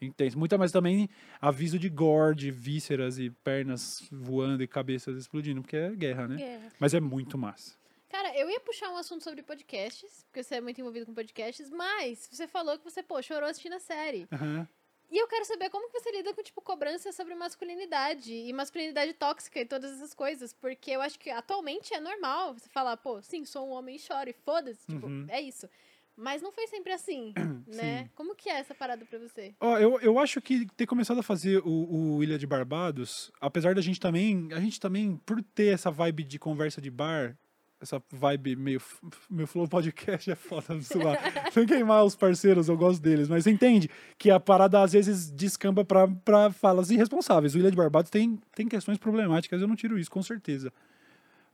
[0.01, 0.37] Intensa.
[0.37, 1.09] Muita, mas também
[1.39, 6.41] aviso de gore, de vísceras e pernas voando e cabeças explodindo, porque é guerra, né?
[6.41, 6.61] É.
[6.79, 7.75] Mas é muito massa.
[8.09, 11.69] Cara, eu ia puxar um assunto sobre podcasts, porque você é muito envolvido com podcasts,
[11.69, 14.27] mas você falou que você, pô, chorou assistindo a série.
[14.31, 14.67] Aham.
[15.11, 19.13] E eu quero saber como que você lida com, tipo, cobrança sobre masculinidade e masculinidade
[19.13, 20.53] tóxica e todas essas coisas.
[20.53, 23.99] Porque eu acho que atualmente é normal você falar, pô, sim, sou um homem e
[23.99, 24.87] choro e foda-se.
[24.87, 25.25] Tipo, Uhum.
[25.27, 25.67] é isso.
[26.15, 27.33] Mas não foi sempre assim,
[27.67, 28.09] né?
[28.15, 29.53] Como que é essa parada pra você?
[29.59, 33.75] Ó, eu, eu acho que ter começado a fazer o, o Ilha de Barbados, apesar
[33.75, 37.37] da gente também, a gente também, por ter essa vibe de conversa de bar,
[37.81, 38.81] essa vibe meio,
[39.29, 41.17] meio flow podcast é foda, sei lá,
[41.51, 45.83] sem queimar os parceiros, eu gosto deles, mas entende que a parada às vezes descamba
[45.83, 47.55] pra falas irresponsáveis.
[47.55, 50.71] O Ilha de Barbados tem, tem questões problemáticas, eu não tiro isso, com certeza.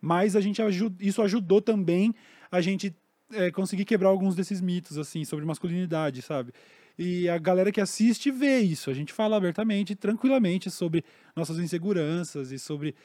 [0.02, 2.14] Mas a gente aju- isso ajudou também
[2.52, 2.96] a gente
[3.34, 6.54] é, conseguir quebrar alguns desses mitos, assim, sobre masculinidade, sabe?
[6.98, 8.90] E a galera que assiste vê isso.
[8.90, 11.04] A gente fala abertamente, tranquilamente, sobre
[11.36, 12.96] nossas inseguranças e sobre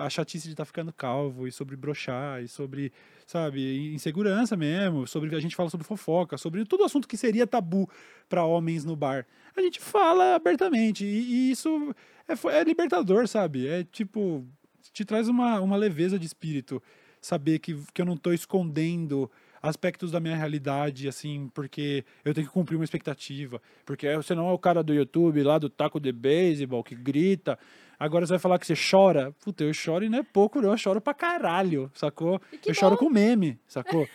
[0.00, 2.92] a chatice de estar ficando calvo, e sobre brochar, e sobre,
[3.24, 5.06] sabe, insegurança mesmo.
[5.06, 7.88] Sobre a gente fala sobre fofoca, sobre todo assunto que seria tabu
[8.28, 9.24] para homens no bar.
[9.56, 11.04] A gente fala abertamente.
[11.04, 11.94] E, e isso
[12.26, 13.68] é, é libertador, sabe?
[13.68, 14.44] É tipo.
[14.92, 16.82] Te traz uma, uma leveza de espírito.
[17.20, 19.30] Saber que, que eu não tô escondendo
[19.62, 23.60] aspectos da minha realidade, assim, porque eu tenho que cumprir uma expectativa.
[23.84, 27.58] Porque você não é o cara do YouTube lá do taco de beisebol que grita.
[27.98, 29.32] Agora você vai falar que você chora.
[29.42, 30.70] Puta, eu choro e não é pouco, não.
[30.70, 32.40] Eu choro pra caralho, sacou?
[32.64, 34.06] Eu choro com meme, sacou?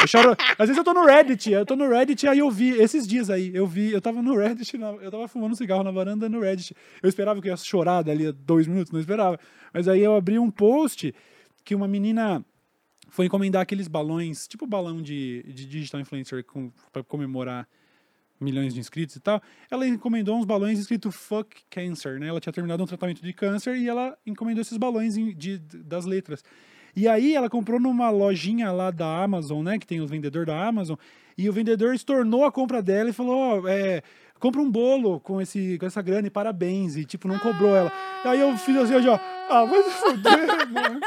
[0.00, 0.34] Eu choro.
[0.58, 3.28] Às vezes eu tô no Reddit, eu tô no Reddit, aí eu vi, esses dias
[3.28, 6.74] aí, eu vi, eu tava no Reddit, eu tava fumando cigarro na varanda no Reddit.
[7.02, 9.38] Eu esperava que eu ia chorar dali a dois minutos, não esperava.
[9.72, 11.14] Mas aí eu abri um post
[11.62, 12.42] que uma menina
[13.08, 17.68] foi encomendar aqueles balões, tipo balão de, de digital influencer com, pra comemorar
[18.38, 19.40] milhões de inscritos e tal.
[19.70, 22.28] Ela encomendou uns balões escrito Fuck Cancer, né?
[22.28, 26.04] Ela tinha terminado um tratamento de câncer e ela encomendou esses balões em- de, das
[26.04, 26.44] letras.
[26.94, 29.78] E aí ela comprou numa lojinha lá da Amazon, né?
[29.78, 30.96] Que tem o vendedor da Amazon.
[31.36, 34.02] E o vendedor estornou a compra dela e falou, ó, é,
[34.40, 36.96] compra um bolo com, esse, com essa grana e parabéns.
[36.96, 37.92] E, tipo, não cobrou ela.
[38.24, 39.18] Aí eu fiz assim, ó,
[39.50, 41.00] ah, vai se mano.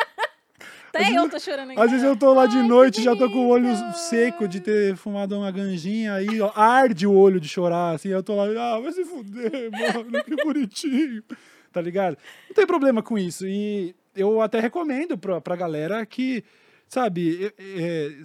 [0.90, 1.80] Até eu tô chorando aqui.
[1.80, 4.60] Às vezes eu tô lá de Ai, noite, já tô com o olho seco de
[4.60, 8.46] ter fumado uma ganjinha, aí ó, arde o olho de chorar, assim, eu tô lá,
[8.76, 11.24] ah, vai se fuder, mano, que bonitinho,
[11.72, 12.18] tá ligado?
[12.48, 16.44] Não tem problema com isso, e eu até recomendo pra, pra galera que,
[16.88, 18.16] sabe, é,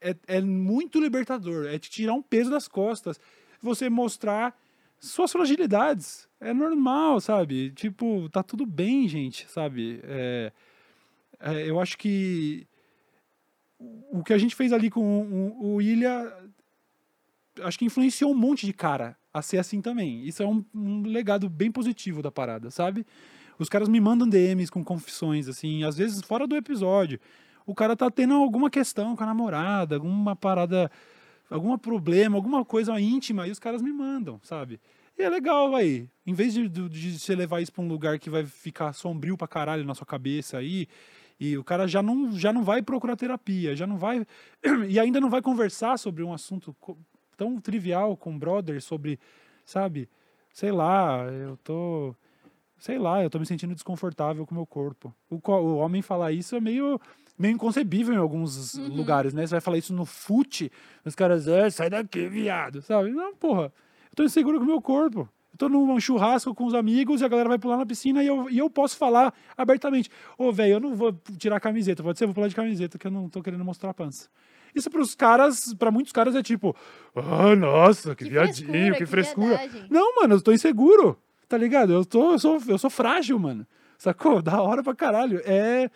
[0.00, 3.18] é, é muito libertador, é te tirar um peso das costas,
[3.60, 4.56] você mostrar
[5.00, 10.52] suas fragilidades, é normal, sabe, tipo, tá tudo bem, gente, sabe, é...
[11.44, 12.66] É, eu acho que
[13.78, 16.32] o que a gente fez ali com o, o Ilha
[17.62, 20.24] acho que influenciou um monte de cara a ser assim também.
[20.24, 23.06] Isso é um, um legado bem positivo da parada, sabe?
[23.58, 27.20] Os caras me mandam DMs com confissões, assim, às vezes fora do episódio.
[27.66, 30.90] O cara tá tendo alguma questão com a namorada, alguma parada,
[31.50, 34.80] algum problema, alguma coisa íntima, e os caras me mandam, sabe?
[35.16, 36.08] E é legal aí.
[36.26, 39.36] Em vez de, de, de você levar isso pra um lugar que vai ficar sombrio
[39.36, 40.88] pra caralho na sua cabeça aí,
[41.38, 44.26] e o cara já não, já não vai procurar terapia, já não vai.
[44.88, 46.74] E ainda não vai conversar sobre um assunto
[47.36, 49.18] tão trivial com o brother, sobre,
[49.64, 50.08] sabe?
[50.52, 52.14] Sei lá, eu tô.
[52.78, 55.14] Sei lá, eu tô me sentindo desconfortável com o meu corpo.
[55.30, 57.00] O, o homem falar isso é meio,
[57.38, 59.46] meio inconcebível em alguns lugares, né?
[59.46, 60.70] Você vai falar isso no fute,
[61.04, 63.10] os caras, "Ah, sai daqui, viado, sabe?
[63.10, 63.72] Não, porra,
[64.14, 65.28] eu tô inseguro com o meu corpo.
[65.52, 68.26] Eu tô num churrasco com os amigos e a galera vai pular na piscina e
[68.26, 70.08] eu, e eu posso falar abertamente.
[70.38, 72.98] Ô, velho, eu não vou tirar a camiseta, pode ser, eu vou pular de camiseta,
[72.98, 74.28] que eu não tô querendo mostrar a pança.
[74.74, 76.74] Isso pros caras, pra muitos caras é tipo,
[77.14, 79.46] ah, nossa, que, Que viadinho, frescura, que que frescura.
[79.58, 79.86] viadagem.
[79.90, 81.16] Não, mano, eu tô inseguro,
[81.48, 81.92] tá ligado?
[81.92, 83.64] Eu, tô, eu, sou, eu sou frágil, mano.
[83.96, 84.42] Sacou?
[84.42, 85.40] Da hora pra caralho.
[85.44, 85.88] É.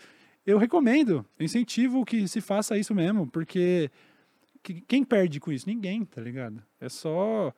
[0.47, 3.91] Eu recomendo, eu incentivo que se faça isso mesmo, porque
[4.63, 5.69] que- quem perde com isso?
[5.69, 6.63] Ninguém, tá ligado?
[6.81, 7.53] É só.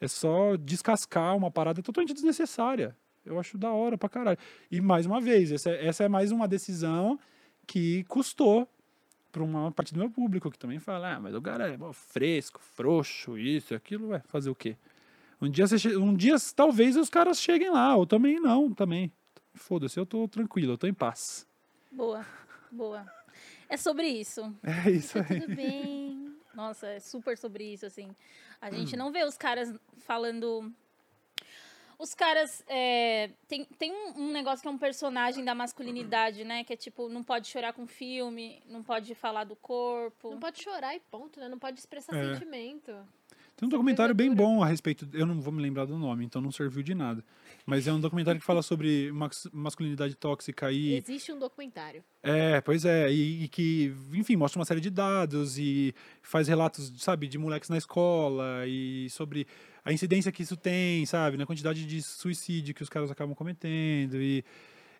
[0.00, 2.96] É só descascar uma parada totalmente desnecessária.
[3.24, 4.38] Eu acho da hora pra caralho.
[4.70, 7.18] E mais uma vez, essa, é- essa é mais uma decisão
[7.66, 8.66] que custou
[9.30, 12.60] para uma parte do meu público que também fala, ah, mas o cara é fresco,
[12.60, 14.76] frouxo, isso, aquilo, vai fazer o quê?
[15.40, 19.12] Um dia, che- um dia talvez os caras cheguem lá, ou também não, também.
[19.54, 21.46] Foda-se, eu tô tranquilo, eu tô em paz.
[21.92, 22.24] Boa,
[22.72, 23.06] boa.
[23.68, 24.52] É sobre isso.
[24.62, 25.40] É isso Tá aí.
[25.40, 26.29] tudo bem.
[26.54, 28.14] Nossa, é super sobre isso, assim.
[28.60, 28.72] A Hum.
[28.72, 30.72] gente não vê os caras falando.
[31.98, 32.64] Os caras.
[32.66, 36.64] é, tem tem um, um negócio que é um personagem da masculinidade, né?
[36.64, 40.30] Que é tipo, não pode chorar com filme, não pode falar do corpo.
[40.30, 41.48] Não pode chorar e ponto, né?
[41.48, 42.32] Não pode expressar É.
[42.34, 43.06] sentimento.
[43.60, 45.06] Tem um documentário bem bom a respeito.
[45.12, 47.22] Eu não vou me lembrar do nome, então não serviu de nada.
[47.66, 49.12] Mas é um documentário que fala sobre
[49.52, 50.94] masculinidade tóxica e.
[50.94, 52.02] Existe um documentário.
[52.22, 56.90] É, pois é, e, e que, enfim, mostra uma série de dados e faz relatos,
[56.96, 59.46] sabe, de moleques na escola e sobre
[59.84, 64.16] a incidência que isso tem, sabe, na quantidade de suicídio que os caras acabam cometendo
[64.16, 64.42] e...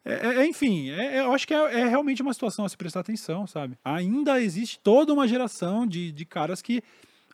[0.05, 2.69] É, é- é, enfim, é- é- eu acho que é, é realmente uma situação a
[2.69, 3.79] se prestar atenção, sabe?
[3.83, 6.83] Ainda existe toda uma geração de, de caras que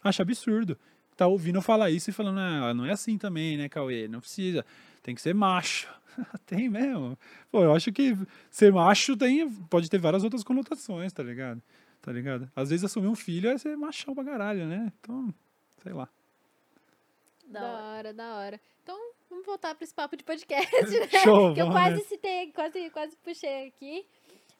[0.04, 0.78] acha absurdo.
[1.16, 4.06] Tá ouvindo eu falar isso e falando, ah, não é assim também, né, Cauê?
[4.06, 4.64] Não precisa,
[5.02, 5.88] tem que ser macho.
[6.44, 7.18] tem mesmo.
[7.50, 8.16] Pô, eu acho que
[8.50, 11.62] ser macho tem, pode ter várias outras conotações, tá ligado?
[12.02, 12.50] Tá ligado?
[12.54, 14.92] Às vezes assumir um filho é ser machão pra caralho, né?
[15.00, 15.34] Então,
[15.82, 16.08] sei lá.
[17.46, 18.12] Da hora.
[18.12, 18.60] da hora.
[18.82, 18.96] Então,
[19.30, 20.70] vamos voltar para esse papo de podcast,
[21.00, 21.08] né?
[21.24, 22.08] Show, que eu quase nessa.
[22.08, 24.06] citei, quase, quase puxei aqui.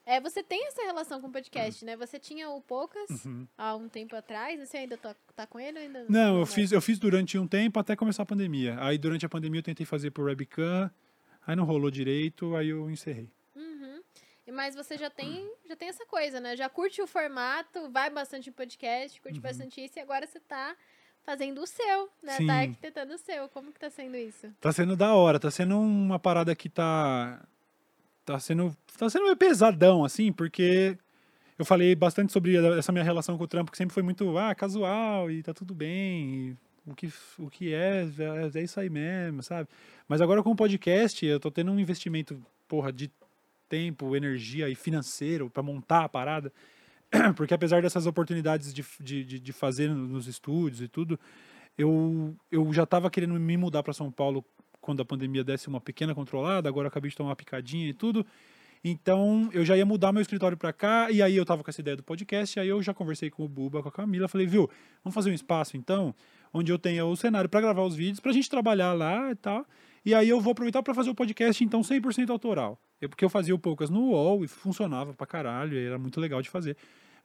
[0.06, 1.96] É, você tem essa relação com o podcast, né?
[1.96, 3.46] Você tinha o Poucas Uhum.
[3.58, 4.58] há um tempo atrás.
[4.60, 6.54] Você ainda tá, tá com ele ou ainda Não, eu mais?
[6.54, 8.76] fiz, eu fiz durante um tempo até começar a pandemia.
[8.80, 10.88] Aí durante a pandemia eu tentei fazer por webcam,
[11.44, 13.28] aí não rolou direito, aí eu encerrei.
[13.56, 14.00] Uhum.
[14.52, 16.54] Mas você já tem, já tem essa coisa, né?
[16.56, 19.22] Já curte o formato, vai bastante em podcast, Uhum.
[19.24, 20.76] curte bastante isso, e agora você tá
[21.24, 22.36] fazendo o seu, né?
[22.36, 22.46] Sim.
[22.46, 23.48] Tá arquitetando o seu.
[23.48, 24.46] Como que tá sendo isso?
[24.60, 27.44] Tá sendo da hora, tá sendo uma parada que tá.
[28.26, 28.76] Tá sendo.
[28.98, 30.98] Tá sendo meio pesadão, assim, porque
[31.56, 34.54] eu falei bastante sobre essa minha relação com o trampo, que sempre foi muito ah,
[34.54, 36.58] casual e tá tudo bem.
[36.84, 39.68] o que, o que é, é, é isso aí mesmo, sabe?
[40.08, 42.36] Mas agora com o podcast, eu tô tendo um investimento,
[42.66, 43.10] porra, de
[43.68, 46.52] tempo, energia e financeiro pra montar a parada.
[47.36, 51.18] Porque apesar dessas oportunidades de, de, de, fazer nos estúdios e tudo,
[51.78, 54.44] eu, eu já estava querendo me mudar para São Paulo
[54.86, 58.24] quando a pandemia desse uma pequena controlada, agora acabei de tomar uma picadinha e tudo.
[58.84, 61.80] Então, eu já ia mudar meu escritório para cá, e aí eu tava com essa
[61.80, 64.70] ideia do podcast, aí eu já conversei com o Buba, com a Camila, falei, viu,
[65.02, 66.14] vamos fazer um espaço então,
[66.54, 69.66] onde eu tenha o cenário para gravar os vídeos, pra gente trabalhar lá e tal.
[70.04, 72.78] E aí eu vou aproveitar para fazer o podcast então 100% autoral.
[73.00, 76.40] Porque eu fazia o poucas no UOL e funcionava pra caralho, e era muito legal
[76.40, 76.76] de fazer.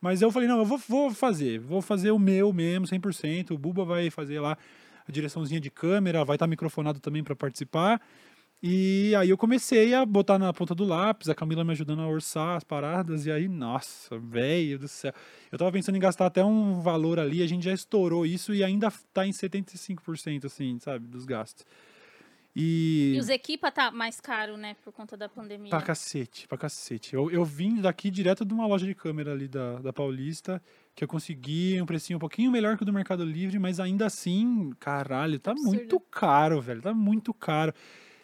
[0.02, 3.52] Mas eu falei, não, eu vou, vou fazer, vou fazer o meu mesmo, 100%.
[3.52, 4.58] O Buba vai fazer lá
[5.08, 8.02] a direçãozinha de câmera, vai estar microfonado também para participar.
[8.64, 12.08] E aí eu comecei a botar na ponta do lápis, a Camila me ajudando a
[12.08, 15.12] orçar as paradas, e aí, nossa, velho do céu.
[15.52, 18.64] Eu tava pensando em gastar até um valor ali, a gente já estourou isso e
[18.64, 21.66] ainda tá em 75%, assim, sabe, dos gastos.
[22.56, 23.14] E...
[23.16, 24.76] E os equipa tá mais caro, né?
[24.84, 25.70] Por conta da pandemia.
[25.72, 27.16] Pra cacete, pra cacete.
[27.16, 30.62] Eu, eu vim daqui direto de uma loja de câmera ali da, da Paulista,
[30.96, 34.06] que eu consegui um precinho um pouquinho melhor que o do Mercado Livre, mas ainda
[34.06, 35.76] assim, caralho, tá Absurdo.
[35.76, 36.82] muito caro, velho.
[36.82, 37.74] Tá muito caro.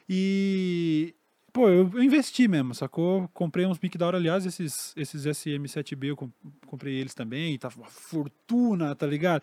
[0.10, 1.14] E.
[1.54, 3.28] Pô, eu, eu investi mesmo, sacou?
[3.34, 6.30] Comprei uns mic da hora, aliás, esses, esses SM7B, eu com-
[6.68, 9.42] comprei eles também, tava uma fortuna, tá ligado?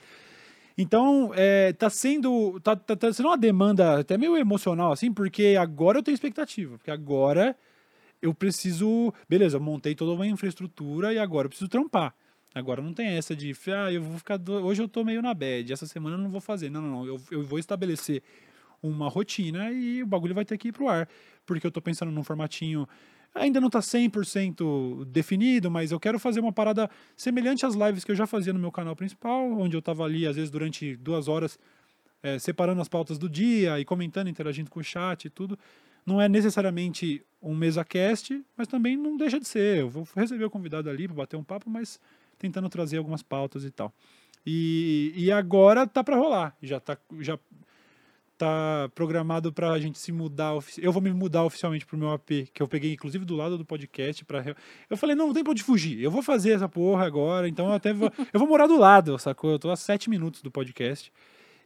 [0.76, 2.60] Então, é, tá sendo.
[2.60, 6.76] Tá, tá, tá sendo uma demanda até meio emocional, assim, porque agora eu tenho expectativa.
[6.76, 7.56] Porque agora
[8.20, 9.12] eu preciso.
[9.28, 12.14] Beleza, eu montei toda uma infraestrutura e agora eu preciso trampar.
[12.54, 14.36] Agora não tem essa de, ah, eu vou ficar.
[14.36, 16.70] do- Hoje eu tô meio na bad, essa semana eu não vou fazer.
[16.70, 17.06] Não, não, não.
[17.06, 18.22] Eu, eu vou estabelecer
[18.82, 21.08] uma rotina e o bagulho vai ter que ir pro ar.
[21.44, 22.88] Porque eu tô pensando num formatinho.
[23.34, 28.12] Ainda não tá 100% definido, mas eu quero fazer uma parada semelhante às lives que
[28.12, 31.26] eu já fazia no meu canal principal, onde eu tava ali, às vezes, durante duas
[31.26, 31.58] horas,
[32.22, 35.58] eh, separando as pautas do dia e comentando, interagindo com o chat e tudo.
[36.06, 39.78] Não é necessariamente um mesa cast, mas também não deixa de ser.
[39.80, 41.98] Eu vou receber o convidado ali para bater um papo, mas
[42.44, 43.92] tentando trazer algumas pautas e tal.
[44.46, 46.54] E, e agora tá para rolar.
[46.62, 47.38] Já tá, já
[48.36, 50.52] tá programado para a gente se mudar.
[50.76, 53.64] Eu vou me mudar oficialmente pro meu AP, que eu peguei inclusive do lado do
[53.64, 54.54] podcast para
[54.90, 56.02] Eu falei, não, não tem pra onde fugir.
[56.02, 59.18] Eu vou fazer essa porra agora, então eu até vou, eu vou morar do lado,
[59.18, 59.52] sacou?
[59.52, 61.10] Eu tô a sete minutos do podcast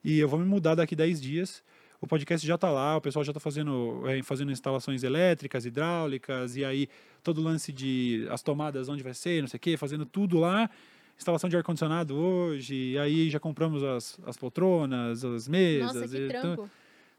[0.05, 1.65] e eu vou me mudar daqui 10 dias.
[2.01, 6.57] O podcast já tá lá, o pessoal já tá fazendo, é, fazendo instalações elétricas, hidráulicas,
[6.57, 6.89] e aí
[7.23, 10.39] todo o lance de as tomadas, onde vai ser, não sei o quê, fazendo tudo
[10.39, 10.71] lá.
[11.17, 15.95] Instalação de ar-condicionado hoje, e aí já compramos as, as poltronas, as mesas.
[15.95, 16.71] Nossa, que e trampo.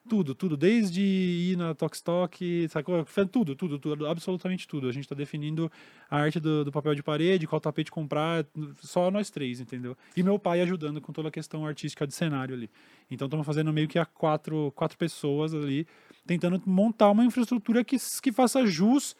[0.08, 3.06] Tudo, tudo, desde ir na Tokstok, sacou?
[3.32, 4.88] Tudo, tudo, tudo, absolutamente tudo.
[4.88, 5.72] A gente tá definindo
[6.10, 8.46] a arte do, do papel de parede, qual tapete comprar,
[8.82, 9.98] só nós três, entendeu?
[10.16, 12.70] E meu pai ajudando com toda a questão artística de cenário ali.
[13.10, 15.86] Então estamos fazendo meio que a quatro, quatro pessoas ali,
[16.26, 19.16] tentando montar uma infraestrutura que, que faça jus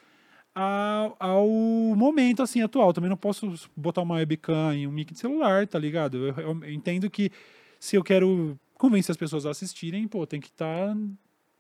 [0.56, 1.48] a- ao
[1.96, 2.94] momento assim atual.
[2.94, 6.28] Também não posso botar uma webcam e um mic de celular, tá ligado?
[6.28, 7.32] Eu, eu entendo que
[7.80, 10.96] se eu quero convencer as pessoas a assistirem, pô, tem que estar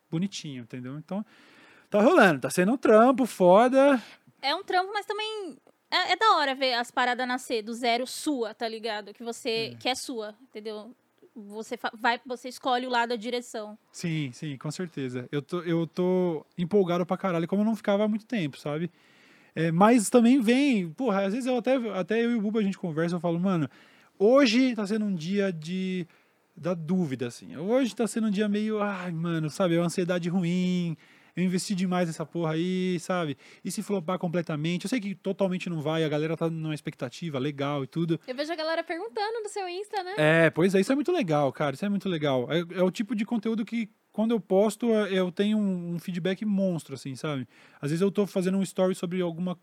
[0.09, 0.97] bonitinho, entendeu?
[0.97, 1.23] Então,
[1.89, 4.01] tá rolando, tá sendo um trampo foda.
[4.41, 5.57] É um trampo, mas também
[5.91, 9.13] é, é da hora ver as paradas nascer do zero sua, tá ligado?
[9.13, 10.95] Que você que é sua, entendeu?
[11.35, 13.77] Você vai, você escolhe o lado da direção.
[13.91, 15.27] Sim, sim, com certeza.
[15.29, 18.89] Eu tô, eu tô empolgado pra caralho, como eu não ficava há muito tempo, sabe?
[19.53, 22.63] É, mas também vem, porra, às vezes eu até, até eu e o Buba a
[22.63, 23.69] gente conversa, eu falo, mano,
[24.17, 26.07] hoje tá sendo um dia de
[26.59, 27.55] da dúvida, assim.
[27.57, 30.97] Hoje tá sendo um dia meio, ai, mano, sabe, é uma ansiedade ruim,
[31.35, 33.37] eu investi demais nessa porra aí, sabe?
[33.63, 37.39] E se flopar completamente, eu sei que totalmente não vai, a galera tá numa expectativa
[37.39, 38.19] legal e tudo.
[38.27, 40.13] Eu vejo a galera perguntando no seu Insta, né?
[40.17, 41.75] É, pois é, isso é muito legal, cara.
[41.75, 42.47] Isso é muito legal.
[42.51, 45.99] É, é o tipo de conteúdo que, quando eu posto, é- eu tenho um, um
[45.99, 47.47] feedback monstro, assim, sabe?
[47.81, 49.57] Às vezes eu tô fazendo um story sobre alguma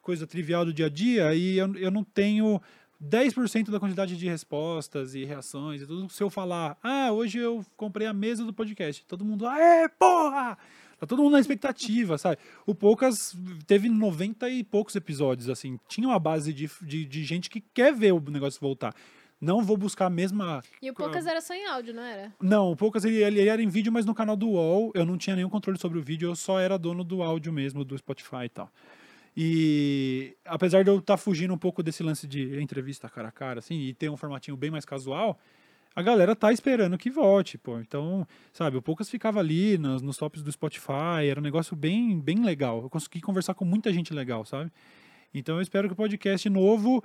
[0.00, 2.58] coisa trivial do dia a dia e eu, eu não tenho
[3.02, 6.08] 10% da quantidade de respostas e reações e tudo.
[6.10, 10.58] Se eu falar, ah, hoje eu comprei a mesa do podcast, todo mundo, aê, porra!
[10.98, 12.36] Tá todo mundo na expectativa, sabe?
[12.66, 13.34] O Poucas
[13.66, 15.80] teve 90 e poucos episódios, assim.
[15.88, 18.94] Tinha uma base de, de, de gente que quer ver o negócio voltar.
[19.40, 20.62] Não vou buscar a mesma.
[20.82, 22.30] E o Poucas era só em áudio, não era?
[22.38, 25.16] Não, o Poucas ele, ele era em vídeo, mas no canal do UOL eu não
[25.16, 28.44] tinha nenhum controle sobre o vídeo, eu só era dono do áudio mesmo, do Spotify
[28.44, 28.70] e tal.
[29.42, 33.60] E apesar de eu estar fugindo um pouco desse lance de entrevista cara a cara,
[33.60, 35.38] assim, e ter um formatinho bem mais casual,
[35.96, 37.78] a galera tá esperando que volte, pô.
[37.78, 42.20] Então, sabe, o Poucas ficava ali nos, nos tops do Spotify, era um negócio bem,
[42.20, 42.82] bem legal.
[42.82, 44.70] Eu consegui conversar com muita gente legal, sabe?
[45.32, 47.02] Então eu espero que o podcast novo,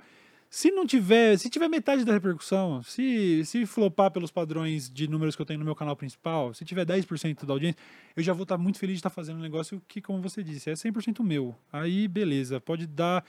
[0.56, 5.36] se não tiver, se tiver metade da repercussão, se, se flopar pelos padrões de números
[5.36, 7.78] que eu tenho no meu canal principal, se tiver 10% da audiência,
[8.16, 10.70] eu já vou estar muito feliz de estar fazendo um negócio que, como você disse,
[10.70, 11.54] é 100% meu.
[11.70, 13.22] Aí, beleza, pode dar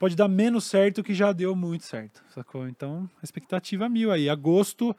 [0.00, 2.66] pode dar menos certo que já deu muito certo, sacou?
[2.66, 4.28] Então, expectativa é mil aí.
[4.28, 4.96] Agosto,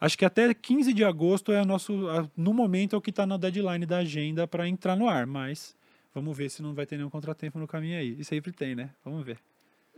[0.00, 3.24] acho que até 15 de agosto é o nosso, no momento é o que está
[3.24, 5.76] na deadline da agenda para entrar no ar, mas
[6.12, 8.16] vamos ver se não vai ter nenhum contratempo no caminho aí.
[8.18, 8.90] E sempre tem, né?
[9.04, 9.38] Vamos ver.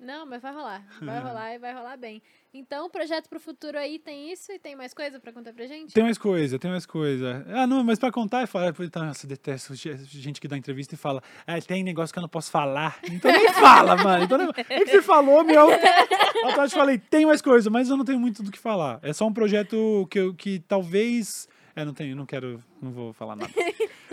[0.02, 0.84] Não, mas vai rolar.
[1.00, 2.20] Vai rolar e vai rolar bem.
[2.52, 5.94] Então, projeto pro futuro aí tem isso e tem mais coisa pra contar pra gente?
[5.94, 7.46] Tem mais coisa, tem mais coisa.
[7.48, 8.74] Ah, não, mas pra contar é falar.
[8.96, 11.22] Nossa, eu detesto ge- gente que dá entrevista e fala.
[11.46, 12.98] Ah, tem negócio que eu não posso falar.
[13.10, 14.24] Então nem fala, mano.
[14.24, 15.70] Então, não- é que você falou, meu.
[15.70, 18.98] Eu te falei, tem mais coisa, mas eu não tenho muito do que falar.
[19.02, 21.48] É só um projeto que, eu, que talvez.
[21.74, 23.50] É, não tenho, não quero, não vou falar nada.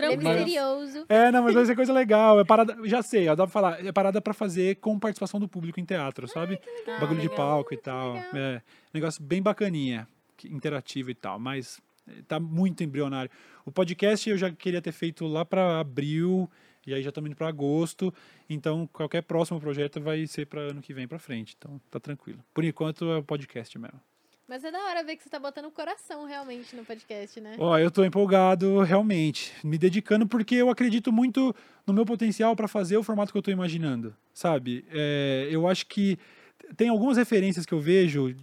[0.06, 1.04] É misterioso.
[1.08, 2.40] É, não, mas vai ser coisa legal.
[2.40, 3.84] É parada, já sei, ó, dá pra falar.
[3.84, 6.60] É parada pra fazer com participação do público em teatro, sabe?
[7.00, 7.36] Bagulho de legal.
[7.36, 8.14] palco e tal.
[8.14, 8.30] legal.
[8.34, 8.62] É,
[8.92, 10.08] negócio bem bacaninha,
[10.44, 13.30] interativo e tal, mas eh, tá muito embrionário.
[13.64, 16.50] O podcast eu já queria ter feito lá pra abril,
[16.86, 18.12] e aí já estamos indo pra agosto,
[18.48, 22.42] então qualquer próximo projeto vai ser pra ano que vem pra frente, então tá tranquilo.
[22.54, 24.00] Por enquanto é o podcast mesmo.
[24.50, 27.54] Mas é da hora ver que você tá botando o coração realmente no podcast, né?
[27.56, 31.54] Ó, eu tô empolgado realmente, me dedicando porque eu acredito muito
[31.86, 34.84] no meu potencial para fazer o formato que eu tô imaginando, sabe?
[34.90, 36.18] É, eu acho que
[36.76, 38.34] tem algumas referências que eu vejo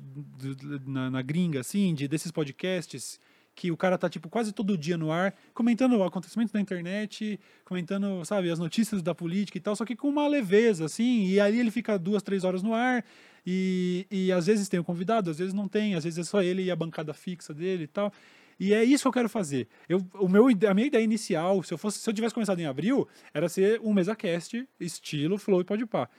[0.85, 3.19] na, na gringa, assim, de, desses podcasts,
[3.53, 8.23] que o cara tá, tipo, quase todo dia no ar, comentando acontecimentos da internet, comentando,
[8.23, 11.59] sabe, as notícias da política e tal, só que com uma leveza, assim, e aí
[11.59, 13.03] ele fica duas, três horas no ar,
[13.49, 16.41] e, e às vezes tem o convidado, às vezes não tem, às vezes é só
[16.43, 18.11] ele e a bancada fixa dele e tal.
[18.59, 19.67] E é isso que eu quero fazer.
[19.87, 22.65] Eu, o meu, a minha ideia inicial, se eu fosse, se eu tivesse começado em
[22.65, 26.09] abril, era ser um MesaCast, estilo Flow e Podpah.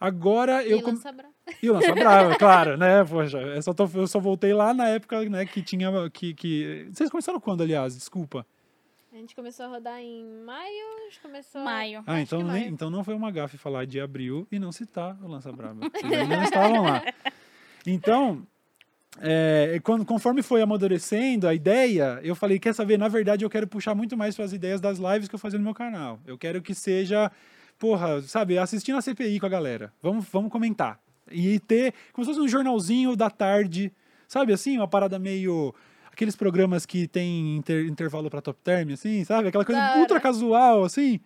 [0.00, 1.28] Agora eu E com- lança bra-
[1.62, 3.04] e o Lança Brava, claro, né?
[3.04, 5.88] Poxa, eu só, tô- eu só voltei lá na época, né, que tinha.
[6.10, 6.88] Que, que...
[6.92, 7.94] Vocês começaram quando, aliás?
[7.96, 8.44] Desculpa.
[9.14, 11.62] A gente começou a rodar em maio, a gente começou...
[11.62, 12.02] Maio.
[12.04, 12.66] Ah, então, nem, maio.
[12.66, 15.88] então não foi uma gafe falar de abril e não citar o Lança Brava.
[15.88, 17.00] Vocês ainda não estavam lá.
[17.86, 18.44] Então,
[19.20, 23.68] é, quando, conforme foi amadurecendo a ideia, eu falei, quer saber, na verdade eu quero
[23.68, 26.18] puxar muito mais para as ideias das lives que eu fazia no meu canal.
[26.26, 27.30] Eu quero que seja,
[27.78, 29.92] porra, sabe, assistindo a CPI com a galera.
[30.02, 30.98] Vamos, vamos comentar.
[31.30, 33.92] E ter, como se fosse um jornalzinho da tarde,
[34.26, 35.72] sabe assim, uma parada meio...
[36.14, 39.48] Aqueles programas que tem inter- intervalo para top term, assim, sabe?
[39.48, 40.00] Aquela coisa Da hora.
[40.00, 41.18] ultra casual, assim.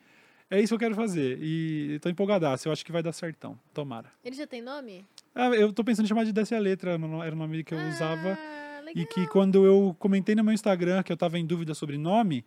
[0.50, 1.38] É isso que eu quero fazer.
[1.42, 2.66] E tô empolgadaço.
[2.68, 3.58] Eu acho que vai dar certão.
[3.74, 4.10] Tomara.
[4.24, 5.04] Ele já tem nome?
[5.34, 6.92] Ah, eu tô pensando em chamar de Desce a Letra.
[6.92, 8.30] Era o nome que eu usava.
[8.40, 9.02] Ah, legal.
[9.02, 12.46] E que quando eu comentei no meu Instagram que eu tava em dúvida sobre nome,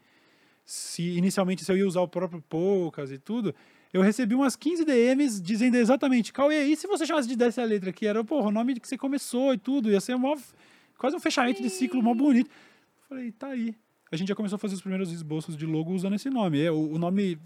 [0.66, 3.54] se inicialmente se eu ia usar o próprio Poucas e tudo,
[3.94, 7.66] eu recebi umas 15 DMs dizendo exatamente, Cauê, e se você chamasse de Desce a
[7.66, 7.94] Letra?
[7.94, 9.92] Que era, porra, o nome que você começou e tudo.
[9.92, 10.36] Ia ser mó,
[11.02, 12.50] quase um fechamento de ciclo mó bonito.
[13.10, 13.76] Falei, tá aí.
[14.12, 16.62] A gente já começou a fazer os primeiros esboços de logo usando esse nome.
[16.62, 17.40] É, o, o nome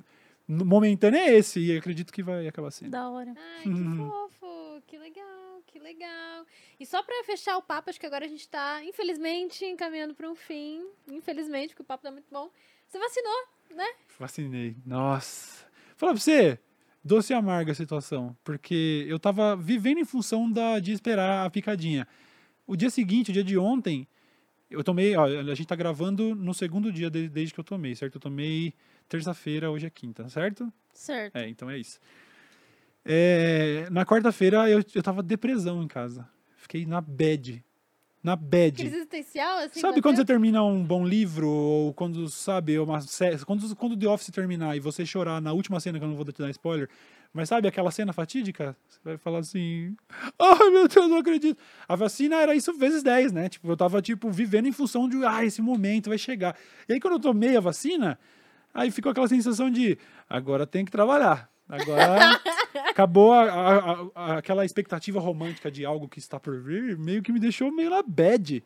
[0.47, 2.91] no- momentâneo é esse, e acredito que vai acabar sendo.
[2.91, 3.33] Da hora.
[3.57, 4.09] Ai, que Uhum.
[4.09, 6.45] fofo, que legal, que legal.
[6.79, 10.29] E só pra fechar o papo, acho que agora a gente tá, infelizmente, encaminhando pra
[10.29, 10.83] um fim.
[11.09, 12.49] Infelizmente, porque o papo tá muito bom.
[12.87, 13.87] Você vacinou, né?
[14.07, 14.75] Fascinei.
[14.85, 15.65] Nossa.
[15.97, 16.59] Falar pra você,
[17.03, 18.35] doce e amarga a situação.
[18.43, 22.07] Porque eu tava vivendo em função da, de esperar a picadinha.
[22.67, 24.07] O dia seguinte, o dia de ontem,
[24.69, 25.15] eu tomei.
[25.15, 28.15] Ó, a gente tá gravando no segundo dia de- desde que eu tomei, certo?
[28.15, 28.73] Eu tomei
[29.07, 30.71] terça-feira, hoje é quinta, certo?
[30.93, 31.35] Certo.
[31.35, 31.99] É, então é isso.
[33.03, 36.27] É, na quarta-feira eu, eu tava depressão em casa.
[36.57, 37.63] Fiquei na bad.
[38.23, 38.81] Na bad.
[38.81, 39.79] Crise existencial, assim.
[39.79, 40.23] Sabe quando bateu?
[40.23, 44.75] você termina um bom livro, ou quando, sabe, uma série, quando, quando The Office terminar
[44.75, 46.89] e você chorar na última cena, que eu não vou te dar spoiler,
[47.35, 48.75] mas sabe aquela cena fatídica?
[48.87, 49.95] Você vai falar assim,
[50.39, 51.61] ai meu Deus, não acredito.
[51.87, 53.49] A vacina era isso vezes 10, né?
[53.49, 56.55] Tipo, eu tava, tipo, vivendo em função de, ah, esse momento vai chegar.
[56.87, 58.17] E aí quando eu tomei a vacina,
[58.73, 59.97] aí ficou aquela sensação de,
[60.29, 61.49] agora tem que trabalhar.
[61.67, 62.39] Agora
[62.89, 67.31] acabou a- a- a- aquela expectativa romântica de algo que está por vir, meio que
[67.33, 68.63] me deixou meio na bad.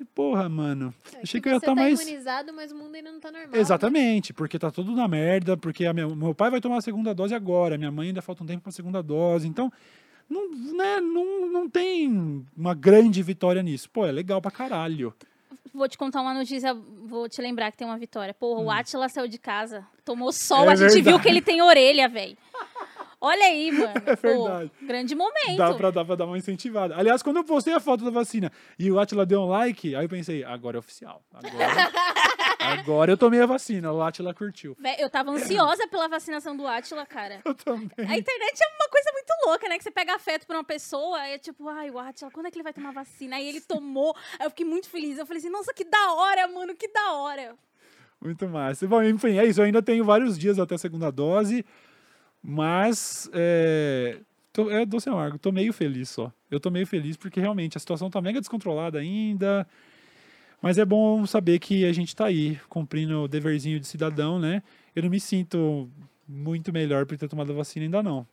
[0.00, 0.94] Falei, porra, mano.
[1.14, 2.00] É, Achei que eu ia estar tá mais.
[2.00, 3.50] imunizado, mas o mundo ainda não tá normal.
[3.52, 3.58] né?
[3.58, 7.14] Exatamente, porque tá tudo na merda, porque a minha- meu pai vai tomar a segunda
[7.14, 9.70] dose agora, minha mãe ainda falta um tempo pra segunda dose, então
[10.28, 13.90] não, né, não, não tem uma grande vitória nisso.
[13.90, 15.12] Pô, é legal pra caralho.
[15.74, 16.74] Vou te contar uma notícia,
[17.04, 18.32] vou te lembrar que tem uma vitória.
[18.34, 18.64] Porra, Hum.
[18.66, 21.22] o Atila saiu de casa, tomou sol, É a gente viu verdade.
[21.22, 22.36] que ele tem orelha, velho.
[23.20, 23.92] Olha aí, mano.
[24.06, 24.70] É Pô, verdade.
[24.82, 25.56] grande momento.
[25.56, 26.96] Dá pra, dá pra dar uma incentivada.
[26.96, 30.04] Aliás, quando eu postei a foto da vacina e o Atila deu um like, aí
[30.04, 31.22] eu pensei, agora é oficial.
[31.32, 31.90] Agora,
[32.60, 34.76] agora eu tomei a vacina, o Atila curtiu.
[34.80, 37.40] Vé, Eu tava ansiosa pela vacinação do Atila, cara.
[37.44, 37.90] Eu também.
[37.98, 39.76] A internet é uma coisa muito louca, né?
[39.76, 42.50] Que você pega afeto por uma pessoa, aí é tipo, ai, o Atila, quando é
[42.50, 43.36] que ele vai tomar vacina?
[43.36, 45.18] Aí ele tomou, aí eu fiquei muito feliz.
[45.18, 47.54] Eu falei assim, nossa, que da hora, mano, que da hora.
[48.20, 48.86] Muito massa.
[48.86, 49.60] Bom, enfim, é isso.
[49.60, 51.64] Eu ainda tenho vários dias até a segunda dose,
[52.42, 54.20] mas é,
[54.52, 55.38] tô, é doce amargo.
[55.38, 56.32] Tô meio feliz só.
[56.50, 59.66] Eu tô meio feliz porque realmente a situação tá mega descontrolada ainda.
[60.62, 64.62] Mas é bom saber que a gente tá aí, cumprindo o deverzinho de cidadão, né?
[64.94, 65.90] Eu não me sinto
[66.28, 68.26] muito melhor por ter tomado a vacina ainda não.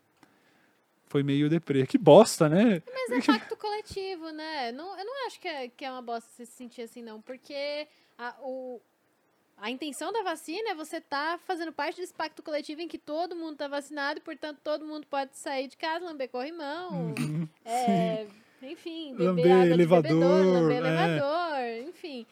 [1.07, 1.87] Foi meio deprê.
[1.87, 2.81] Que bosta, né?
[2.85, 4.73] Mas é pacto coletivo, né?
[4.73, 7.21] Não, eu não acho que é, que é uma bosta você se sentir assim, não.
[7.21, 8.81] Porque a, o,
[9.59, 13.35] a intenção da vacina é você tá fazendo parte desse pacto coletivo em que todo
[13.35, 17.47] mundo tá vacinado e, portanto, todo mundo pode sair de casa, lamber corrimão, Uhum.
[17.65, 18.27] é,
[18.61, 20.79] enfim, beber Lamber água de elevador, bebedouro, lamber é.
[20.79, 22.25] elevador, enfim.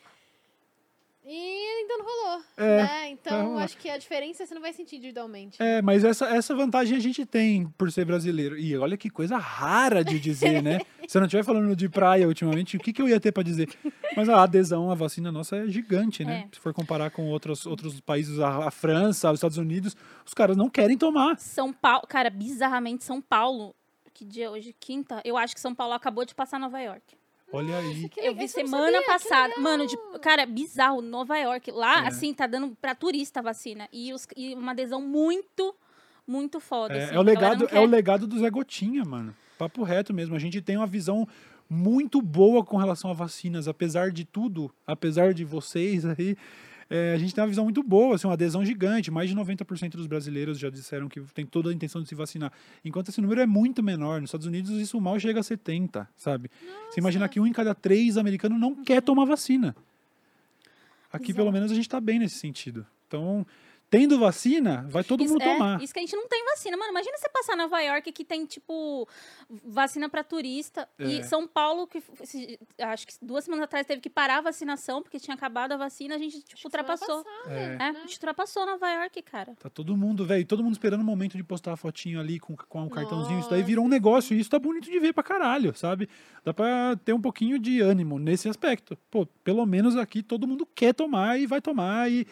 [1.27, 1.31] E
[1.79, 3.09] ainda não rolou, É, né?
[3.09, 3.63] Então, rolar.
[3.63, 5.59] acho que a diferença você não vai sentir individualmente.
[5.59, 8.55] É, mas essa, essa vantagem a gente tem por ser brasileiro.
[8.57, 10.79] E olha que coisa rara de dizer, né?
[11.07, 13.41] Se eu não estiver falando de praia ultimamente, o que, que eu ia ter pra
[13.41, 13.67] dizer?
[14.15, 16.45] Mas a adesão à vacina nossa é gigante, né?
[16.47, 16.55] É.
[16.55, 20.55] Se for comparar com outros, outros países, a, a França, os Estados Unidos, os caras
[20.55, 21.39] não querem tomar.
[21.39, 23.75] São Paulo, cara, bizarramente, São Paulo,
[24.13, 24.75] que dia é hoje?
[24.79, 25.21] Quinta?
[25.25, 27.15] Eu acho que São Paulo acabou de passar Nova York.
[27.51, 28.09] Olha aí.
[28.09, 29.53] Que Eu vi semana sabia, passada.
[29.59, 31.71] Mano, de, cara, bizarro, Nova York.
[31.71, 32.07] Lá, É.
[32.07, 33.87] assim, tá dando pra turista a vacina.
[33.93, 35.73] E, os- e uma adesão muito,
[36.27, 36.93] muito foda.
[36.95, 37.15] É, assim.
[37.15, 39.33] é o legado, é o legado do Zé Gotinha, mano.
[39.57, 40.35] Papo reto mesmo.
[40.35, 41.27] A gente tem uma visão
[41.69, 46.35] muito boa com relação a vacinas, apesar de tudo, apesar de vocês aí.
[46.89, 49.09] É, a gente tem uma visão muito boa, assim, uma adesão gigante.
[49.09, 52.51] Mais de 90% dos brasileiros já disseram que tem toda a intenção de se vacinar.
[52.83, 54.21] Enquanto esse número é muito menor.
[54.21, 56.49] Nos Estados Unidos isso mal chega a 70, sabe?
[56.89, 59.75] Você imagina que um em cada três americanos não quer tomar vacina.
[61.11, 61.53] Aqui, pelo Exato.
[61.53, 62.85] menos, a gente tá bem nesse sentido.
[63.07, 63.45] Então,
[63.95, 65.81] tendo vacina, vai todo isso, mundo é, tomar.
[65.81, 66.75] isso que a gente não tem vacina.
[66.75, 69.07] Mano, imagina você passar Nova York que tem, tipo,
[69.63, 70.87] vacina pra turista.
[70.99, 71.05] É.
[71.05, 72.03] E São Paulo, que
[72.77, 76.15] acho que duas semanas atrás teve que parar a vacinação, porque tinha acabado a vacina,
[76.15, 77.25] a gente, tipo, ultrapassou.
[77.47, 77.77] É.
[77.79, 79.55] É, a gente ultrapassou Nova York, cara.
[79.55, 82.53] Tá todo mundo, velho, todo mundo esperando o momento de postar a fotinho ali com,
[82.55, 83.39] com um cartãozinho.
[83.39, 86.09] Isso daí Nossa, virou um negócio e isso tá bonito de ver pra caralho, sabe?
[86.43, 88.97] Dá pra ter um pouquinho de ânimo nesse aspecto.
[89.09, 92.27] Pô, pelo menos aqui todo mundo quer tomar e vai tomar e.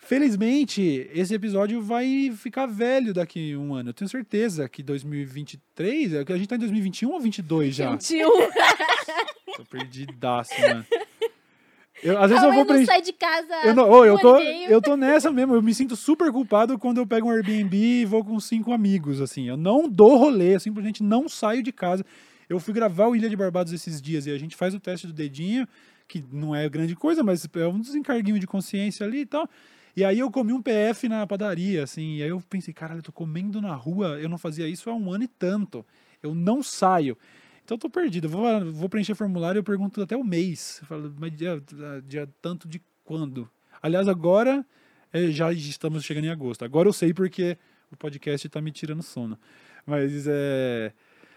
[0.00, 3.90] Felizmente, esse episódio vai ficar velho daqui um ano.
[3.90, 7.96] Eu tenho certeza que 2023, é que a gente tá em 2021 ou 22 já?
[7.96, 8.28] Tio.
[9.56, 10.84] Tô perdidaço, mano.
[12.02, 13.54] Eu, às vezes Cauê eu vou sai de casa.
[13.62, 15.54] Eu, não, ô, eu, tô, eu tô nessa mesmo.
[15.54, 19.20] Eu me sinto super culpado quando eu pego um Airbnb e vou com cinco amigos,
[19.20, 19.48] assim.
[19.48, 22.04] Eu não dou rolê, eu simplesmente não saio de casa.
[22.48, 25.06] Eu fui gravar o Ilha de Barbados esses dias e a gente faz o teste
[25.06, 25.68] do dedinho,
[26.08, 29.48] que não é grande coisa, mas é um desencarguinho de consciência ali e tal.
[29.96, 33.02] E aí eu comi um PF na padaria, assim, e aí eu pensei, caralho, eu
[33.02, 35.84] tô comendo na rua, eu não fazia isso há um ano e tanto.
[36.22, 37.16] Eu não saio.
[37.64, 38.28] Então eu tô perdido.
[38.28, 40.78] Vou, vou preencher formulário eu pergunto até o mês.
[40.82, 41.62] Eu falo, mas dia,
[42.06, 43.48] dia tanto de quando?
[43.82, 44.64] Aliás, agora
[45.12, 46.64] é, já estamos chegando em agosto.
[46.64, 47.56] Agora eu sei porque
[47.90, 49.38] o podcast tá me tirando sono.
[49.86, 50.92] Mas é.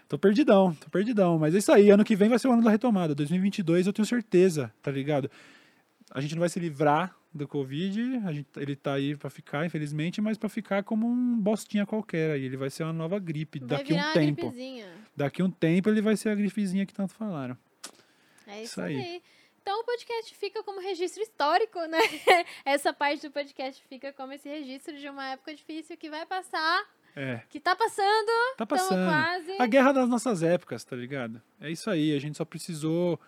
[0.08, 1.38] Tô perdidão, tô perdidão.
[1.38, 1.90] Mas é isso aí.
[1.90, 3.14] Ano que vem vai ser o ano da retomada.
[3.14, 5.30] 2022 eu tenho certeza, tá ligado?
[6.10, 8.20] A gente não vai se livrar do Covid.
[8.32, 12.44] Gente, ele tá aí pra ficar, infelizmente, mas pra ficar como um bostinha qualquer aí.
[12.44, 14.42] Ele vai ser uma nova gripe Vai daqui um tempo.
[14.42, 14.86] gripezinha.
[15.16, 17.56] Daqui um tempo ele vai ser a grifezinha que tanto falaram.
[18.46, 18.96] É isso, Isso aí.
[18.96, 19.22] aí.
[19.62, 21.98] Então o podcast fica como registro histórico, né?
[22.66, 26.84] Essa parte do podcast fica como esse registro de uma época difícil que vai passar,
[27.16, 29.06] É, que tá passando, tá passando.
[29.08, 29.52] quase.
[29.58, 31.40] A guerra das nossas épocas, tá ligado?
[31.58, 33.18] É isso aí, a gente só precisou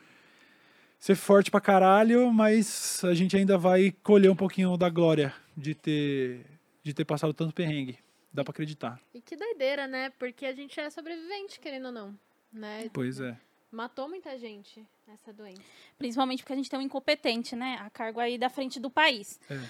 [0.99, 5.75] ser forte pra caralho, mas a gente ainda vai colher um pouquinho da glória de
[5.75, 6.47] ter,
[6.83, 7.99] de ter passado tanto perrengue.
[8.33, 9.01] Dá pra acreditar.
[9.15, 10.11] E que doideira, né?
[10.19, 12.19] Porque a gente é sobrevivente, querendo ou não.
[12.53, 12.91] Né?
[12.93, 13.37] Pois é.
[13.71, 15.63] Matou muita gente essa doença.
[15.99, 17.79] Principalmente porque a gente tem um incompetente, né?
[17.81, 19.41] A cargo aí da frente do país.
[19.51, 19.61] É.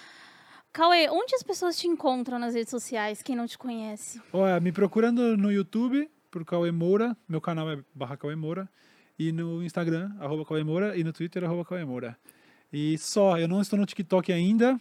[0.73, 4.21] Cauê, onde as pessoas te encontram nas redes sociais, quem não te conhece?
[4.33, 8.69] Olha, me procurando no YouTube por Cauê Moura, meu canal é barra Cauê Moura,
[9.19, 12.17] e no Instagram, arroba Moura, e no Twitter, arroba Moura.
[12.73, 14.81] E só, eu não estou no TikTok ainda,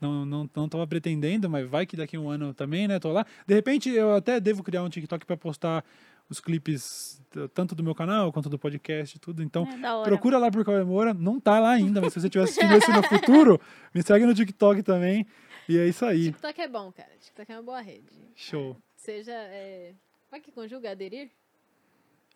[0.00, 3.12] não, não, não tava pretendendo, mas vai que daqui a um ano também, né, tô
[3.12, 3.26] lá.
[3.46, 5.84] De repente, eu até devo criar um TikTok para postar
[6.28, 7.22] os clipes
[7.54, 9.42] tanto do meu canal quanto do podcast, tudo.
[9.42, 12.44] Então, é, procura lá por Cauê Moura, não tá lá ainda, mas se você estiver
[12.44, 13.60] assistindo isso no futuro,
[13.94, 15.26] me segue no TikTok também.
[15.68, 16.26] E é isso aí.
[16.26, 17.10] TikTok é bom, cara.
[17.18, 18.12] TikTok é uma boa rede.
[18.34, 18.76] Show.
[18.96, 19.32] Seja.
[19.32, 19.94] É...
[20.28, 21.30] Como é que conjuga aderir?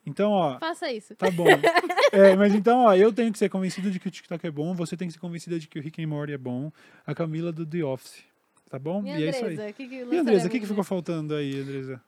[0.06, 1.14] Então, ó, Faça isso.
[1.14, 1.47] Tá bom.
[2.12, 4.74] É, mas então, ó, eu tenho que ser convencido de que o TikTok é bom,
[4.74, 6.72] você tem que ser convencida de que o Rick and Morty é bom,
[7.06, 8.24] a Camila do The Office.
[8.68, 9.05] Tá bom?
[9.05, 9.52] E e é isso aí.
[9.52, 12.02] Andresa, que que E Andresa, o que, que ficou faltando aí, Andresa?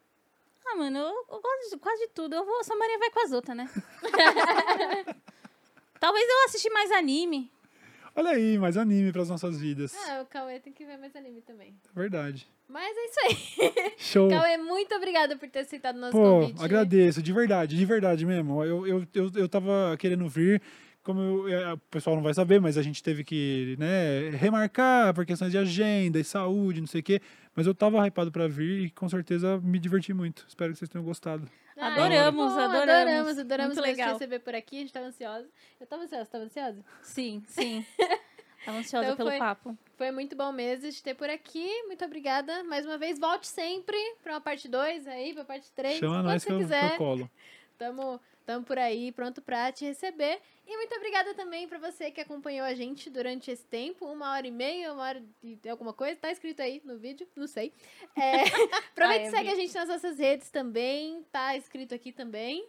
[0.67, 2.35] Ah, mano, eu, eu gosto de quase de tudo.
[2.35, 3.71] Eu vou, sua Maria vai com as outras, né?
[6.01, 7.49] Talvez eu assisti mais anime.
[8.15, 9.95] Olha aí, mais anime pras nossas vidas.
[10.09, 11.75] Ah, o Cauê tem que ver mais anime também.
[11.95, 12.47] É verdade.
[12.69, 13.93] Mas é isso aí.
[13.97, 14.29] Show.
[14.29, 16.63] Cauê, muito obrigada por ter aceitado o nosso Pô, convite.
[16.63, 18.63] agradeço, de verdade, de verdade mesmo.
[18.65, 20.61] Eu, eu, eu, eu tava querendo vir,
[21.03, 25.13] como eu- é, o pessoal não vai saber, mas a gente teve que né, remarcar
[25.15, 27.21] por questões de agenda e saúde, não sei o quê.
[27.55, 30.45] Mas eu tava hypado pra vir e com certeza me diverti muito.
[30.49, 31.47] Espero que vocês tenham gostado.
[31.77, 32.83] Ai, Adoramos, pô, adoramos.
[32.89, 34.13] Adoramos, adoramos Muito te legal.
[34.13, 34.77] receber por aqui.
[34.77, 35.49] A gente tava ansiosa.
[35.81, 36.85] Eu tava ansiosa, tava ansiosa?
[37.03, 37.85] Sim, sim.
[38.65, 39.77] Tava ansiosa Então pelo foi- papo.
[39.99, 41.69] Foi muito bom mesmo de ter por aqui.
[41.89, 42.63] Muito obrigada.
[42.63, 45.99] Mais uma vez, volte sempre pra uma parte 2 aí, pra parte 3.
[45.99, 46.93] Chama quando nós você que eu, que quiser.
[46.93, 47.31] eu colo.
[47.77, 50.41] Tamo, tamo por aí, pronto pra te receber.
[50.67, 54.07] E muito obrigada também pra você que acompanhou a gente durante esse tempo.
[54.07, 56.17] Uma hora e meia, uma hora e alguma coisa.
[56.17, 57.73] Tá escrito aí no vídeo, não sei.
[58.17, 58.43] É,
[58.93, 61.25] aproveita e segue a gente nas nossas redes também.
[61.33, 62.67] Tá escrito aqui também.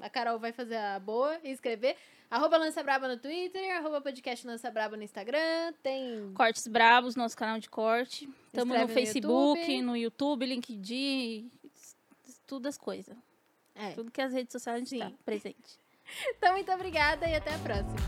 [0.00, 1.96] A Carol vai fazer a boa e escrever.
[2.30, 5.72] Arroba Lança Braba no Twitter, arroba podcast Lança Braba no Instagram.
[5.82, 8.28] Tem Cortes Brabos, nosso canal de corte.
[8.52, 9.82] Tamo Inscreve no no Facebook, YouTube.
[9.82, 11.50] no YouTube, LinkedIn,
[12.46, 13.16] tudo as coisas.
[13.78, 13.92] É.
[13.92, 15.78] Tudo que as redes sociais a gente tá presente.
[16.38, 17.98] Então, muito obrigada e até a próxima.